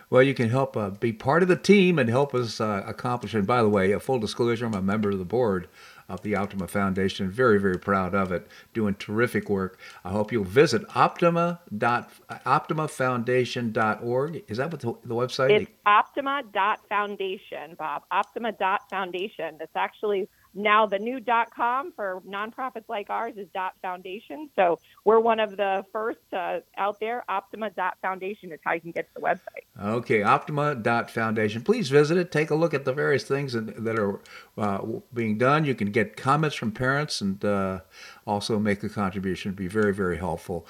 Well, 0.10 0.24
you 0.24 0.34
can 0.34 0.50
help 0.50 0.78
uh, 0.78 0.92
be 0.92 1.12
part 1.12 1.44
of 1.44 1.50
the 1.50 1.58
team 1.58 2.00
and 2.00 2.10
help 2.10 2.34
us 2.34 2.62
uh, 2.62 2.84
accomplish. 2.88 3.34
And 3.34 3.46
by 3.46 3.62
the 3.62 3.68
way, 3.68 3.92
a 3.92 4.00
full 4.00 4.20
disclosure, 4.20 4.66
I'm 4.66 4.74
a 4.74 4.82
member 4.82 5.12
of 5.12 5.20
the 5.20 5.26
board 5.26 5.68
of 6.12 6.22
the 6.22 6.36
Optima 6.36 6.68
Foundation. 6.68 7.32
Very, 7.32 7.60
very 7.60 7.80
proud 7.80 8.14
of 8.14 8.32
it. 8.32 8.48
Doing 8.74 8.94
terrific 8.96 9.50
work. 9.50 9.80
I 10.04 10.10
hope 10.10 10.32
you'll 10.32 10.44
visit 10.44 10.84
optima 10.96 11.62
dot 11.78 12.12
optimafoundation.org. 12.30 14.44
Is 14.48 14.58
that 14.58 14.72
what 14.72 14.82
the, 14.82 14.94
the 15.06 15.16
website? 15.16 15.62
It's 15.62 15.72
optima.foundation, 15.86 17.76
Bob. 17.78 18.04
Optima.foundation. 18.12 19.56
That's 19.58 19.76
actually 19.76 20.28
now 20.54 20.86
the 20.86 21.00
new 21.00 21.20
.com 21.56 21.92
for 21.96 22.22
nonprofits 22.28 22.90
like 22.90 23.10
ours 23.10 23.34
is 23.38 23.48
.foundation. 23.82 24.50
So 24.56 24.80
we're 25.06 25.20
one 25.20 25.40
of 25.40 25.58
the 25.58 25.86
first 25.92 26.20
uh, 26.34 26.60
out 26.78 27.00
there. 27.00 27.24
Optima.foundation 27.30 28.52
is 28.52 28.60
how 28.64 28.74
you 28.74 28.82
can 28.82 28.92
get 28.92 29.08
to 29.08 29.14
the 29.16 29.22
website. 29.22 29.66
Okay, 29.82 30.24
Optima.foundation. 30.24 31.62
Please 31.64 31.90
visit 31.90 32.18
it. 32.18 32.32
Take 32.32 32.52
a 32.52 32.56
look 32.56 32.74
at 32.74 32.86
the 32.86 32.94
various 32.94 33.24
things 33.24 33.54
that 33.54 34.00
are 34.00 34.20
uh, 34.58 34.80
being 35.14 35.38
done. 35.38 35.66
You 35.66 35.76
can 35.76 35.92
get 35.92 36.18
comments 36.18 36.56
from 36.56 36.72
parents 36.72 37.22
and 37.22 37.44
uh, 37.44 37.80
also 38.28 38.60
make 38.60 38.84
a 38.84 38.90
contribution. 38.90 39.50
It'd 39.50 39.58
be 39.58 39.68
very, 39.68 39.94
very 39.94 40.18
helpful. 40.18 40.68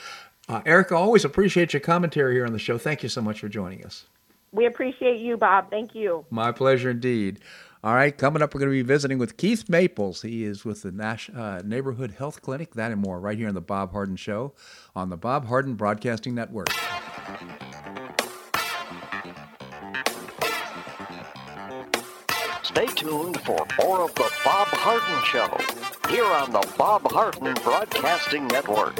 Uh, 0.49 0.61
Erika, 0.65 0.95
always 0.95 1.23
appreciate 1.23 1.73
your 1.73 1.79
commentary 1.79 2.36
here 2.36 2.45
on 2.45 2.53
the 2.53 2.59
show. 2.59 2.77
Thank 2.77 3.03
you 3.03 3.09
so 3.09 3.21
much 3.21 3.39
for 3.39 3.47
joining 3.47 3.86
us. 3.86 4.05
We 4.51 4.65
appreciate 4.65 5.21
you, 5.21 5.38
Bob. 5.38 5.69
Thank 5.69 5.95
you. 5.95 6.25
My 6.29 6.51
pleasure 6.51 6.89
indeed. 6.89 7.39
All 7.84 7.95
right, 7.95 8.15
coming 8.15 8.43
up, 8.43 8.53
we're 8.53 8.59
going 8.59 8.69
to 8.69 8.77
be 8.77 8.84
visiting 8.84 9.17
with 9.17 9.38
Keith 9.38 9.67
Maples. 9.67 10.21
He 10.21 10.43
is 10.43 10.63
with 10.63 10.84
the 10.84 10.91
Nash, 10.91 11.32
uh, 11.36 11.63
Neighborhood 11.65 12.11
Health 12.11 12.43
Clinic, 12.43 12.75
that 12.75 12.91
and 12.91 13.01
more, 13.01 13.19
right 13.19 13.36
here 13.36 13.47
on 13.47 13.55
the 13.55 13.61
Bob 13.61 13.91
Harden 13.91 14.15
Show 14.17 14.53
on 14.95 15.09
the 15.09 15.17
Bob 15.17 15.47
Harden 15.47 15.73
Broadcasting 15.73 16.36
Network. 16.36 16.69
Stay 22.61 22.86
tuned 22.86 23.41
for 23.41 23.65
more 23.79 24.01
of 24.01 24.13
the 24.13 24.32
Bob 24.45 24.67
Harden 24.67 25.23
Show 25.25 26.11
here 26.11 26.25
on 26.25 26.51
the 26.51 26.73
Bob 26.77 27.11
Harden 27.11 27.55
Broadcasting 27.63 28.47
Network. 28.47 28.99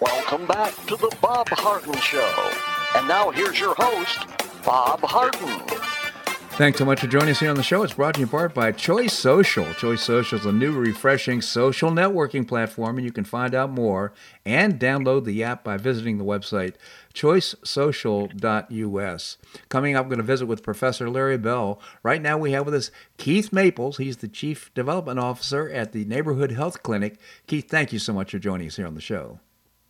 Welcome 0.00 0.48
back 0.48 0.74
to 0.86 0.96
the 0.96 1.16
Bob 1.20 1.48
Harden 1.50 1.94
Show. 2.00 2.50
And 2.96 3.06
now 3.06 3.30
here's 3.30 3.60
your 3.60 3.72
host, 3.76 4.26
Bob 4.64 4.98
Harden. 5.00 5.91
Thanks 6.56 6.78
so 6.78 6.84
much 6.84 7.00
for 7.00 7.06
joining 7.06 7.30
us 7.30 7.40
here 7.40 7.48
on 7.48 7.56
the 7.56 7.62
show. 7.62 7.82
It's 7.82 7.94
brought 7.94 8.12
to 8.14 8.20
you 8.20 8.26
in 8.26 8.30
part 8.30 8.52
by 8.52 8.72
Choice 8.72 9.14
Social. 9.14 9.72
Choice 9.72 10.02
Social 10.02 10.38
is 10.38 10.44
a 10.44 10.52
new, 10.52 10.78
refreshing 10.78 11.40
social 11.40 11.90
networking 11.90 12.46
platform, 12.46 12.98
and 12.98 13.06
you 13.06 13.10
can 13.10 13.24
find 13.24 13.54
out 13.54 13.70
more 13.70 14.12
and 14.44 14.78
download 14.78 15.24
the 15.24 15.42
app 15.42 15.64
by 15.64 15.78
visiting 15.78 16.18
the 16.18 16.24
website 16.24 16.74
choicesocial.us. 17.14 19.38
Coming 19.70 19.96
up, 19.96 20.04
I'm 20.04 20.10
going 20.10 20.18
to 20.18 20.24
visit 20.24 20.44
with 20.44 20.62
Professor 20.62 21.08
Larry 21.08 21.38
Bell. 21.38 21.80
Right 22.02 22.20
now, 22.20 22.36
we 22.36 22.52
have 22.52 22.66
with 22.66 22.74
us 22.74 22.90
Keith 23.16 23.50
Maples. 23.50 23.96
He's 23.96 24.18
the 24.18 24.28
Chief 24.28 24.70
Development 24.74 25.18
Officer 25.18 25.70
at 25.70 25.92
the 25.92 26.04
Neighborhood 26.04 26.52
Health 26.52 26.82
Clinic. 26.82 27.16
Keith, 27.46 27.70
thank 27.70 27.94
you 27.94 27.98
so 27.98 28.12
much 28.12 28.30
for 28.30 28.38
joining 28.38 28.66
us 28.66 28.76
here 28.76 28.86
on 28.86 28.94
the 28.94 29.00
show. 29.00 29.40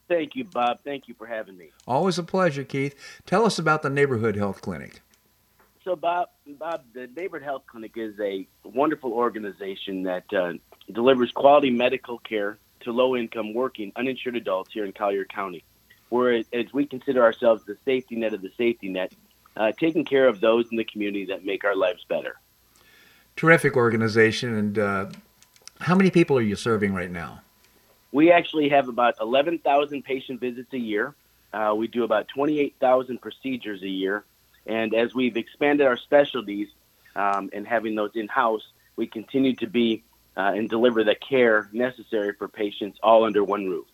Thank 0.09 0.37
you, 0.37 0.45
Bob. 0.45 0.79
Thank 0.85 1.09
you 1.09 1.15
for 1.15 1.27
having 1.27 1.59
me. 1.59 1.71
Always 1.89 2.19
a 2.19 2.23
pleasure, 2.23 2.63
Keith. 2.63 2.95
Tell 3.27 3.45
us 3.45 3.59
about 3.59 3.83
the 3.83 3.91
Neighborhood 3.91 4.37
Health 4.37 4.63
Clinic. 4.63 5.01
So, 5.85 5.97
Bob, 5.97 6.29
Bob, 6.47 6.85
the 6.93 7.09
Neighborhood 7.17 7.45
Health 7.45 7.63
Clinic 7.67 7.93
is 7.97 8.19
a 8.21 8.47
wonderful 8.63 9.13
organization 9.13 10.05
that 10.05 10.33
uh, 10.33 10.53
delivers 10.93 11.33
quality 11.33 11.71
medical 11.71 12.19
care 12.19 12.59
to 12.81 12.93
low-income 12.93 13.53
working 13.53 13.93
uninsured 13.97 14.37
adults 14.37 14.73
here 14.73 14.85
in 14.85 14.93
Collier 14.93 15.25
County. 15.25 15.65
Where, 16.09 16.33
as 16.53 16.73
we 16.73 16.87
consider 16.87 17.23
ourselves 17.23 17.65
the 17.65 17.77
safety 17.85 18.15
net 18.15 18.33
of 18.33 18.43
the 18.43 18.53
safety 18.57 18.91
net, 18.91 19.13
uh, 19.57 19.73
taking 19.79 20.05
care 20.05 20.29
of 20.29 20.41
those 20.41 20.67
in 20.71 20.77
the 20.77 20.85
community 20.85 21.27
that 21.27 21.45
make 21.45 21.65
our 21.65 21.75
lives 21.75 22.05
better. 22.09 22.37
Terrific 23.35 23.77
organization. 23.77 24.55
And 24.55 24.79
uh, 24.79 25.07
how 25.81 25.95
many 25.95 26.11
people 26.11 26.39
are 26.39 26.43
you 26.43 26.55
serving 26.55 26.95
right 26.95 27.11
now? 27.11 27.41
We 28.13 28.31
actually 28.31 28.69
have 28.69 28.89
about 28.89 29.15
11,000 29.21 30.05
patient 30.05 30.39
visits 30.39 30.73
a 30.75 30.79
year. 30.79 31.15
Uh, 31.53 31.75
we 31.77 31.89
do 31.89 32.05
about 32.05 32.29
28,000 32.29 33.21
procedures 33.21 33.83
a 33.83 33.89
year. 33.89 34.25
And 34.67 34.95
as 34.95 35.15
we've 35.15 35.37
expanded 35.37 35.87
our 35.87 35.97
specialties 35.97 36.69
um, 37.17 37.51
and 37.53 37.67
having 37.67 37.95
those 37.95 38.13
in 38.15 38.29
house, 38.29 38.67
we 38.97 39.07
continue 39.07 39.55
to 39.57 39.67
be 39.67 40.03
uh, 40.37 40.53
and 40.55 40.69
deliver 40.69 41.05
the 41.05 41.15
care 41.15 41.69
necessary 41.73 42.33
for 42.33 42.49
patients 42.49 42.99
all 43.03 43.25
under 43.25 43.45
one 43.45 43.67
roof. 43.67 43.87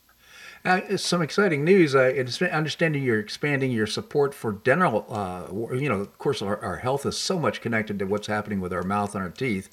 Uh, 0.65 0.97
some 0.97 1.23
exciting 1.23 1.65
news. 1.65 1.95
I 1.95 2.11
understanding 2.11 3.03
you're 3.03 3.21
expanding 3.21 3.71
your 3.71 3.87
support 3.87 4.35
for 4.35 4.53
dental. 4.53 5.07
Uh, 5.09 5.75
you 5.75 5.89
know, 5.89 6.01
of 6.01 6.19
course, 6.19 6.43
our, 6.43 6.59
our, 6.59 6.77
health 6.77 7.07
is 7.07 7.17
so 7.17 7.39
much 7.39 7.61
connected 7.61 7.99
to 8.01 8.07
what's 8.07 8.27
happening 8.27 8.61
with 8.61 8.73
our 8.73 8.83
mouth 8.83 9.15
and 9.15 9.23
our 9.23 9.31
teeth, 9.31 9.69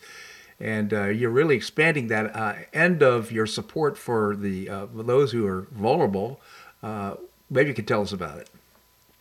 and 0.59 0.93
uh, 0.93 1.05
you're 1.05 1.31
really 1.31 1.55
expanding 1.55 2.07
that 2.07 2.35
uh, 2.35 2.53
end 2.71 3.01
of 3.01 3.31
your 3.31 3.47
support 3.47 3.97
for 3.97 4.35
the 4.35 4.69
uh, 4.69 4.85
those 4.93 5.31
who 5.31 5.45
are 5.47 5.67
vulnerable. 5.71 6.39
Uh, 6.83 7.15
maybe 7.49 7.69
you 7.69 7.75
could 7.75 7.87
tell 7.87 8.03
us 8.03 8.11
about 8.11 8.37
it. 8.37 8.49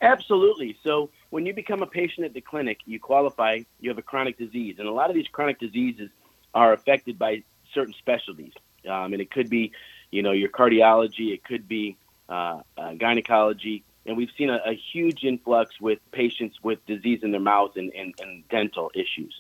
Absolutely. 0.03 0.77
So, 0.83 1.09
when 1.35 1.47
you 1.47 1.53
become 1.53 1.83
a 1.83 1.87
patient 1.87 2.25
at 2.25 2.33
the 2.33 2.41
clinic, 2.41 2.79
you 2.87 3.01
qualify. 3.01 3.59
You 3.81 3.91
have 3.91 3.99
a 3.99 4.03
chronic 4.03 4.39
disease, 4.39 4.77
and 4.79 4.87
a 4.87 4.93
lot 4.93 5.11
of 5.11 5.17
these 5.17 5.27
chronic 5.27 5.59
diseases 5.59 6.09
are 6.55 6.73
affected 6.73 7.19
by 7.19 7.43
certain 7.73 7.95
specialties, 7.95 8.53
um, 8.89 9.13
and 9.13 9.21
it 9.21 9.33
could 9.33 9.51
be 9.51 9.73
you 10.13 10.23
know, 10.23 10.31
your 10.31 10.49
cardiology, 10.49 11.35
it 11.35 11.43
could 11.43 11.67
be 11.67 11.97
uh, 12.29 12.61
uh, 12.79 12.95
gynecology, 12.95 13.83
and 14.07 14.17
we've 14.17 14.31
seen 14.39 14.49
a, 14.49 14.61
a, 14.65 14.75
huge 14.93 15.25
influx 15.25 15.81
with 15.81 15.99
patients 16.13 16.57
with 16.63 16.79
disease 16.87 17.25
in 17.25 17.33
their 17.33 17.41
mouth 17.41 17.73
and, 17.77 17.93
and, 17.95 18.15
and, 18.21 18.49
dental 18.49 18.93
issues. 18.95 19.35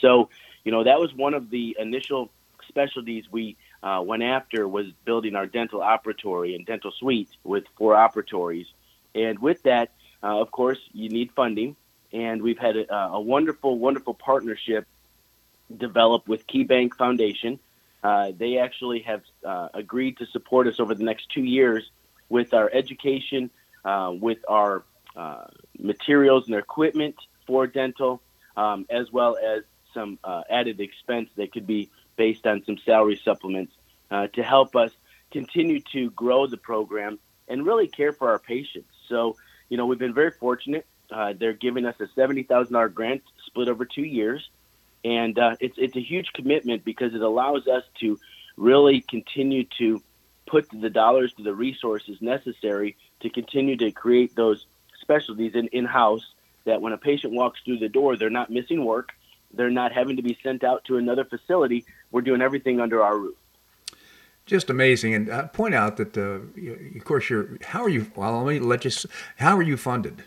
So, 0.00 0.28
you 0.62 0.70
know, 0.70 0.84
that 0.84 1.00
was 1.00 1.12
one 1.12 1.34
of 1.34 1.50
the 1.50 1.76
initial 1.80 2.30
specialties 2.68 3.24
we 3.28 3.56
uh, 3.82 4.00
went 4.06 4.22
after 4.22 4.68
was 4.68 4.86
building 5.04 5.34
our 5.34 5.46
dental 5.46 5.80
operatory 5.80 6.54
and 6.54 6.64
dental 6.64 6.92
suite 6.92 7.30
with 7.42 7.64
four 7.76 7.94
operatories. 7.94 8.66
And 9.16 9.40
with 9.40 9.64
that, 9.64 9.90
uh, 10.22 10.40
of 10.40 10.50
course, 10.50 10.78
you 10.92 11.08
need 11.08 11.32
funding. 11.32 11.76
And 12.12 12.42
we've 12.42 12.58
had 12.58 12.76
a, 12.76 12.94
a 12.94 13.20
wonderful, 13.20 13.78
wonderful 13.78 14.14
partnership 14.14 14.86
developed 15.76 16.28
with 16.28 16.46
KeyBank 16.46 16.94
Foundation, 16.96 17.60
uh, 18.02 18.32
they 18.36 18.58
actually 18.58 19.00
have 19.00 19.22
uh, 19.44 19.68
agreed 19.74 20.16
to 20.18 20.26
support 20.26 20.66
us 20.66 20.80
over 20.80 20.94
the 20.94 21.04
next 21.04 21.30
two 21.30 21.44
years 21.44 21.90
with 22.28 22.54
our 22.54 22.70
education, 22.72 23.50
uh, 23.84 24.12
with 24.18 24.38
our 24.48 24.84
uh, 25.16 25.44
materials 25.78 26.46
and 26.46 26.56
equipment 26.56 27.16
for 27.46 27.66
dental, 27.66 28.22
um, 28.56 28.86
as 28.88 29.12
well 29.12 29.36
as 29.36 29.64
some 29.92 30.18
added 30.48 30.80
expense 30.80 31.28
that 31.36 31.52
could 31.52 31.66
be 31.66 31.90
based 32.16 32.46
on 32.46 32.64
some 32.64 32.78
salary 32.78 33.20
supplements 33.24 33.72
to 34.32 34.42
help 34.42 34.76
us 34.76 34.92
continue 35.32 35.80
to 35.80 36.10
grow 36.10 36.46
the 36.46 36.56
program 36.56 37.18
and 37.48 37.66
really 37.66 37.88
care 37.88 38.12
for 38.12 38.30
our 38.30 38.38
patients. 38.38 38.94
So, 39.08 39.36
you 39.70 39.78
know, 39.78 39.86
we've 39.86 39.98
been 39.98 40.14
very 40.14 40.32
fortunate. 40.32 40.86
they're 41.38 41.54
giving 41.54 41.86
us 41.86 41.94
a 42.00 42.06
$70,000 42.06 42.92
grant 42.92 43.22
split 43.46 43.68
over 43.68 43.86
two 43.86 44.04
years 44.04 44.50
and 45.04 45.38
uh, 45.38 45.56
it's 45.60 45.76
it's 45.78 45.96
a 45.96 46.00
huge 46.00 46.32
commitment 46.32 46.84
because 46.84 47.14
it 47.14 47.22
allows 47.22 47.66
us 47.66 47.84
to 48.00 48.18
really 48.56 49.00
continue 49.00 49.64
to 49.78 50.02
put 50.46 50.68
the 50.70 50.90
dollars 50.90 51.32
to 51.34 51.42
the 51.42 51.54
resources 51.54 52.20
necessary 52.20 52.96
to 53.20 53.30
continue 53.30 53.76
to 53.76 53.90
create 53.92 54.34
those 54.34 54.66
specialties 55.00 55.54
in 55.54 55.68
in 55.68 55.84
house. 55.84 56.26
That 56.66 56.82
when 56.82 56.92
a 56.92 56.98
patient 56.98 57.32
walks 57.32 57.60
through 57.64 57.78
the 57.78 57.88
door, 57.88 58.16
they're 58.16 58.28
not 58.28 58.50
missing 58.50 58.84
work, 58.84 59.12
they're 59.52 59.70
not 59.70 59.92
having 59.92 60.16
to 60.16 60.22
be 60.22 60.38
sent 60.42 60.62
out 60.62 60.84
to 60.84 60.98
another 60.98 61.24
facility. 61.24 61.86
We're 62.10 62.20
doing 62.20 62.42
everything 62.42 62.80
under 62.80 63.02
our 63.02 63.16
roof. 63.16 63.36
Just 64.50 64.68
amazing, 64.68 65.14
and 65.14 65.32
I 65.32 65.42
point 65.42 65.76
out 65.76 65.96
that 65.98 66.18
uh, 66.18 66.40
of 66.96 67.04
course 67.04 67.30
you're. 67.30 67.56
How 67.62 67.84
are 67.84 67.88
you? 67.88 68.10
Well, 68.16 68.42
let 68.42 68.52
me 68.52 68.58
let 68.58 68.84
you. 68.84 68.90
How 69.36 69.56
are 69.56 69.62
you 69.62 69.76
funded? 69.76 70.24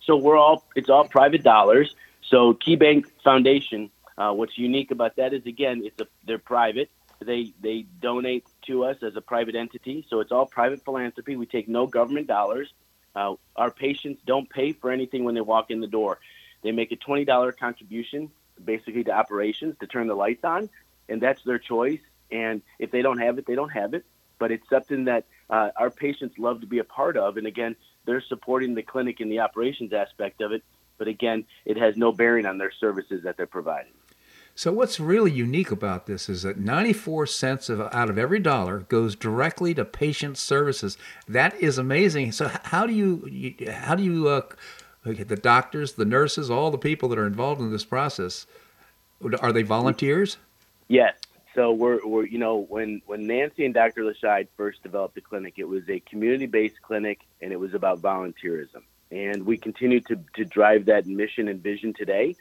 So 0.00 0.16
we're 0.16 0.36
all. 0.36 0.64
It's 0.76 0.88
all 0.88 1.08
private 1.08 1.42
dollars. 1.42 1.96
So 2.22 2.54
KeyBank 2.54 3.06
Foundation, 3.24 3.90
uh, 4.16 4.32
what's 4.32 4.56
unique 4.56 4.92
about 4.92 5.16
that 5.16 5.34
is 5.34 5.44
again, 5.44 5.82
it's 5.84 6.00
a, 6.00 6.06
they're 6.24 6.38
private. 6.38 6.88
They 7.18 7.52
they 7.60 7.86
donate 8.00 8.44
to 8.68 8.84
us 8.84 9.02
as 9.02 9.16
a 9.16 9.20
private 9.20 9.56
entity, 9.56 10.06
so 10.08 10.20
it's 10.20 10.30
all 10.30 10.46
private 10.46 10.84
philanthropy. 10.84 11.34
We 11.34 11.46
take 11.46 11.66
no 11.66 11.88
government 11.88 12.28
dollars. 12.28 12.72
Uh, 13.16 13.34
our 13.56 13.72
patients 13.72 14.22
don't 14.24 14.48
pay 14.48 14.70
for 14.70 14.92
anything 14.92 15.24
when 15.24 15.34
they 15.34 15.40
walk 15.40 15.72
in 15.72 15.80
the 15.80 15.88
door. 15.88 16.20
They 16.62 16.70
make 16.70 16.92
a 16.92 16.96
twenty 16.96 17.24
dollar 17.24 17.50
contribution, 17.50 18.30
basically 18.64 19.02
to 19.02 19.10
operations 19.10 19.74
to 19.80 19.88
turn 19.88 20.06
the 20.06 20.14
lights 20.14 20.44
on, 20.44 20.70
and 21.08 21.20
that's 21.20 21.42
their 21.42 21.58
choice. 21.58 21.98
And 22.30 22.62
if 22.78 22.90
they 22.90 23.02
don't 23.02 23.18
have 23.18 23.38
it, 23.38 23.46
they 23.46 23.54
don't 23.54 23.70
have 23.70 23.94
it. 23.94 24.04
But 24.38 24.52
it's 24.52 24.68
something 24.68 25.04
that 25.06 25.24
uh, 25.48 25.70
our 25.76 25.90
patients 25.90 26.38
love 26.38 26.60
to 26.60 26.66
be 26.66 26.78
a 26.78 26.84
part 26.84 27.16
of. 27.16 27.36
And 27.36 27.46
again, 27.46 27.76
they're 28.04 28.20
supporting 28.20 28.74
the 28.74 28.82
clinic 28.82 29.20
in 29.20 29.28
the 29.28 29.40
operations 29.40 29.92
aspect 29.92 30.40
of 30.40 30.52
it 30.52 30.62
but 30.98 31.08
again, 31.08 31.44
it 31.64 31.76
has 31.76 31.96
no 31.96 32.12
bearing 32.12 32.46
on 32.46 32.58
their 32.58 32.72
services 32.72 33.22
that 33.24 33.36
they're 33.36 33.46
providing. 33.46 33.92
So 34.54 34.72
what's 34.72 34.98
really 34.98 35.30
unique 35.30 35.70
about 35.70 36.06
this 36.06 36.30
is 36.30 36.42
that 36.42 36.58
94 36.58 37.26
cents 37.26 37.68
of, 37.68 37.80
out 37.92 38.08
of 38.08 38.16
every 38.16 38.38
dollar 38.38 38.80
goes 38.80 39.14
directly 39.14 39.74
to 39.74 39.84
patient 39.84 40.38
services. 40.38 40.96
That 41.28 41.54
is 41.60 41.76
amazing. 41.76 42.32
So 42.32 42.50
how 42.64 42.86
do 42.86 42.94
you 42.94 43.54
how 43.70 43.94
do 43.94 44.02
you 44.02 44.28
uh, 44.28 44.42
the 45.04 45.36
doctors, 45.36 45.92
the 45.92 46.06
nurses, 46.06 46.50
all 46.50 46.70
the 46.70 46.78
people 46.78 47.10
that 47.10 47.18
are 47.18 47.26
involved 47.26 47.60
in 47.60 47.70
this 47.70 47.84
process 47.84 48.46
are 49.40 49.52
they 49.52 49.62
volunteers? 49.62 50.38
Yes. 50.88 51.14
So 51.56 51.72
we're, 51.72 52.06
we're 52.06 52.26
you 52.26 52.38
know 52.38 52.58
when 52.68 53.02
when 53.06 53.26
Nancy 53.26 53.64
and 53.64 53.74
Dr. 53.74 54.02
Lascheid 54.02 54.46
first 54.56 54.82
developed 54.84 55.16
the 55.16 55.22
clinic, 55.22 55.54
it 55.56 55.66
was 55.66 55.88
a 55.88 55.98
community-based 56.00 56.80
clinic 56.82 57.20
and 57.40 57.50
it 57.50 57.58
was 57.58 57.74
about 57.74 58.00
volunteerism 58.00 58.82
and 59.10 59.46
we 59.46 59.56
continue 59.56 60.00
to, 60.00 60.18
to 60.34 60.44
drive 60.44 60.86
that 60.86 61.06
mission 61.06 61.48
and 61.48 61.62
vision 61.62 61.92
today, 61.92 62.36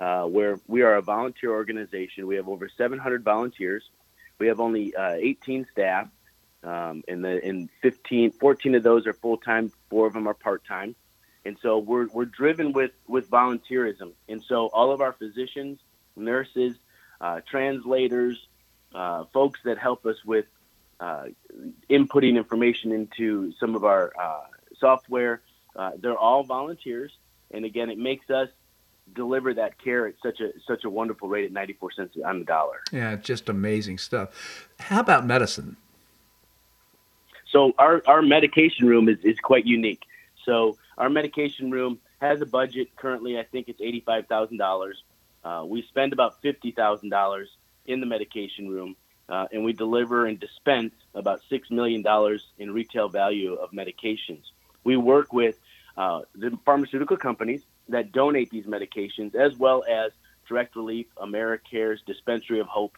uh, 0.00 0.24
where 0.24 0.58
we 0.66 0.82
are 0.82 0.96
a 0.96 1.02
volunteer 1.02 1.50
organization. 1.50 2.26
We 2.26 2.36
have 2.36 2.48
over 2.48 2.68
700 2.68 3.22
volunteers. 3.22 3.88
We 4.38 4.48
have 4.48 4.60
only 4.60 4.94
uh, 4.94 5.14
18 5.14 5.66
staff, 5.72 6.08
um, 6.62 7.02
and 7.08 7.24
the 7.24 7.44
in 7.44 7.68
15, 7.82 8.32
14 8.32 8.74
of 8.74 8.82
those 8.82 9.06
are 9.06 9.12
full 9.12 9.36
time, 9.36 9.72
four 9.90 10.06
of 10.06 10.12
them 10.12 10.26
are 10.26 10.34
part 10.34 10.64
time, 10.64 10.94
and 11.44 11.56
so 11.60 11.78
we're 11.78 12.06
we're 12.08 12.24
driven 12.24 12.72
with 12.72 12.92
with 13.08 13.28
volunteerism. 13.30 14.12
And 14.28 14.42
so 14.42 14.66
all 14.66 14.92
of 14.92 15.00
our 15.00 15.12
physicians, 15.12 15.80
nurses, 16.14 16.76
uh, 17.20 17.40
translators, 17.48 18.46
uh, 18.94 19.24
folks 19.32 19.60
that 19.64 19.78
help 19.78 20.06
us 20.06 20.16
with 20.24 20.46
uh, 21.00 21.26
inputting 21.88 22.36
information 22.36 22.92
into 22.92 23.52
some 23.60 23.74
of 23.74 23.84
our 23.84 24.12
uh, 24.18 24.40
software 24.78 25.42
uh, 25.78 25.92
they're 26.00 26.18
all 26.18 26.42
volunteers, 26.42 27.12
and 27.52 27.64
again, 27.64 27.88
it 27.88 27.98
makes 27.98 28.28
us 28.30 28.48
deliver 29.14 29.54
that 29.54 29.78
care 29.82 30.06
at 30.06 30.14
such 30.22 30.40
a 30.40 30.50
such 30.66 30.84
a 30.84 30.90
wonderful 30.90 31.28
rate 31.28 31.44
at 31.44 31.52
94 31.52 31.92
cents 31.92 32.16
on 32.24 32.40
the 32.40 32.44
dollar. 32.44 32.80
Yeah, 32.92 33.14
just 33.16 33.48
amazing 33.48 33.98
stuff. 33.98 34.68
How 34.80 35.00
about 35.00 35.24
medicine? 35.24 35.76
So 37.50 37.72
our, 37.78 38.02
our 38.06 38.20
medication 38.20 38.86
room 38.86 39.08
is, 39.08 39.18
is 39.22 39.38
quite 39.40 39.64
unique. 39.64 40.02
So 40.44 40.76
our 40.98 41.08
medication 41.08 41.70
room 41.70 41.98
has 42.20 42.42
a 42.42 42.46
budget 42.46 42.94
currently. 42.96 43.38
I 43.38 43.44
think 43.44 43.68
it's 43.68 43.80
eighty 43.80 44.00
five 44.00 44.26
thousand 44.26 44.60
uh, 44.60 44.64
dollars. 44.64 45.02
We 45.64 45.82
spend 45.82 46.12
about 46.12 46.42
fifty 46.42 46.72
thousand 46.72 47.10
dollars 47.10 47.48
in 47.88 48.00
the 48.00 48.06
medication 48.06 48.68
room, 48.68 48.94
uh, 49.28 49.46
and 49.52 49.64
we 49.64 49.72
deliver 49.72 50.26
and 50.26 50.38
dispense 50.38 50.94
about 51.14 51.40
six 51.48 51.70
million 51.70 52.02
dollars 52.02 52.46
in 52.58 52.72
retail 52.72 53.08
value 53.08 53.54
of 53.54 53.70
medications. 53.72 54.44
We 54.84 54.96
work 54.96 55.32
with 55.32 55.58
uh, 55.96 56.20
the 56.34 56.56
pharmaceutical 56.64 57.16
companies 57.16 57.62
that 57.88 58.12
donate 58.12 58.50
these 58.50 58.66
medications, 58.66 59.34
as 59.34 59.56
well 59.56 59.82
as 59.88 60.12
Direct 60.48 60.76
Relief, 60.76 61.06
Americares 61.20 62.00
Dispensary 62.06 62.60
of 62.60 62.66
Hope, 62.66 62.96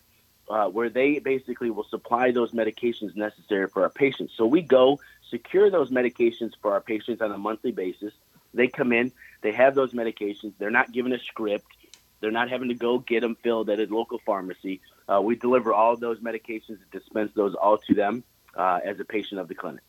uh, 0.48 0.68
where 0.68 0.90
they 0.90 1.18
basically 1.18 1.70
will 1.70 1.84
supply 1.84 2.30
those 2.32 2.52
medications 2.52 3.16
necessary 3.16 3.68
for 3.68 3.82
our 3.82 3.90
patients. 3.90 4.34
So 4.36 4.46
we 4.46 4.62
go 4.62 5.00
secure 5.30 5.70
those 5.70 5.90
medications 5.90 6.52
for 6.60 6.72
our 6.72 6.80
patients 6.80 7.22
on 7.22 7.32
a 7.32 7.38
monthly 7.38 7.72
basis. 7.72 8.12
They 8.52 8.66
come 8.66 8.92
in, 8.92 9.12
they 9.42 9.52
have 9.52 9.74
those 9.74 9.92
medications. 9.92 10.52
They're 10.58 10.70
not 10.70 10.92
given 10.92 11.12
a 11.12 11.18
script. 11.18 11.66
They're 12.20 12.30
not 12.30 12.50
having 12.50 12.68
to 12.68 12.74
go 12.74 12.98
get 12.98 13.20
them 13.20 13.36
filled 13.42 13.70
at 13.70 13.80
a 13.80 13.86
local 13.92 14.20
pharmacy. 14.24 14.80
Uh, 15.08 15.20
we 15.20 15.36
deliver 15.36 15.72
all 15.72 15.96
those 15.96 16.18
medications 16.20 16.78
and 16.80 16.90
dispense 16.92 17.32
those 17.34 17.54
all 17.54 17.78
to 17.78 17.94
them 17.94 18.24
uh, 18.56 18.80
as 18.84 19.00
a 19.00 19.04
patient 19.04 19.40
of 19.40 19.48
the 19.48 19.54
clinic. 19.54 19.82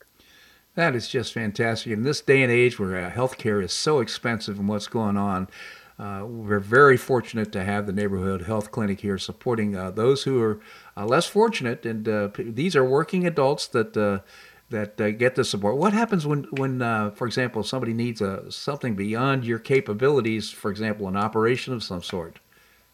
That 0.76 0.96
is 0.96 1.08
just 1.08 1.34
fantastic. 1.34 1.92
In 1.92 2.04
this 2.04 2.22
day 2.22 2.42
and 2.42 2.52
age 2.52 2.80
where 2.80 3.06
uh, 3.06 3.12
healthcare 3.12 3.62
is 3.62 3.74
so 3.74 4.00
expensive 4.00 4.58
and 4.58 4.70
what's 4.70 4.88
going 4.88 5.18
on, 5.18 5.50
uh, 6.00 6.26
we're 6.26 6.60
very 6.60 6.98
fortunate 6.98 7.52
to 7.52 7.64
have 7.64 7.86
the 7.86 7.92
neighborhood 7.92 8.44
health 8.44 8.72
clinic 8.72 9.02
here 9.02 9.18
supporting 9.18 9.76
uh, 9.76 9.92
those 9.92 10.24
who 10.24 10.42
are 10.42 10.60
uh, 10.98 11.06
less 11.06 11.28
fortunate, 11.28 11.86
and 11.86 12.08
uh, 12.08 12.30
these 12.38 12.76
are 12.76 12.84
working 12.84 13.28
adults 13.28 13.68
that 13.68 14.22
uh, 14.74 14.88
that 14.98 15.18
get 15.18 15.36
the 15.36 15.44
support. 15.44 15.78
What 15.78 15.94
happens 15.94 16.26
when, 16.26 16.44
when 16.52 16.80
for 17.12 17.28
example, 17.28 17.64
somebody 17.64 17.94
needs 17.94 18.22
a, 18.22 18.52
something 18.52 18.96
beyond 18.96 19.46
your 19.46 19.60
capabilities, 19.60 20.50
for 20.50 20.72
example, 20.72 21.08
an 21.08 21.18
operation 21.18 21.74
of 21.74 21.84
some 21.84 22.04
sort? 22.04 22.40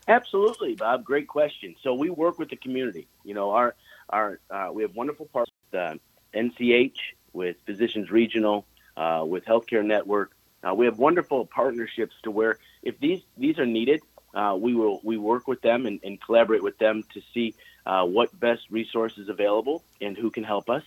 Absolutely, 0.07 0.75
Bob. 0.75 1.03
Great 1.03 1.28
question. 1.28 1.75
So 1.82 1.93
we 1.93 2.09
work 2.09 2.39
with 2.39 2.49
the 2.49 2.55
community. 2.55 3.07
You 3.23 3.34
know, 3.34 3.51
our 3.51 3.75
our 4.09 4.39
we 4.71 4.84
have 4.84 4.95
wonderful 4.95 5.25
partners, 5.25 5.53
with, 5.71 5.99
NCH, 6.34 6.97
with 7.34 7.57
Physicians 7.65 8.09
Regional, 8.09 8.65
with 8.95 9.45
Healthcare 9.45 9.86
Network. 9.86 10.32
we 10.75 10.86
have 10.86 10.97
wonderful 10.97 11.45
partnerships 11.45 12.15
to 12.23 12.32
where 12.32 12.57
if 12.84 12.99
these 12.99 13.21
these 13.38 13.59
are 13.59 13.65
needed, 13.65 14.01
uh, 14.34 14.55
we 14.59 14.75
will 14.75 14.99
we 15.03 15.17
work 15.17 15.47
with 15.47 15.61
them 15.61 15.86
and, 15.86 15.99
and 16.03 16.21
collaborate 16.21 16.63
with 16.63 16.78
them 16.78 17.03
to 17.13 17.21
see 17.34 17.55
uh, 17.86 18.05
what 18.05 18.38
best 18.39 18.63
resources 18.69 19.30
available 19.30 19.84
and 20.01 20.17
who 20.17 20.30
can 20.30 20.43
help 20.43 20.69
us. 20.69 20.84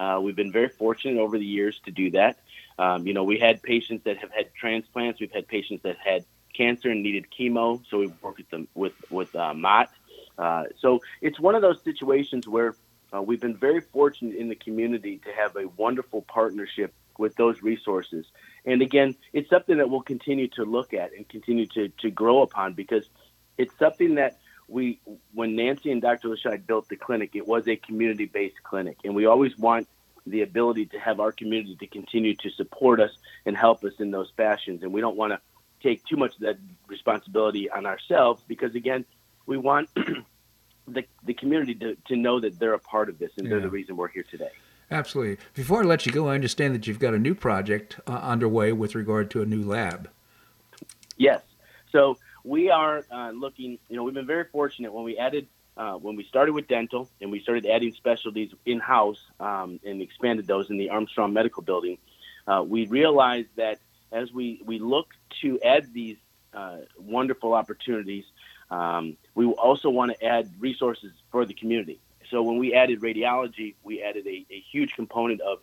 Uh, 0.00 0.18
we've 0.18 0.34
been 0.34 0.50
very 0.50 0.70
fortunate 0.70 1.20
over 1.20 1.36
the 1.36 1.44
years 1.44 1.78
to 1.84 1.90
do 1.90 2.10
that. 2.12 2.38
Um, 2.78 3.06
you 3.06 3.12
know, 3.12 3.24
we 3.24 3.38
had 3.38 3.62
patients 3.62 4.04
that 4.04 4.16
have 4.16 4.30
had 4.30 4.54
transplants. 4.54 5.20
We've 5.20 5.30
had 5.30 5.46
patients 5.46 5.82
that 5.82 5.98
had 5.98 6.24
cancer 6.54 6.88
and 6.88 7.02
needed 7.02 7.26
chemo, 7.38 7.82
so 7.90 7.98
we've 7.98 8.22
worked 8.22 8.38
with 8.38 8.48
them 8.48 8.66
with 8.74 8.94
with 9.10 9.36
uh, 9.36 9.52
Mott. 9.52 9.90
Uh, 10.38 10.64
so 10.78 11.00
it's 11.20 11.38
one 11.38 11.54
of 11.54 11.60
those 11.60 11.82
situations 11.82 12.48
where 12.48 12.74
uh, 13.14 13.20
we've 13.20 13.42
been 13.42 13.56
very 13.56 13.82
fortunate 13.82 14.36
in 14.36 14.48
the 14.48 14.54
community 14.54 15.18
to 15.18 15.32
have 15.32 15.54
a 15.56 15.68
wonderful 15.76 16.22
partnership 16.22 16.94
with 17.18 17.34
those 17.36 17.62
resources. 17.62 18.24
And 18.64 18.80
again, 18.80 19.16
it's 19.34 19.50
something 19.50 19.76
that 19.76 19.90
we'll 19.90 20.00
continue 20.00 20.48
to 20.48 20.64
look 20.64 20.94
at 20.94 21.12
and 21.12 21.28
continue 21.28 21.66
to, 21.66 21.88
to 22.00 22.10
grow 22.10 22.40
upon 22.40 22.72
because 22.72 23.04
it's 23.58 23.76
something 23.78 24.14
that 24.14 24.38
we, 24.70 25.00
when 25.34 25.56
Nancy 25.56 25.90
and 25.90 26.00
Dr. 26.00 26.28
Lascheid 26.28 26.66
built 26.66 26.88
the 26.88 26.96
clinic, 26.96 27.30
it 27.34 27.46
was 27.46 27.66
a 27.68 27.76
community 27.76 28.26
based 28.26 28.62
clinic. 28.62 28.98
And 29.04 29.14
we 29.14 29.26
always 29.26 29.58
want 29.58 29.88
the 30.26 30.42
ability 30.42 30.86
to 30.86 30.98
have 30.98 31.18
our 31.18 31.32
community 31.32 31.76
to 31.76 31.86
continue 31.86 32.36
to 32.36 32.50
support 32.50 33.00
us 33.00 33.10
and 33.44 33.56
help 33.56 33.82
us 33.84 33.94
in 33.98 34.10
those 34.10 34.32
fashions. 34.36 34.82
And 34.82 34.92
we 34.92 35.00
don't 35.00 35.16
want 35.16 35.32
to 35.32 35.40
take 35.82 36.04
too 36.04 36.16
much 36.16 36.34
of 36.34 36.40
that 36.40 36.58
responsibility 36.86 37.68
on 37.70 37.84
ourselves 37.84 38.42
because, 38.46 38.74
again, 38.74 39.04
we 39.46 39.56
want 39.56 39.88
the, 40.86 41.04
the 41.24 41.34
community 41.34 41.74
to, 41.74 41.96
to 42.06 42.16
know 42.16 42.38
that 42.40 42.58
they're 42.58 42.74
a 42.74 42.78
part 42.78 43.08
of 43.08 43.18
this 43.18 43.32
and 43.36 43.46
yeah. 43.46 43.50
they're 43.50 43.60
the 43.60 43.70
reason 43.70 43.96
we're 43.96 44.08
here 44.08 44.24
today. 44.30 44.50
Absolutely. 44.90 45.38
Before 45.54 45.82
I 45.82 45.84
let 45.84 46.04
you 46.06 46.12
go, 46.12 46.28
I 46.28 46.34
understand 46.34 46.74
that 46.74 46.86
you've 46.86 46.98
got 46.98 47.14
a 47.14 47.18
new 47.18 47.34
project 47.34 47.98
uh, 48.06 48.12
underway 48.12 48.72
with 48.72 48.94
regard 48.94 49.30
to 49.32 49.42
a 49.42 49.46
new 49.46 49.62
lab. 49.62 50.10
Yes. 51.16 51.42
So 51.92 52.16
we 52.44 52.70
are 52.70 53.04
uh, 53.10 53.30
looking, 53.30 53.78
you 53.88 53.96
know, 53.96 54.04
we've 54.04 54.14
been 54.14 54.26
very 54.26 54.44
fortunate 54.44 54.92
when 54.92 55.04
we 55.04 55.18
added, 55.18 55.46
uh, 55.76 55.94
when 55.94 56.16
we 56.16 56.24
started 56.24 56.52
with 56.52 56.68
dental 56.68 57.08
and 57.20 57.30
we 57.30 57.40
started 57.40 57.66
adding 57.66 57.92
specialties 57.92 58.50
in 58.66 58.80
house 58.80 59.20
um, 59.38 59.80
and 59.84 60.02
expanded 60.02 60.46
those 60.46 60.70
in 60.70 60.76
the 60.76 60.90
Armstrong 60.90 61.32
Medical 61.32 61.62
Building. 61.62 61.98
Uh, 62.46 62.64
we 62.66 62.86
realized 62.86 63.48
that 63.56 63.78
as 64.12 64.32
we, 64.32 64.60
we 64.64 64.78
look 64.78 65.08
to 65.40 65.60
add 65.60 65.92
these 65.92 66.16
uh, 66.52 66.78
wonderful 66.98 67.54
opportunities, 67.54 68.24
um, 68.70 69.16
we 69.34 69.46
also 69.46 69.90
want 69.90 70.12
to 70.12 70.24
add 70.24 70.50
resources 70.58 71.12
for 71.30 71.44
the 71.44 71.54
community. 71.54 72.00
So 72.30 72.42
when 72.42 72.58
we 72.58 72.74
added 72.74 73.00
radiology, 73.00 73.74
we 73.82 74.02
added 74.02 74.26
a, 74.26 74.46
a 74.50 74.60
huge 74.70 74.94
component 74.94 75.40
of 75.40 75.58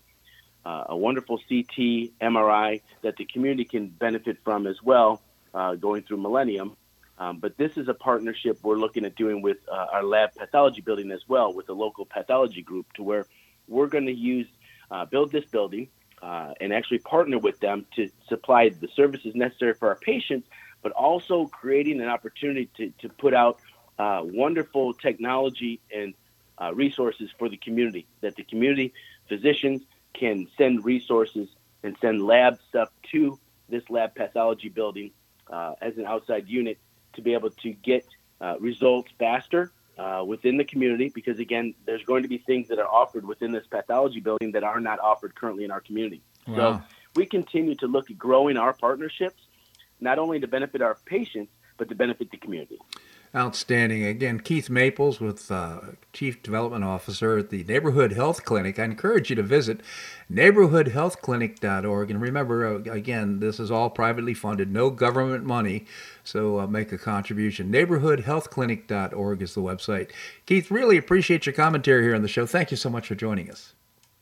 uh, 0.65 0.85
a 0.89 0.97
wonderful 0.97 1.37
CT, 1.37 2.11
MRI 2.21 2.81
that 3.01 3.15
the 3.15 3.25
community 3.25 3.63
can 3.63 3.87
benefit 3.87 4.37
from 4.43 4.67
as 4.67 4.83
well, 4.83 5.21
uh, 5.57 5.75
going 5.75 6.03
through 6.03 6.17
Millennium. 6.17 6.77
Um, 7.19 7.39
but 7.39 7.57
this 7.57 7.77
is 7.77 7.87
a 7.87 7.95
partnership 7.95 8.59
we're 8.61 8.75
looking 8.75 9.03
at 9.03 9.15
doing 9.15 9.41
with 9.41 9.57
uh, 9.67 9.87
our 9.91 10.03
lab 10.03 10.35
pathology 10.35 10.81
building 10.81 11.09
as 11.11 11.23
well, 11.27 11.51
with 11.51 11.67
a 11.69 11.73
local 11.73 12.05
pathology 12.05 12.61
group, 12.61 12.85
to 12.93 13.01
where 13.01 13.25
we're 13.67 13.87
going 13.87 14.05
to 14.05 14.13
use 14.13 14.47
uh, 14.91 15.03
build 15.05 15.31
this 15.31 15.45
building 15.45 15.89
uh, 16.21 16.53
and 16.61 16.71
actually 16.71 16.99
partner 16.99 17.39
with 17.39 17.59
them 17.59 17.85
to 17.95 18.09
supply 18.29 18.69
the 18.69 18.87
services 18.95 19.33
necessary 19.35 19.73
for 19.73 19.89
our 19.89 19.95
patients, 19.95 20.47
but 20.83 20.91
also 20.91 21.47
creating 21.47 21.99
an 22.01 22.07
opportunity 22.07 22.69
to, 22.77 22.93
to 23.01 23.09
put 23.09 23.33
out 23.33 23.59
uh, 23.97 24.21
wonderful 24.23 24.93
technology 24.93 25.81
and 25.93 26.13
uh, 26.59 26.71
resources 26.73 27.29
for 27.39 27.49
the 27.49 27.57
community, 27.57 28.05
that 28.21 28.35
the 28.35 28.43
community 28.43 28.93
physicians 29.27 29.81
can 30.13 30.47
send 30.55 30.85
resources 30.85 31.49
and 31.83 31.97
send 31.99 32.23
lab 32.23 32.59
stuff 32.69 32.89
to 33.11 33.39
this 33.69 33.83
lab 33.89 34.15
pathology 34.15 34.69
building 34.69 35.11
uh, 35.49 35.73
as 35.81 35.97
an 35.97 36.05
outside 36.05 36.47
unit 36.47 36.77
to 37.13 37.21
be 37.21 37.33
able 37.33 37.49
to 37.49 37.71
get 37.71 38.05
uh, 38.41 38.55
results 38.59 39.11
faster 39.17 39.71
uh, 39.97 40.23
within 40.25 40.57
the 40.57 40.63
community 40.63 41.09
because 41.09 41.39
again 41.39 41.73
there's 41.85 42.03
going 42.03 42.23
to 42.23 42.29
be 42.29 42.37
things 42.37 42.67
that 42.67 42.79
are 42.79 42.87
offered 42.87 43.25
within 43.25 43.51
this 43.51 43.65
pathology 43.67 44.19
building 44.19 44.51
that 44.51 44.63
are 44.63 44.79
not 44.79 44.99
offered 44.99 45.33
currently 45.33 45.63
in 45.63 45.71
our 45.71 45.81
community 45.81 46.21
wow. 46.47 46.55
so 46.55 46.83
we 47.15 47.25
continue 47.25 47.73
to 47.75 47.87
look 47.87 48.11
at 48.11 48.17
growing 48.17 48.57
our 48.57 48.73
partnerships 48.73 49.41
not 49.99 50.19
only 50.19 50.39
to 50.39 50.47
benefit 50.47 50.81
our 50.81 50.95
patients 51.05 51.51
but 51.77 51.89
to 51.89 51.95
benefit 51.95 52.29
the 52.29 52.37
community 52.37 52.77
Outstanding. 53.37 54.03
Again, 54.03 54.39
Keith 54.39 54.67
Maples 54.67 55.21
with 55.21 55.51
uh, 55.51 55.79
Chief 56.11 56.41
Development 56.41 56.83
Officer 56.83 57.37
at 57.37 57.51
the 57.51 57.63
Neighborhood 57.65 58.13
Health 58.13 58.43
Clinic. 58.43 58.79
I 58.79 58.85
encourage 58.85 59.29
you 59.29 59.35
to 59.35 59.43
visit 59.43 59.81
neighborhoodhealthclinic.org. 60.31 62.09
And 62.09 62.19
remember, 62.19 62.65
uh, 62.65 62.91
again, 62.91 63.39
this 63.39 63.59
is 63.59 63.69
all 63.69 63.91
privately 63.91 64.33
funded, 64.33 64.71
no 64.71 64.89
government 64.89 65.43
money, 65.45 65.85
so 66.23 66.59
uh, 66.59 66.65
make 66.65 66.91
a 66.91 66.97
contribution. 66.97 67.71
Neighborhoodhealthclinic.org 67.71 69.41
is 69.43 69.53
the 69.53 69.61
website. 69.61 70.09
Keith, 70.47 70.71
really 70.71 70.97
appreciate 70.97 71.45
your 71.45 71.53
commentary 71.53 72.03
here 72.03 72.15
on 72.15 72.23
the 72.23 72.27
show. 72.27 72.47
Thank 72.47 72.71
you 72.71 72.77
so 72.77 72.89
much 72.89 73.07
for 73.07 73.13
joining 73.13 73.51
us. 73.51 73.73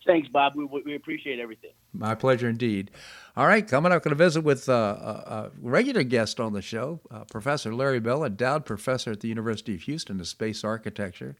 Thanks, 0.05 0.27
Bob. 0.27 0.57
We, 0.57 0.65
we 0.65 0.95
appreciate 0.95 1.39
everything. 1.39 1.71
My 1.97 2.15
pleasure 2.15 2.49
indeed. 2.49 2.91
All 3.37 3.47
right, 3.47 3.67
coming 3.67 3.91
up, 3.91 4.01
going 4.03 4.15
to 4.15 4.23
visit 4.23 4.45
with 4.45 4.69
uh, 4.69 4.71
a, 4.73 5.33
a, 5.33 5.51
regular 5.61 6.03
guest 6.03 6.39
on 6.39 6.53
the 6.53 6.61
show, 6.61 7.01
uh, 7.11 7.25
Professor 7.25 7.75
Larry 7.75 7.99
Bell, 7.99 8.23
endowed 8.23 8.65
professor 8.65 9.11
at 9.11 9.19
the 9.19 9.27
University 9.27 9.75
of 9.75 9.81
Houston 9.81 10.21
of 10.21 10.27
space 10.27 10.63
architecture. 10.63 11.35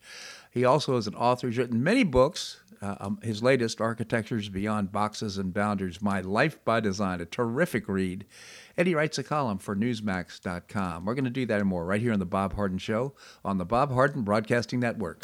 He 0.51 0.66
also 0.66 0.97
is 0.97 1.08
an 1.08 1.16
author. 1.16 1.47
He's 1.47 1.58
written 1.58 1.82
many 1.82 2.03
books. 2.03 2.60
Uh, 2.82 2.95
um, 2.99 3.20
his 3.24 3.41
latest, 3.41 3.80
Architectures 3.80 4.49
Beyond 4.49 4.91
Boxes 4.91 5.38
and 5.38 5.53
Boundaries 5.53 6.01
My 6.01 6.20
Life 6.20 6.64
by 6.66 6.82
Design, 6.82 7.22
a 7.22 7.26
terrific 7.26 7.88
read. 7.88 8.26
And 8.76 8.88
he 8.88 8.95
writes 8.95 9.18
a 9.18 9.24
column 9.24 9.58
for 9.58 9.74
Newsmax.com. 9.74 11.06
We're 11.06 11.14
going 11.14 11.24
to 11.24 11.30
do 11.30 11.45
that 11.45 11.62
and 11.62 11.70
more 11.70 11.86
right 11.86 12.01
here 12.01 12.12
on 12.12 12.20
The 12.20 12.26
Bob 12.26 12.56
Harden 12.56 12.78
Show 12.78 13.14
on 13.45 13.58
the 13.58 13.66
Bob 13.66 13.93
Harden 13.93 14.24
Broadcasting 14.24 14.82
Network. 14.82 15.24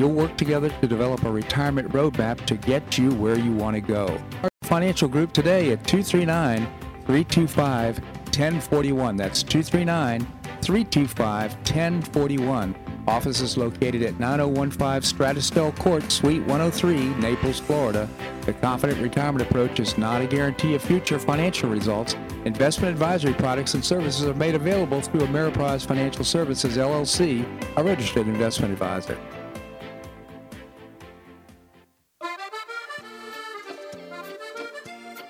You'll 0.00 0.12
work 0.12 0.38
together 0.38 0.70
to 0.70 0.86
develop 0.86 1.24
a 1.24 1.30
retirement 1.30 1.90
roadmap 1.90 2.46
to 2.46 2.54
get 2.54 2.96
you 2.96 3.12
where 3.16 3.38
you 3.38 3.52
want 3.52 3.74
to 3.74 3.82
go. 3.82 4.18
Our 4.42 4.48
financial 4.62 5.08
group 5.08 5.30
today 5.34 5.72
at 5.72 5.86
239 5.86 6.66
325 7.04 7.98
1041. 7.98 9.16
That's 9.16 9.42
239 9.42 10.20
325 10.62 11.52
1041. 11.52 12.74
Office 13.08 13.42
is 13.42 13.58
located 13.58 14.02
at 14.02 14.18
9015 14.18 15.02
Strada 15.02 15.42
Stell 15.42 15.72
Court, 15.72 16.10
Suite 16.10 16.46
103, 16.46 17.20
Naples, 17.20 17.60
Florida. 17.60 18.08
The 18.46 18.54
Confident 18.54 19.02
Retirement 19.02 19.46
Approach 19.46 19.80
is 19.80 19.98
not 19.98 20.22
a 20.22 20.26
guarantee 20.26 20.74
of 20.76 20.80
future 20.80 21.18
financial 21.18 21.68
results. 21.68 22.16
Investment 22.46 22.90
advisory 22.90 23.34
products 23.34 23.74
and 23.74 23.84
services 23.84 24.24
are 24.24 24.32
made 24.32 24.54
available 24.54 25.02
through 25.02 25.20
Ameriprise 25.26 25.84
Financial 25.84 26.24
Services, 26.24 26.78
LLC, 26.78 27.44
a 27.76 27.84
registered 27.84 28.26
investment 28.26 28.72
advisor. 28.72 29.18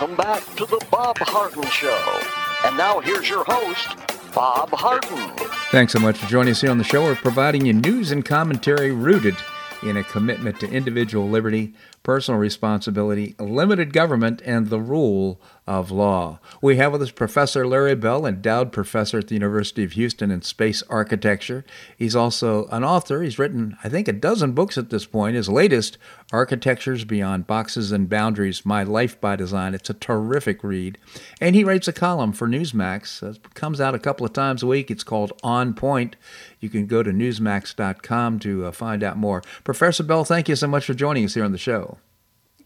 Welcome 0.00 0.16
back 0.16 0.44
to 0.54 0.64
the 0.64 0.86
Bob 0.92 1.18
Harden 1.18 1.64
Show. 1.70 2.20
And 2.64 2.76
now 2.76 3.00
here's 3.00 3.28
your 3.28 3.42
host, 3.42 3.96
Bob 4.32 4.70
Harden. 4.70 5.32
Thanks 5.72 5.92
so 5.92 5.98
much 5.98 6.18
for 6.18 6.26
joining 6.28 6.52
us 6.52 6.60
here 6.60 6.70
on 6.70 6.78
the 6.78 6.84
show. 6.84 7.02
We're 7.02 7.16
providing 7.16 7.66
you 7.66 7.72
news 7.72 8.12
and 8.12 8.24
commentary 8.24 8.92
rooted 8.92 9.34
in 9.82 9.96
a 9.96 10.04
commitment 10.04 10.60
to 10.60 10.70
individual 10.70 11.28
liberty, 11.28 11.74
personal 12.08 12.40
responsibility, 12.40 13.34
limited 13.38 13.92
government, 13.92 14.40
and 14.46 14.70
the 14.70 14.80
rule 14.80 15.38
of 15.66 15.90
law. 15.90 16.38
We 16.62 16.76
have 16.78 16.92
with 16.92 17.02
us 17.02 17.10
Professor 17.10 17.66
Larry 17.66 17.94
Bell, 17.94 18.24
endowed 18.24 18.72
professor 18.72 19.18
at 19.18 19.28
the 19.28 19.34
University 19.34 19.84
of 19.84 19.92
Houston 19.92 20.30
in 20.30 20.40
space 20.40 20.82
architecture. 20.88 21.66
He's 21.98 22.16
also 22.16 22.66
an 22.68 22.82
author. 22.82 23.20
He's 23.20 23.38
written, 23.38 23.76
I 23.84 23.90
think, 23.90 24.08
a 24.08 24.14
dozen 24.14 24.52
books 24.52 24.78
at 24.78 24.88
this 24.88 25.04
point. 25.04 25.36
His 25.36 25.50
latest, 25.50 25.98
Architectures 26.32 27.04
Beyond 27.04 27.46
Boxes 27.46 27.92
and 27.92 28.08
Boundaries 28.08 28.64
My 28.64 28.82
Life 28.82 29.20
by 29.20 29.36
Design. 29.36 29.74
It's 29.74 29.90
a 29.90 29.94
terrific 29.94 30.64
read. 30.64 30.96
And 31.42 31.54
he 31.54 31.62
writes 31.62 31.88
a 31.88 31.92
column 31.92 32.32
for 32.32 32.48
Newsmax. 32.48 33.22
It 33.22 33.52
comes 33.52 33.82
out 33.82 33.94
a 33.94 33.98
couple 33.98 34.24
of 34.24 34.32
times 34.32 34.62
a 34.62 34.66
week. 34.66 34.90
It's 34.90 35.04
called 35.04 35.34
On 35.42 35.74
Point. 35.74 36.16
You 36.58 36.70
can 36.70 36.86
go 36.86 37.02
to 37.02 37.10
newsmax.com 37.10 38.38
to 38.38 38.64
uh, 38.64 38.72
find 38.72 39.02
out 39.02 39.18
more. 39.18 39.42
Professor 39.62 40.02
Bell, 40.02 40.24
thank 40.24 40.48
you 40.48 40.56
so 40.56 40.66
much 40.66 40.86
for 40.86 40.94
joining 40.94 41.26
us 41.26 41.34
here 41.34 41.44
on 41.44 41.52
the 41.52 41.58
show. 41.58 41.97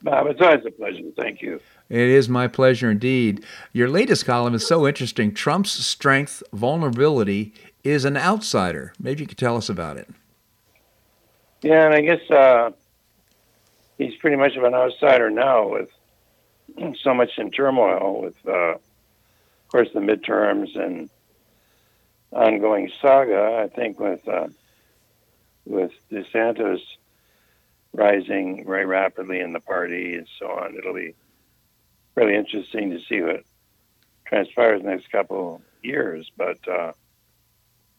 Bob, 0.02 0.26
it's 0.26 0.40
always 0.40 0.64
a 0.66 0.70
pleasure. 0.70 1.04
Thank 1.16 1.42
you. 1.42 1.60
It 1.88 2.08
is 2.08 2.28
my 2.28 2.48
pleasure 2.48 2.90
indeed. 2.90 3.44
Your 3.72 3.88
latest 3.88 4.26
column 4.26 4.54
is 4.54 4.66
so 4.66 4.86
interesting. 4.86 5.32
Trump's 5.32 5.72
strength, 5.72 6.42
vulnerability 6.52 7.54
is 7.84 8.04
an 8.04 8.16
outsider. 8.16 8.92
Maybe 8.98 9.20
you 9.20 9.26
could 9.26 9.38
tell 9.38 9.56
us 9.56 9.68
about 9.68 9.96
it. 9.96 10.08
Yeah, 11.62 11.86
and 11.86 11.94
I 11.94 12.00
guess 12.00 12.30
uh, 12.30 12.70
he's 13.98 14.16
pretty 14.16 14.36
much 14.36 14.56
of 14.56 14.64
an 14.64 14.74
outsider 14.74 15.30
now 15.30 15.68
with 15.68 15.88
so 17.02 17.14
much 17.14 17.30
in 17.38 17.50
turmoil 17.50 18.22
with, 18.22 18.36
uh, 18.46 18.74
of 18.74 18.80
course, 19.68 19.88
the 19.94 20.00
midterms 20.00 20.76
and 20.76 21.08
ongoing 22.32 22.90
saga. 23.00 23.60
I 23.62 23.74
think 23.74 24.00
with 24.00 24.26
uh, 24.26 24.48
with 25.64 25.92
DeSantis 26.10 26.80
rising 27.92 28.64
very 28.66 28.86
rapidly 28.86 29.40
in 29.40 29.52
the 29.52 29.60
party 29.60 30.14
and 30.16 30.26
so 30.38 30.46
on, 30.46 30.76
it'll 30.76 30.94
be 30.94 31.14
really 32.14 32.34
interesting 32.34 32.90
to 32.90 32.98
see 33.08 33.20
what 33.20 33.42
transpires 34.26 34.80
in 34.80 34.86
the 34.86 34.92
next 34.92 35.10
couple 35.10 35.60
years. 35.82 36.30
But 36.36 36.58
uh, 36.68 36.92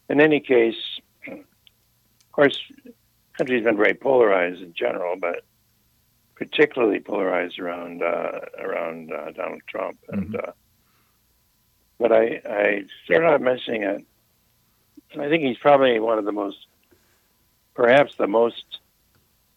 in 0.09 0.19
any 0.19 0.39
case, 0.39 0.75
of 1.27 2.31
course, 2.31 2.59
the 2.83 2.93
country's 3.37 3.63
been 3.63 3.77
very 3.77 3.93
polarized 3.93 4.61
in 4.61 4.73
general, 4.73 5.15
but 5.15 5.43
particularly 6.35 6.99
polarized 6.99 7.59
around 7.59 8.01
uh, 8.01 8.39
around 8.59 9.11
uh, 9.13 9.31
Donald 9.31 9.61
Trump. 9.67 9.97
And 10.09 10.33
Mhm. 10.33 10.47
uh, 10.47 10.51
but 11.99 12.11
I, 12.11 12.41
I 12.45 12.83
started 13.05 13.27
out 13.27 13.41
mentioning 13.41 13.83
it. 13.83 14.05
I 15.17 15.29
think 15.29 15.43
he's 15.43 15.57
probably 15.57 15.99
one 15.99 16.17
of 16.17 16.25
the 16.25 16.31
most, 16.31 16.65
perhaps 17.75 18.15
the 18.15 18.27
most 18.27 18.79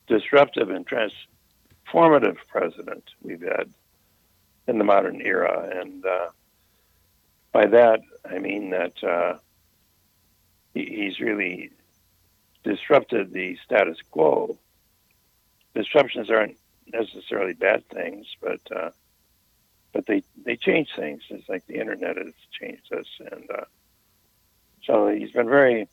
disruptive 0.06 0.70
and 0.70 0.86
transformative 0.86 2.36
president 2.48 3.04
we've 3.22 3.42
had 3.42 3.72
in 4.66 4.78
the 4.78 4.84
modern 4.84 5.20
era. 5.20 5.70
And 5.80 6.04
uh, 6.04 6.28
by 7.52 7.66
that, 7.66 8.00
I 8.28 8.38
mean 8.38 8.70
that 8.70 9.02
uh, 9.02 9.38
he's 10.74 11.20
really 11.20 11.70
disrupted 12.64 13.32
the 13.32 13.56
status 13.64 13.98
quo. 14.10 14.58
Disruptions 15.74 16.30
aren't 16.30 16.58
necessarily 16.92 17.52
bad 17.52 17.86
things, 17.88 18.26
but 18.40 18.60
uh, 18.74 18.90
but 19.92 20.06
they 20.06 20.22
they 20.44 20.56
change 20.56 20.88
things. 20.96 21.22
It's 21.30 21.48
like 21.48 21.66
the 21.66 21.78
internet 21.80 22.16
has 22.16 22.32
changed 22.58 22.92
us, 22.92 23.06
and 23.32 23.50
uh, 23.50 23.64
so 24.84 25.08
he's 25.08 25.32
been 25.32 25.48
very 25.48 25.88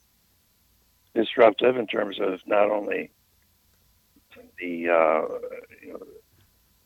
disruptive 1.14 1.76
in 1.76 1.86
terms 1.86 2.18
of 2.20 2.40
not 2.46 2.70
only 2.70 3.10
the 4.58 4.88
uh, 4.88 5.22
you 5.82 5.92
know, 5.92 6.02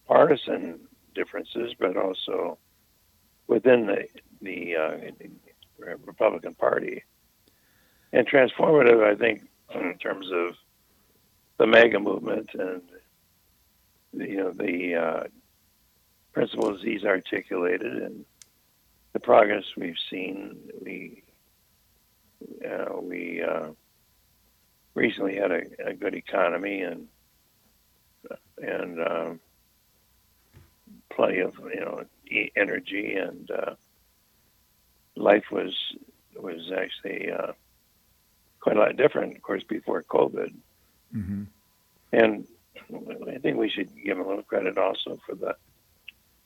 partisan 0.06 0.80
differences, 1.14 1.74
but 1.78 1.96
also 1.96 2.58
within 3.46 3.86
the 3.86 4.06
the, 4.40 4.76
uh, 4.76 4.96
the 5.18 5.96
Republican 6.04 6.54
Party, 6.54 7.04
and 8.12 8.28
transformative. 8.28 9.04
I 9.04 9.16
think 9.16 9.48
in 9.74 9.98
terms 9.98 10.30
of 10.32 10.54
the 11.58 11.66
MAGA 11.66 12.00
movement 12.00 12.50
and 12.54 12.82
the, 14.14 14.28
you 14.28 14.36
know 14.36 14.52
the 14.52 14.94
uh, 14.94 15.24
principles 16.32 16.80
he's 16.82 17.04
articulated 17.04 17.96
and 17.96 18.24
the 19.12 19.20
progress 19.20 19.64
we've 19.76 19.98
seen. 20.10 20.56
We 20.82 21.22
uh, 22.64 23.00
we 23.00 23.42
uh, 23.42 23.70
recently 24.94 25.36
had 25.36 25.50
a, 25.50 25.62
a 25.86 25.94
good 25.94 26.14
economy 26.14 26.82
and 26.82 27.08
and 28.62 29.00
um, 29.00 29.40
plenty 31.10 31.40
of 31.40 31.54
you 31.72 31.80
know 31.80 32.04
e- 32.30 32.52
energy 32.56 33.14
and 33.14 33.50
uh, 33.50 33.74
life 35.16 35.44
was 35.50 35.74
was 36.36 36.70
actually 36.72 37.30
uh, 37.30 37.52
quite 38.60 38.76
a 38.76 38.80
lot 38.80 38.96
different, 38.96 39.36
of 39.36 39.42
course, 39.42 39.62
before 39.64 40.02
COVID. 40.02 40.54
Mm-hmm. 41.14 41.44
And 42.12 42.46
I 43.28 43.38
think 43.38 43.56
we 43.56 43.68
should 43.68 43.90
give 44.04 44.18
a 44.18 44.22
little 44.22 44.42
credit 44.42 44.78
also 44.78 45.18
for 45.26 45.34
the 45.34 45.56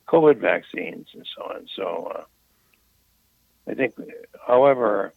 COVID 0.08 0.38
vaccines 0.38 1.08
and 1.14 1.26
so 1.36 1.42
on. 1.42 1.66
So 1.74 2.12
uh, 2.14 2.24
I 3.70 3.74
think, 3.74 3.94
however, 4.46 5.12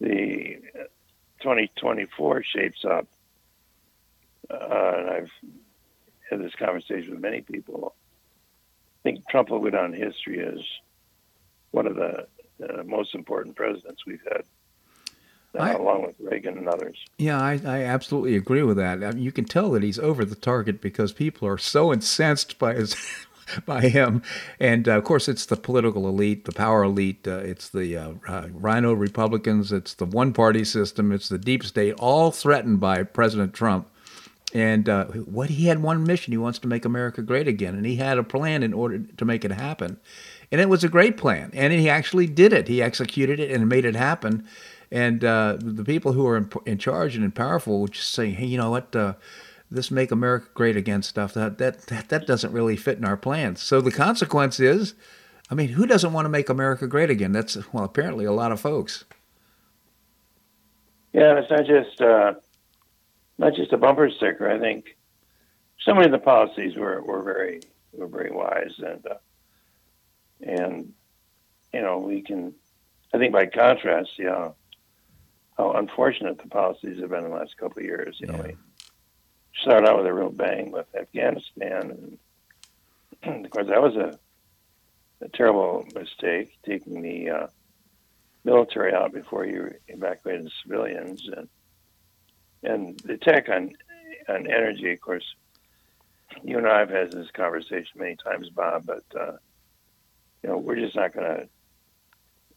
the 0.00 0.58
2024 1.40 2.42
shapes 2.44 2.84
up, 2.84 3.06
uh, 4.50 4.94
and 4.96 5.10
I've 5.10 5.30
had 6.30 6.42
this 6.42 6.54
conversation 6.54 7.10
with 7.12 7.20
many 7.20 7.40
people. 7.40 7.94
I 9.04 9.10
think 9.10 9.28
Trump 9.28 9.50
will 9.50 9.60
go 9.60 9.70
down 9.70 9.94
in 9.94 10.00
history 10.00 10.44
as 10.44 10.58
one 11.70 11.86
of 11.86 11.96
the 11.96 12.26
uh, 12.62 12.82
most 12.84 13.14
important 13.14 13.56
presidents 13.56 14.04
we've 14.06 14.22
had, 14.30 14.42
uh, 15.58 15.62
I- 15.62 15.72
along 15.72 16.02
with 16.06 16.16
Reagan 16.18 16.58
and 16.58 16.68
others. 16.68 16.96
Yeah, 17.18 17.40
I, 17.40 17.60
I 17.64 17.82
absolutely 17.84 18.36
agree 18.36 18.62
with 18.62 18.76
that. 18.78 19.02
I 19.04 19.12
mean, 19.12 19.22
you 19.22 19.32
can 19.32 19.44
tell 19.44 19.70
that 19.72 19.82
he's 19.82 19.98
over 19.98 20.24
the 20.24 20.34
target 20.34 20.80
because 20.80 21.12
people 21.12 21.46
are 21.46 21.58
so 21.58 21.92
incensed 21.92 22.58
by 22.58 22.74
his, 22.74 22.96
by 23.66 23.82
him, 23.82 24.22
and 24.58 24.88
uh, 24.88 24.98
of 24.98 25.04
course 25.04 25.28
it's 25.28 25.46
the 25.46 25.56
political 25.56 26.08
elite, 26.08 26.44
the 26.44 26.52
power 26.52 26.82
elite. 26.82 27.26
Uh, 27.28 27.38
it's 27.38 27.68
the 27.68 27.96
uh, 27.96 28.12
uh, 28.26 28.48
RINO 28.52 28.92
Republicans. 28.94 29.70
It's 29.72 29.94
the 29.94 30.04
one-party 30.06 30.64
system. 30.64 31.12
It's 31.12 31.28
the 31.28 31.38
deep 31.38 31.64
state, 31.64 31.94
all 31.98 32.30
threatened 32.32 32.80
by 32.80 33.04
President 33.04 33.54
Trump. 33.54 33.88
And 34.54 34.88
uh, 34.88 35.06
what 35.06 35.50
he 35.50 35.66
had 35.66 35.82
one 35.82 36.04
mission: 36.04 36.32
he 36.32 36.38
wants 36.38 36.58
to 36.60 36.68
make 36.68 36.84
America 36.84 37.20
great 37.20 37.46
again, 37.46 37.74
and 37.74 37.84
he 37.84 37.96
had 37.96 38.18
a 38.18 38.22
plan 38.22 38.62
in 38.62 38.72
order 38.72 39.00
to 39.00 39.24
make 39.24 39.44
it 39.44 39.52
happen. 39.52 39.98
And 40.50 40.60
it 40.60 40.70
was 40.70 40.82
a 40.82 40.88
great 40.88 41.18
plan, 41.18 41.50
and 41.52 41.72
he 41.72 41.90
actually 41.90 42.26
did 42.26 42.54
it. 42.54 42.68
He 42.68 42.82
executed 42.82 43.38
it 43.38 43.50
and 43.50 43.68
made 43.68 43.84
it 43.84 43.94
happen. 43.94 44.46
And 44.90 45.22
uh, 45.22 45.58
the 45.60 45.84
people 45.84 46.12
who 46.12 46.26
are 46.26 46.38
in, 46.38 46.50
in 46.64 46.78
charge 46.78 47.14
and 47.14 47.22
in 47.22 47.32
powerful 47.32 47.82
were 47.82 47.88
just 47.88 48.10
saying, 48.12 48.34
"Hey, 48.34 48.46
you 48.46 48.56
know 48.56 48.70
what? 48.70 48.96
Uh, 48.96 49.14
this 49.70 49.90
"Make 49.90 50.10
America 50.10 50.48
Great 50.54 50.78
Again" 50.78 51.02
stuff 51.02 51.34
that 51.34 51.58
that 51.58 51.82
that, 51.88 52.08
that 52.08 52.26
doesn't 52.26 52.52
really 52.52 52.76
fit 52.76 52.96
in 52.96 53.04
our 53.04 53.18
plans. 53.18 53.60
So 53.60 53.82
the 53.82 53.90
consequence 53.90 54.58
is, 54.58 54.94
I 55.50 55.54
mean, 55.54 55.68
who 55.70 55.86
doesn't 55.86 56.14
want 56.14 56.24
to 56.24 56.30
make 56.30 56.48
America 56.48 56.86
great 56.86 57.10
again? 57.10 57.32
That's 57.32 57.58
well, 57.72 57.84
apparently 57.84 58.24
a 58.24 58.32
lot 58.32 58.50
of 58.50 58.60
folks. 58.60 59.04
Yeah, 61.12 61.38
it's 61.38 61.50
not 61.50 61.66
just 61.66 62.00
uh, 62.00 62.34
not 63.38 63.54
just 63.54 63.72
a 63.72 63.78
bumper 63.78 64.10
sticker. 64.10 64.50
I 64.50 64.58
think 64.58 64.96
so 65.80 65.94
many 65.94 66.06
of 66.06 66.12
the 66.12 66.18
policies 66.18 66.76
were, 66.76 67.02
were 67.02 67.22
very 67.22 67.60
were 67.92 68.06
very 68.06 68.30
wise 68.30 68.74
and 68.78 69.06
uh, 69.06 69.14
and 70.42 70.92
you 71.72 71.80
know 71.80 71.98
we 71.98 72.22
can 72.22 72.54
I 73.14 73.18
think 73.18 73.32
by 73.32 73.46
contrast, 73.46 74.10
you 74.18 74.26
know 74.26 74.54
how 75.56 75.72
unfortunate 75.72 76.38
the 76.38 76.48
policies 76.48 77.00
have 77.00 77.10
been 77.10 77.24
in 77.24 77.30
the 77.30 77.36
last 77.36 77.56
couple 77.56 77.80
of 77.80 77.84
years. 77.84 78.16
You 78.20 78.28
know, 78.28 78.40
we 78.44 78.56
started 79.60 79.88
out 79.88 79.98
with 79.98 80.06
a 80.06 80.12
real 80.12 80.30
bang 80.30 80.70
with 80.70 80.86
Afghanistan, 80.94 82.18
and 83.22 83.44
of 83.46 83.50
course 83.50 83.68
that 83.68 83.82
was 83.82 83.96
a 83.96 84.18
a 85.20 85.28
terrible 85.28 85.84
mistake 85.94 86.56
taking 86.64 87.02
the 87.02 87.30
uh, 87.30 87.46
military 88.44 88.94
out 88.94 89.12
before 89.12 89.44
you 89.44 89.74
evacuated 89.88 90.46
the 90.46 90.50
civilians 90.62 91.28
and 91.36 91.48
and 92.62 92.98
the 93.00 93.14
attack 93.14 93.48
on 93.48 93.72
on 94.28 94.46
energy, 94.46 94.92
of 94.92 95.00
course, 95.00 95.24
you 96.42 96.58
and 96.58 96.66
I 96.66 96.80
have 96.80 96.90
had 96.90 97.12
this 97.12 97.30
conversation 97.32 97.92
many 97.96 98.16
times, 98.16 98.50
Bob, 98.50 98.86
but 98.86 99.04
uh, 99.18 99.32
you 100.42 100.50
know 100.50 100.58
we're 100.58 100.76
just 100.76 100.96
not 100.96 101.14
going 101.14 101.26
to 101.26 101.48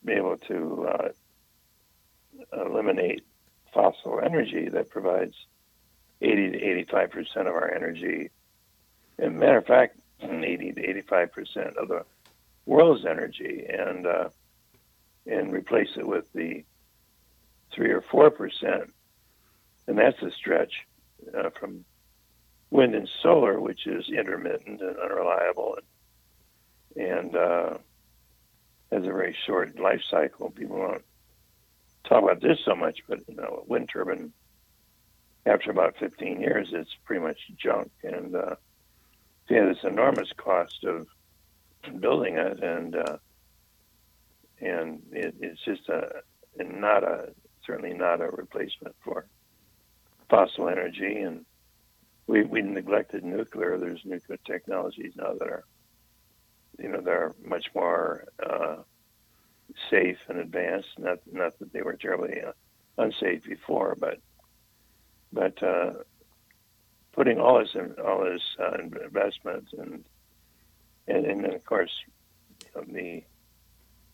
be 0.03 0.13
able 0.13 0.37
to 0.37 0.87
uh, 0.87 1.09
eliminate 2.53 3.23
fossil 3.73 4.19
energy 4.23 4.67
that 4.69 4.89
provides 4.89 5.35
80 6.21 6.51
to 6.51 6.57
85 6.57 7.11
percent 7.11 7.47
of 7.47 7.53
our 7.53 7.73
energy. 7.73 8.29
And 9.17 9.39
matter 9.39 9.57
of 9.57 9.65
fact, 9.65 9.97
80 10.21 10.73
to 10.73 10.89
85 10.89 11.31
percent 11.31 11.77
of 11.77 11.87
the 11.87 12.05
world's 12.65 13.05
energy, 13.05 13.65
and 13.67 14.05
uh, 14.05 14.29
and 15.25 15.53
replace 15.53 15.89
it 15.97 16.07
with 16.07 16.31
the 16.33 16.63
three 17.73 17.91
or 17.91 18.01
four 18.01 18.29
percent, 18.29 18.93
and 19.87 19.97
that's 19.97 20.21
a 20.21 20.31
stretch 20.31 20.73
uh, 21.37 21.49
from 21.59 21.85
wind 22.69 22.95
and 22.95 23.09
solar, 23.21 23.59
which 23.59 23.85
is 23.85 24.09
intermittent 24.09 24.81
and 24.81 24.97
unreliable, 24.97 25.77
and, 26.95 27.05
and 27.07 27.35
uh, 27.35 27.77
has 28.91 29.03
a 29.03 29.07
very 29.07 29.35
short 29.45 29.77
life 29.79 30.01
cycle. 30.09 30.49
People 30.51 30.77
don't 30.77 31.03
talk 32.03 32.23
about 32.23 32.41
this 32.41 32.59
so 32.65 32.75
much, 32.75 32.99
but 33.07 33.19
you 33.27 33.35
know, 33.35 33.63
a 33.63 33.69
wind 33.69 33.89
turbine 33.91 34.31
after 35.45 35.71
about 35.71 35.97
15 35.97 36.39
years, 36.39 36.69
it's 36.71 36.95
pretty 37.05 37.23
much 37.23 37.39
junk, 37.57 37.91
and 38.03 38.35
uh, 38.35 38.55
yeah, 39.49 39.65
this 39.65 39.83
enormous 39.83 40.31
cost 40.37 40.83
of 40.83 41.07
building 41.99 42.37
it, 42.37 42.63
and 42.63 42.95
uh, 42.95 43.17
and 44.61 45.01
it, 45.11 45.35
it's 45.39 45.61
just 45.65 45.89
a 45.89 46.21
not 46.57 47.03
a 47.03 47.33
certainly 47.65 47.93
not 47.93 48.21
a 48.21 48.27
replacement 48.27 48.95
for 49.03 49.25
fossil 50.31 50.69
energy, 50.69 51.17
and 51.17 51.45
we 52.25 52.41
we 52.43 52.61
neglected 52.63 53.23
nuclear. 53.23 53.77
There's 53.77 54.01
nuclear 54.05 54.39
technologies 54.47 55.13
now 55.15 55.33
that 55.37 55.47
are 55.47 55.63
you 56.79 56.89
know 56.89 57.01
that 57.01 57.11
are 57.11 57.35
much 57.45 57.67
more 57.75 58.25
uh, 58.43 58.77
safe 59.91 60.17
and 60.27 60.39
advanced. 60.39 60.89
Not 60.97 61.19
not 61.31 61.59
that 61.59 61.71
they 61.71 61.83
were 61.83 61.93
terribly 61.93 62.41
uh, 62.41 62.53
unsafe 62.97 63.43
before, 63.43 63.95
but 63.99 64.17
but 65.31 65.61
uh, 65.61 65.91
putting 67.11 67.39
all 67.39 67.59
this 67.59 67.75
all 68.03 68.23
this 68.23 68.41
uh, 68.59 68.77
investment 69.03 69.67
and 69.77 70.03
and, 71.07 71.25
and 71.25 71.43
then 71.43 71.53
of 71.53 71.65
course 71.65 71.91
you 72.75 72.81
know, 72.81 72.87
the 72.93 73.23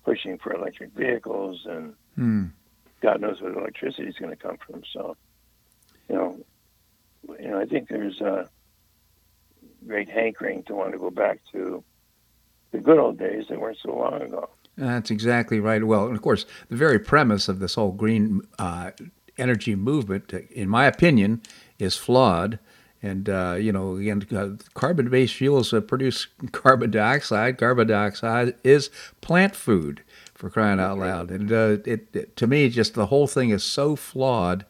pushing 0.04 0.38
for 0.40 0.54
electric 0.54 0.92
vehicles 0.92 1.66
and 1.66 1.94
Hmm. 2.18 2.46
God 3.02 3.22
knows 3.22 3.40
where 3.42 3.52
the 3.52 3.60
electricity 3.60 4.08
is 4.08 4.16
going 4.18 4.32
to 4.32 4.36
come 4.36 4.58
from. 4.58 4.82
So 4.92 5.16
you 6.10 6.16
know 6.16 6.38
you 7.40 7.50
know 7.50 7.60
I 7.60 7.66
think 7.66 7.90
there's 7.90 8.22
a 8.22 8.50
great 9.86 10.10
hankering 10.10 10.64
to 10.64 10.76
want 10.76 10.92
to 10.92 10.98
go 10.98 11.10
back 11.10 11.40
to 11.52 11.84
the 12.72 12.80
good 12.80 12.98
old 12.98 13.18
days 13.18 13.46
that 13.50 13.60
weren't 13.60 13.78
so 13.82 13.96
long 13.96 14.22
ago. 14.22 14.50
That's 14.78 15.10
exactly 15.10 15.60
right. 15.60 15.84
Well, 15.84 16.06
and 16.06 16.16
of 16.16 16.22
course, 16.22 16.46
the 16.70 16.76
very 16.76 17.00
premise 17.00 17.48
of 17.48 17.60
this 17.60 17.76
whole 17.76 17.92
green 17.92 18.42
uh, 18.60 18.92
energy 19.38 19.76
movement, 19.76 20.32
in 20.34 20.70
my 20.70 20.86
opinion, 20.86 21.42
is 21.80 21.96
flawed. 21.96 22.60
And 23.02 23.30
uh, 23.30 23.58
you 23.60 23.72
know, 23.72 23.96
again, 23.96 24.26
uh, 24.36 24.64
carbon-based 24.74 25.36
fuels 25.36 25.74
uh, 25.74 25.82
produce 25.82 26.28
carbon 26.52 26.92
dioxide. 26.92 27.58
Carbon 27.58 27.88
dioxide 27.88 28.56
is 28.64 28.90
plant 29.22 29.56
food, 29.56 30.04
for 30.38 30.50
crying 30.50 30.80
out 30.80 31.00
loud. 31.00 31.32
And 31.32 31.52
uh, 31.52 31.78
it, 31.86 32.08
it, 32.14 32.36
to 32.38 32.48
me, 32.48 32.70
just 32.70 32.94
the 32.94 33.08
whole 33.08 33.28
thing 33.28 33.50
is 33.50 33.64
so 33.64 33.96
flawed, 33.96 34.66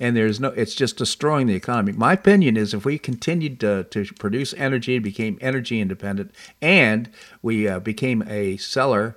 and 0.00 0.16
there's 0.16 0.40
no. 0.40 0.48
It's 0.48 0.74
just 0.74 0.96
destroying 0.96 1.46
the 1.46 1.54
economy. 1.54 1.92
My 1.92 2.14
opinion 2.14 2.56
is, 2.56 2.72
if 2.72 2.86
we 2.86 2.98
continued 2.98 3.60
to, 3.60 3.84
to 3.84 4.06
produce 4.14 4.54
energy, 4.54 4.96
and 4.96 5.04
became 5.04 5.38
energy 5.42 5.80
independent, 5.80 6.34
and 6.62 7.10
we 7.42 7.68
uh, 7.68 7.78
became 7.78 8.24
a 8.26 8.56
seller 8.56 9.16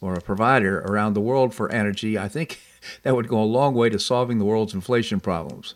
or 0.00 0.14
a 0.14 0.20
provider 0.22 0.80
around 0.80 1.12
the 1.12 1.20
world 1.20 1.54
for 1.54 1.70
energy, 1.70 2.18
I 2.18 2.28
think 2.28 2.58
that 3.02 3.14
would 3.14 3.28
go 3.28 3.40
a 3.40 3.44
long 3.44 3.74
way 3.74 3.90
to 3.90 3.98
solving 3.98 4.38
the 4.38 4.46
world's 4.46 4.72
inflation 4.72 5.20
problems. 5.20 5.74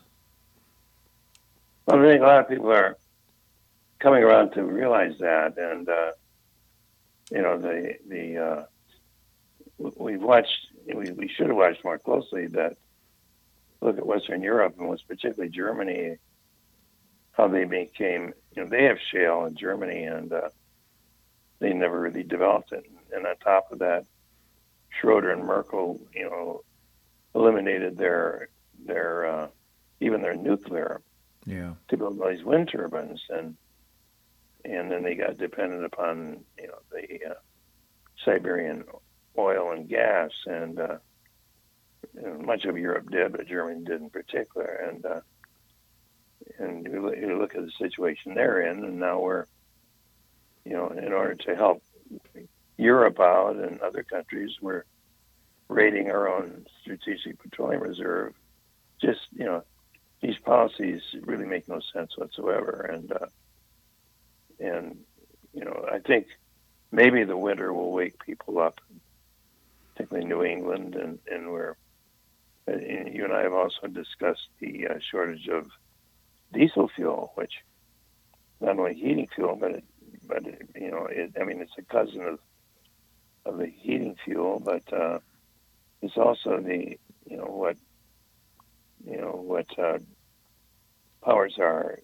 Well, 1.84 2.00
I 2.00 2.10
think 2.10 2.22
a 2.22 2.24
lot 2.24 2.40
of 2.40 2.48
people 2.48 2.72
are 2.72 2.96
coming 4.00 4.24
around 4.24 4.52
to 4.52 4.64
realize 4.64 5.12
that, 5.20 5.58
and 5.58 5.88
uh, 5.88 6.12
you 7.30 7.42
know, 7.42 7.58
the 7.58 7.94
the 8.08 8.38
uh, 8.38 8.64
we've 9.98 10.22
watched, 10.22 10.68
we, 10.86 11.10
we 11.10 11.28
should 11.28 11.48
have 11.48 11.56
watched 11.56 11.84
more 11.84 11.98
closely 11.98 12.46
that 12.48 12.78
look 13.80 13.98
at 13.98 14.06
Western 14.06 14.42
Europe 14.42 14.74
and 14.78 14.88
was 14.88 15.02
particularly 15.02 15.50
Germany, 15.50 16.16
how 17.32 17.48
they 17.48 17.64
became, 17.64 18.32
you 18.54 18.62
know, 18.62 18.68
they 18.68 18.84
have 18.84 18.98
shale 19.12 19.44
in 19.44 19.56
Germany, 19.56 20.04
and 20.04 20.32
uh, 20.32 20.48
they 21.58 21.72
never 21.72 22.00
really 22.00 22.22
developed 22.22 22.72
it. 22.72 22.90
And 23.12 23.26
on 23.26 23.36
top 23.36 23.70
of 23.72 23.78
that, 23.80 24.06
Schroeder 25.00 25.30
and 25.30 25.44
Merkel, 25.44 26.00
you 26.14 26.24
know, 26.24 26.62
eliminated 27.34 27.98
their 27.98 28.48
their 28.86 29.26
uh, 29.26 29.48
even 30.00 30.22
their 30.22 30.36
nuclear 30.36 31.02
Yeah. 31.44 31.74
to 31.88 31.96
build 31.96 32.20
all 32.20 32.30
these 32.30 32.44
wind 32.44 32.68
turbines, 32.70 33.22
and 33.28 33.56
and 34.64 34.90
then 34.90 35.02
they 35.02 35.14
got 35.14 35.36
dependent 35.36 35.84
upon 35.84 36.44
you 36.58 36.68
know 36.68 36.78
the 36.90 37.30
uh, 37.32 37.34
Siberian 38.24 38.84
oil 39.38 39.72
and 39.72 39.86
gas, 39.88 40.30
and, 40.46 40.80
uh, 40.80 40.96
and 42.14 42.44
much 42.44 42.64
of 42.64 42.78
Europe 42.78 43.10
did, 43.10 43.32
but 43.32 43.46
Germany 43.46 43.84
did 43.84 44.00
in 44.00 44.10
particular. 44.10 44.66
And 44.66 45.04
uh, 45.04 45.20
and 46.58 46.86
you 46.86 47.02
look, 47.02 47.16
you 47.16 47.38
look 47.38 47.54
at 47.54 47.64
the 47.64 47.72
situation 47.78 48.34
they're 48.34 48.62
in, 48.62 48.84
and 48.84 48.98
now 48.98 49.20
we're 49.20 49.46
you 50.64 50.72
know 50.72 50.88
in 50.88 51.12
order 51.12 51.34
to 51.34 51.56
help 51.56 51.82
Europe 52.76 53.20
out 53.20 53.56
and 53.56 53.80
other 53.80 54.02
countries, 54.02 54.52
we're 54.60 54.84
raiding 55.68 56.10
our 56.10 56.28
own 56.28 56.66
strategic 56.82 57.40
petroleum 57.42 57.82
reserve. 57.82 58.34
Just 59.00 59.20
you 59.34 59.44
know 59.44 59.62
these 60.20 60.38
policies 60.38 61.02
really 61.22 61.46
make 61.46 61.68
no 61.68 61.80
sense 61.92 62.16
whatsoever. 62.16 62.88
And 62.92 63.12
uh, 63.12 63.26
and 64.60 64.98
you 65.52 65.64
know, 65.64 65.86
I 65.90 65.98
think 65.98 66.26
maybe 66.90 67.24
the 67.24 67.36
winter 67.36 67.72
will 67.72 67.92
wake 67.92 68.24
people 68.24 68.58
up, 68.58 68.80
particularly 69.92 70.26
New 70.26 70.44
England, 70.44 70.94
and 70.94 71.18
and 71.30 71.50
where 71.52 71.76
you 72.68 73.24
and 73.24 73.32
I 73.32 73.42
have 73.42 73.52
also 73.52 73.86
discussed 73.86 74.48
the 74.60 74.88
uh, 74.88 74.94
shortage 75.10 75.48
of 75.48 75.70
diesel 76.52 76.88
fuel, 76.94 77.32
which 77.34 77.52
not 78.60 78.78
only 78.78 78.94
heating 78.94 79.28
fuel, 79.34 79.56
but 79.56 79.70
it, 79.72 79.84
but 80.26 80.46
it, 80.46 80.68
you 80.74 80.90
know, 80.90 81.06
it, 81.10 81.32
I 81.40 81.44
mean, 81.44 81.60
it's 81.60 81.72
a 81.78 81.82
cousin 81.82 82.22
of 82.22 82.38
of 83.44 83.58
the 83.58 83.66
heating 83.66 84.16
fuel, 84.24 84.60
but 84.64 84.92
uh, 84.92 85.20
it's 86.02 86.16
also 86.16 86.60
the 86.60 86.98
you 87.26 87.36
know 87.36 87.44
what 87.44 87.76
you 89.04 89.16
know 89.16 89.32
what 89.32 89.66
uh, 89.78 89.98
powers 91.24 91.56
our 91.58 92.00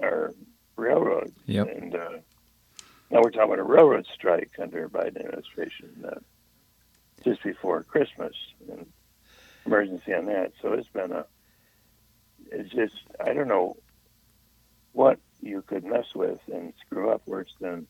our 0.00 0.32
railroad. 0.76 1.32
Yep. 1.46 1.76
And 1.76 1.94
uh, 1.94 2.10
now 3.10 3.20
we're 3.22 3.30
talking 3.30 3.44
about 3.44 3.58
a 3.58 3.64
railroad 3.64 4.06
strike 4.14 4.52
under 4.60 4.88
Biden 4.88 5.18
administration 5.20 6.04
uh, 6.08 6.20
just 7.24 7.42
before 7.42 7.82
Christmas 7.82 8.34
and 8.70 8.86
emergency 9.66 10.14
on 10.14 10.26
that. 10.26 10.52
So 10.62 10.72
it's 10.72 10.88
been 10.88 11.12
a 11.12 11.26
it's 12.50 12.70
just 12.70 12.94
I 13.24 13.32
don't 13.32 13.48
know 13.48 13.76
what 14.92 15.18
you 15.42 15.62
could 15.62 15.84
mess 15.84 16.06
with 16.14 16.38
and 16.52 16.72
screw 16.86 17.10
up 17.10 17.22
worse 17.26 17.52
than 17.60 17.86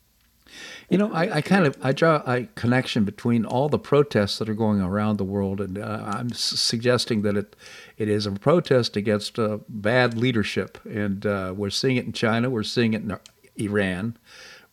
You 0.88 0.98
know, 0.98 1.12
I, 1.12 1.36
I, 1.36 1.40
kind 1.40 1.66
of 1.66 1.76
I 1.82 1.92
draw 1.92 2.22
a 2.26 2.44
connection 2.54 3.04
between 3.04 3.44
all 3.44 3.68
the 3.68 3.78
protests 3.78 4.38
that 4.38 4.48
are 4.48 4.54
going 4.54 4.80
around 4.80 5.16
the 5.16 5.24
world, 5.24 5.60
and 5.60 5.78
uh, 5.78 6.04
I'm 6.06 6.30
suggesting 6.30 7.22
that 7.22 7.36
it 7.36 7.56
it 7.96 8.08
is 8.08 8.26
a 8.26 8.32
protest 8.32 8.96
against 8.96 9.38
uh, 9.38 9.58
bad 9.68 10.16
leadership, 10.16 10.78
and 10.84 11.24
uh, 11.26 11.54
we're 11.56 11.70
seeing 11.70 11.96
it 11.96 12.06
in 12.06 12.12
China, 12.12 12.50
we're 12.50 12.62
seeing 12.62 12.94
it 12.94 13.02
in 13.02 13.18
Iran, 13.56 14.16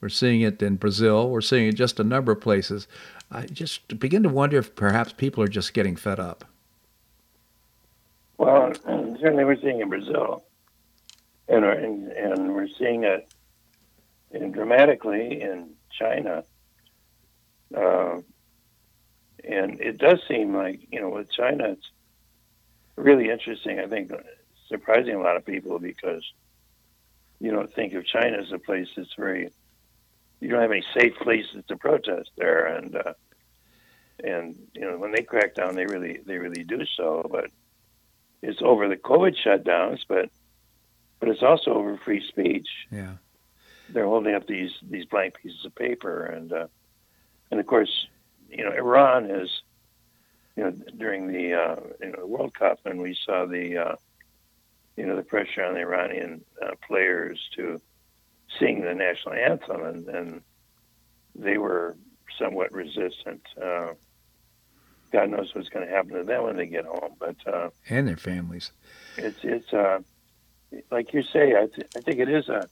we're 0.02 0.10
seeing 0.10 0.42
it 0.42 0.62
in 0.62 0.76
Brazil, 0.76 1.30
we're 1.30 1.42
seeing 1.42 1.68
it 1.68 1.74
just 1.76 2.00
a 2.00 2.04
number 2.04 2.32
of 2.32 2.42
places. 2.42 2.88
I 3.32 3.46
just 3.48 4.00
begin 4.00 4.22
to 4.24 4.30
wonder 4.30 4.58
if 4.58 4.76
perhaps 4.76 5.14
people 5.14 5.44
are 5.44 5.48
just 5.48 5.74
getting 5.74 5.96
fed 5.96 6.20
up. 6.20 6.46
Well, 8.38 8.74
certainly 8.84 9.46
we're 9.46 9.62
seeing 9.62 9.82
in 9.82 9.90
Brazil, 9.90 10.44
and 11.48 11.64
and, 11.64 12.12
and 12.12 12.54
we're 12.56 12.68
seeing 12.80 13.04
it 13.04 13.34
in 14.32 14.52
dramatically 14.52 15.42
in 15.42 15.70
China. 15.98 16.44
Uh, 17.76 18.20
and 19.44 19.80
it 19.82 19.98
does 19.98 20.20
seem 20.28 20.56
like, 20.56 20.88
you 20.92 21.02
know, 21.02 21.10
with 21.10 21.32
China, 21.32 21.70
it's 21.70 21.90
really 22.96 23.30
interesting. 23.30 23.80
I 23.80 23.88
think 23.88 24.12
surprising 24.68 25.16
a 25.16 25.22
lot 25.22 25.38
of 25.38 25.46
people 25.46 25.80
because 25.80 26.24
you 27.40 27.52
don't 27.52 27.74
think 27.74 27.94
of 27.94 28.06
China 28.06 28.38
as 28.38 28.52
a 28.52 28.60
place 28.60 28.88
that's 28.96 29.14
very, 29.18 29.52
you 30.40 30.50
don't 30.50 30.62
have 30.62 30.72
any 30.72 30.86
safe 30.98 31.16
places 31.22 31.64
to 31.68 31.76
protest 31.78 32.30
there. 32.38 32.66
And, 32.68 32.96
uh, 32.96 33.14
and, 34.24 34.56
you 34.74 34.82
know, 34.82 34.98
when 34.98 35.12
they 35.12 35.24
crack 35.24 35.56
down, 35.56 35.76
they 35.76 35.86
really, 35.86 36.20
they 36.26 36.38
really 36.38 36.64
do 36.64 36.86
so. 36.96 37.28
But 37.30 37.50
it's 38.44 38.62
over 38.62 38.88
the 38.88 38.98
COVID 38.98 39.36
shutdowns, 39.44 40.02
but, 40.08 40.30
but 41.20 41.30
it's 41.30 41.42
also 41.42 41.74
over 41.74 41.98
free 41.98 42.24
speech. 42.28 42.68
Yeah 42.92 43.14
they're 43.90 44.06
holding 44.06 44.36
up 44.36 44.48
these 44.48 44.72
these 44.90 45.06
blank 45.06 45.36
pieces 45.42 45.66
of 45.66 45.76
paper, 45.76 46.26
and 46.26 46.52
uh, 46.52 46.68
and 47.52 47.60
of 47.60 47.68
course, 47.68 48.08
you 48.50 48.64
know, 48.64 48.72
Iran 48.72 49.30
is, 49.30 49.50
you 50.56 50.64
know, 50.64 50.72
during 50.98 51.28
the 51.28 51.54
uh, 51.54 51.76
you 52.02 52.12
know 52.12 52.20
the 52.20 52.28
World 52.28 52.54
Cup, 52.54 52.80
and 52.86 53.00
we 53.00 53.16
saw 53.26 53.46
the 53.46 53.78
uh, 53.78 53.96
you 54.98 55.06
know 55.06 55.16
the 55.16 55.24
pressure 55.24 55.64
on 55.64 55.74
the 55.74 55.82
Iranian 55.82 56.44
uh, 56.62 56.72
players 56.86 57.40
to 57.56 57.80
sing 58.60 58.82
the 58.82 58.94
national 58.94 59.36
anthem, 59.36 59.84
and, 59.84 60.08
and 60.08 60.42
they 61.36 61.58
were 61.58 61.96
somewhat 62.40 62.72
resistant. 62.72 63.42
God 65.14 65.30
knows 65.30 65.54
what's 65.54 65.70
going 65.70 65.88
to 65.88 65.94
happen 65.94 66.14
to 66.16 66.24
them 66.24 66.44
when 66.44 66.58
they 66.58 66.66
get 66.66 66.86
home, 66.86 67.14
but 67.20 67.36
uh, 67.48 67.70
and 67.88 68.08
their 68.08 68.18
families. 68.18 68.72
It's 69.16 69.40
it's 69.44 69.72
uh, 69.72 70.00
like 70.92 71.14
you 71.14 71.22
say. 71.22 71.56
I, 71.56 71.68
th- 71.68 71.88
I 71.96 72.02
think 72.02 72.20
it 72.20 72.30
is 72.30 72.50
a 72.50 72.68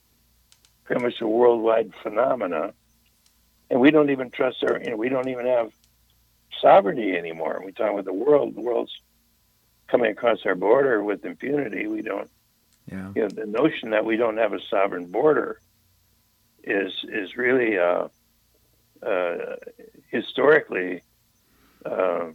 pretty 0.84 1.04
much 1.04 1.22
a 1.22 1.28
worldwide 1.28 1.94
phenomena. 2.02 2.74
And 3.70 3.80
we 3.80 3.92
don't 3.92 4.10
even 4.10 4.32
trust 4.32 4.62
our, 4.64 4.82
you 4.82 4.89
know, 4.89 4.98
we 4.98 5.08
don't 5.08 5.30
even 5.30 5.46
have 5.46 5.72
sovereignty 6.60 7.16
anymore. 7.16 7.62
We 7.64 7.72
talk 7.72 7.92
about 7.92 8.04
the 8.06 8.14
world, 8.14 8.56
the 8.56 8.62
world's 8.62 8.92
coming 9.88 10.12
across 10.12 10.39
our 10.46 10.56
border 10.56 11.02
with 11.02 11.24
impunity. 11.24 11.88
We 11.88 12.02
don't, 12.02 12.30
yeah. 12.92 13.12
you 13.16 13.22
know, 13.22 13.30
the 13.30 13.46
notion 13.46 13.92
that 13.92 14.04
we 14.04 14.18
don't 14.18 14.38
have 14.38 14.52
a 14.52 14.60
sovereign 14.70 15.06
border 15.06 15.62
is 16.64 16.94
is 17.04 17.38
really 17.38 17.78
uh, 17.78 18.08
uh, 19.06 19.56
historically 20.10 21.04
uh, 21.86 22.32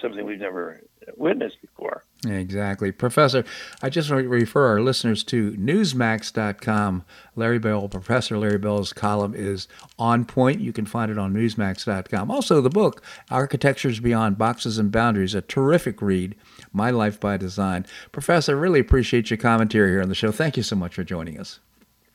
something 0.00 0.24
we've 0.24 0.38
never 0.38 0.80
witnessed 1.16 1.60
before. 1.60 2.04
Exactly. 2.26 2.92
Professor, 2.92 3.44
I 3.82 3.88
just 3.88 4.10
want 4.10 4.22
to 4.22 4.28
refer 4.28 4.66
our 4.68 4.80
listeners 4.80 5.24
to 5.24 5.52
Newsmax.com. 5.52 7.04
Larry 7.36 7.58
Bell, 7.58 7.88
Professor 7.88 8.38
Larry 8.38 8.58
Bell's 8.58 8.92
column 8.92 9.34
is 9.34 9.68
on 9.98 10.24
point. 10.24 10.60
You 10.60 10.72
can 10.72 10.86
find 10.86 11.10
it 11.10 11.18
on 11.18 11.32
Newsmax.com. 11.32 12.30
Also, 12.30 12.60
the 12.60 12.70
book, 12.70 13.02
Architectures 13.30 14.00
Beyond 14.00 14.36
Boxes 14.38 14.78
and 14.78 14.92
Boundaries, 14.92 15.34
a 15.34 15.40
terrific 15.40 16.02
read, 16.02 16.36
My 16.72 16.90
Life 16.90 17.18
by 17.18 17.36
Design. 17.36 17.86
Professor, 18.12 18.56
really 18.56 18.80
appreciate 18.80 19.30
your 19.30 19.38
commentary 19.38 19.90
here 19.90 20.02
on 20.02 20.08
the 20.08 20.14
show. 20.14 20.32
Thank 20.32 20.56
you 20.56 20.62
so 20.62 20.76
much 20.76 20.94
for 20.94 21.04
joining 21.04 21.38
us. 21.38 21.60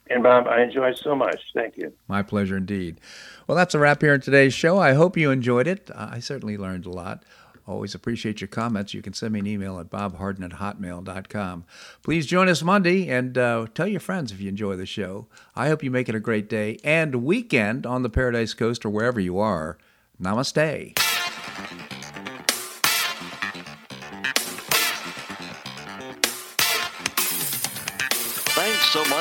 And 0.09 0.21
Bob, 0.21 0.47
I 0.47 0.61
enjoyed 0.61 0.97
so 0.97 1.15
much. 1.15 1.41
Thank 1.53 1.77
you. 1.77 1.91
My 2.07 2.21
pleasure 2.21 2.57
indeed. 2.57 2.99
Well, 3.47 3.55
that's 3.55 3.73
a 3.73 3.79
wrap 3.79 4.01
here 4.01 4.13
in 4.13 4.21
today's 4.21 4.53
show. 4.53 4.77
I 4.77 4.93
hope 4.93 5.17
you 5.17 5.31
enjoyed 5.31 5.67
it. 5.67 5.89
I 5.95 6.19
certainly 6.19 6.57
learned 6.57 6.85
a 6.85 6.91
lot. 6.91 7.23
Always 7.67 7.95
appreciate 7.95 8.41
your 8.41 8.47
comments. 8.47 8.93
You 8.93 9.01
can 9.01 9.13
send 9.13 9.33
me 9.33 9.39
an 9.39 9.47
email 9.47 9.79
at 9.79 9.89
bobharden 9.89 10.43
at 10.43 10.59
hotmail.com. 10.59 11.65
Please 12.03 12.27
join 12.27 12.47
us 12.47 12.61
Monday 12.61 13.09
and 13.09 13.35
uh, 13.37 13.65
tell 13.73 13.87
your 13.87 13.99
friends 13.99 14.31
if 14.31 14.39
you 14.39 14.49
enjoy 14.49 14.75
the 14.75 14.85
show. 14.85 15.27
I 15.55 15.69
hope 15.69 15.83
you 15.83 15.89
make 15.89 16.07
it 16.07 16.13
a 16.13 16.19
great 16.19 16.47
day 16.47 16.77
and 16.83 17.23
weekend 17.23 17.87
on 17.87 18.03
the 18.03 18.09
Paradise 18.09 18.53
Coast 18.53 18.85
or 18.85 18.91
wherever 18.91 19.19
you 19.19 19.39
are. 19.39 19.79
Namaste. 20.21 20.95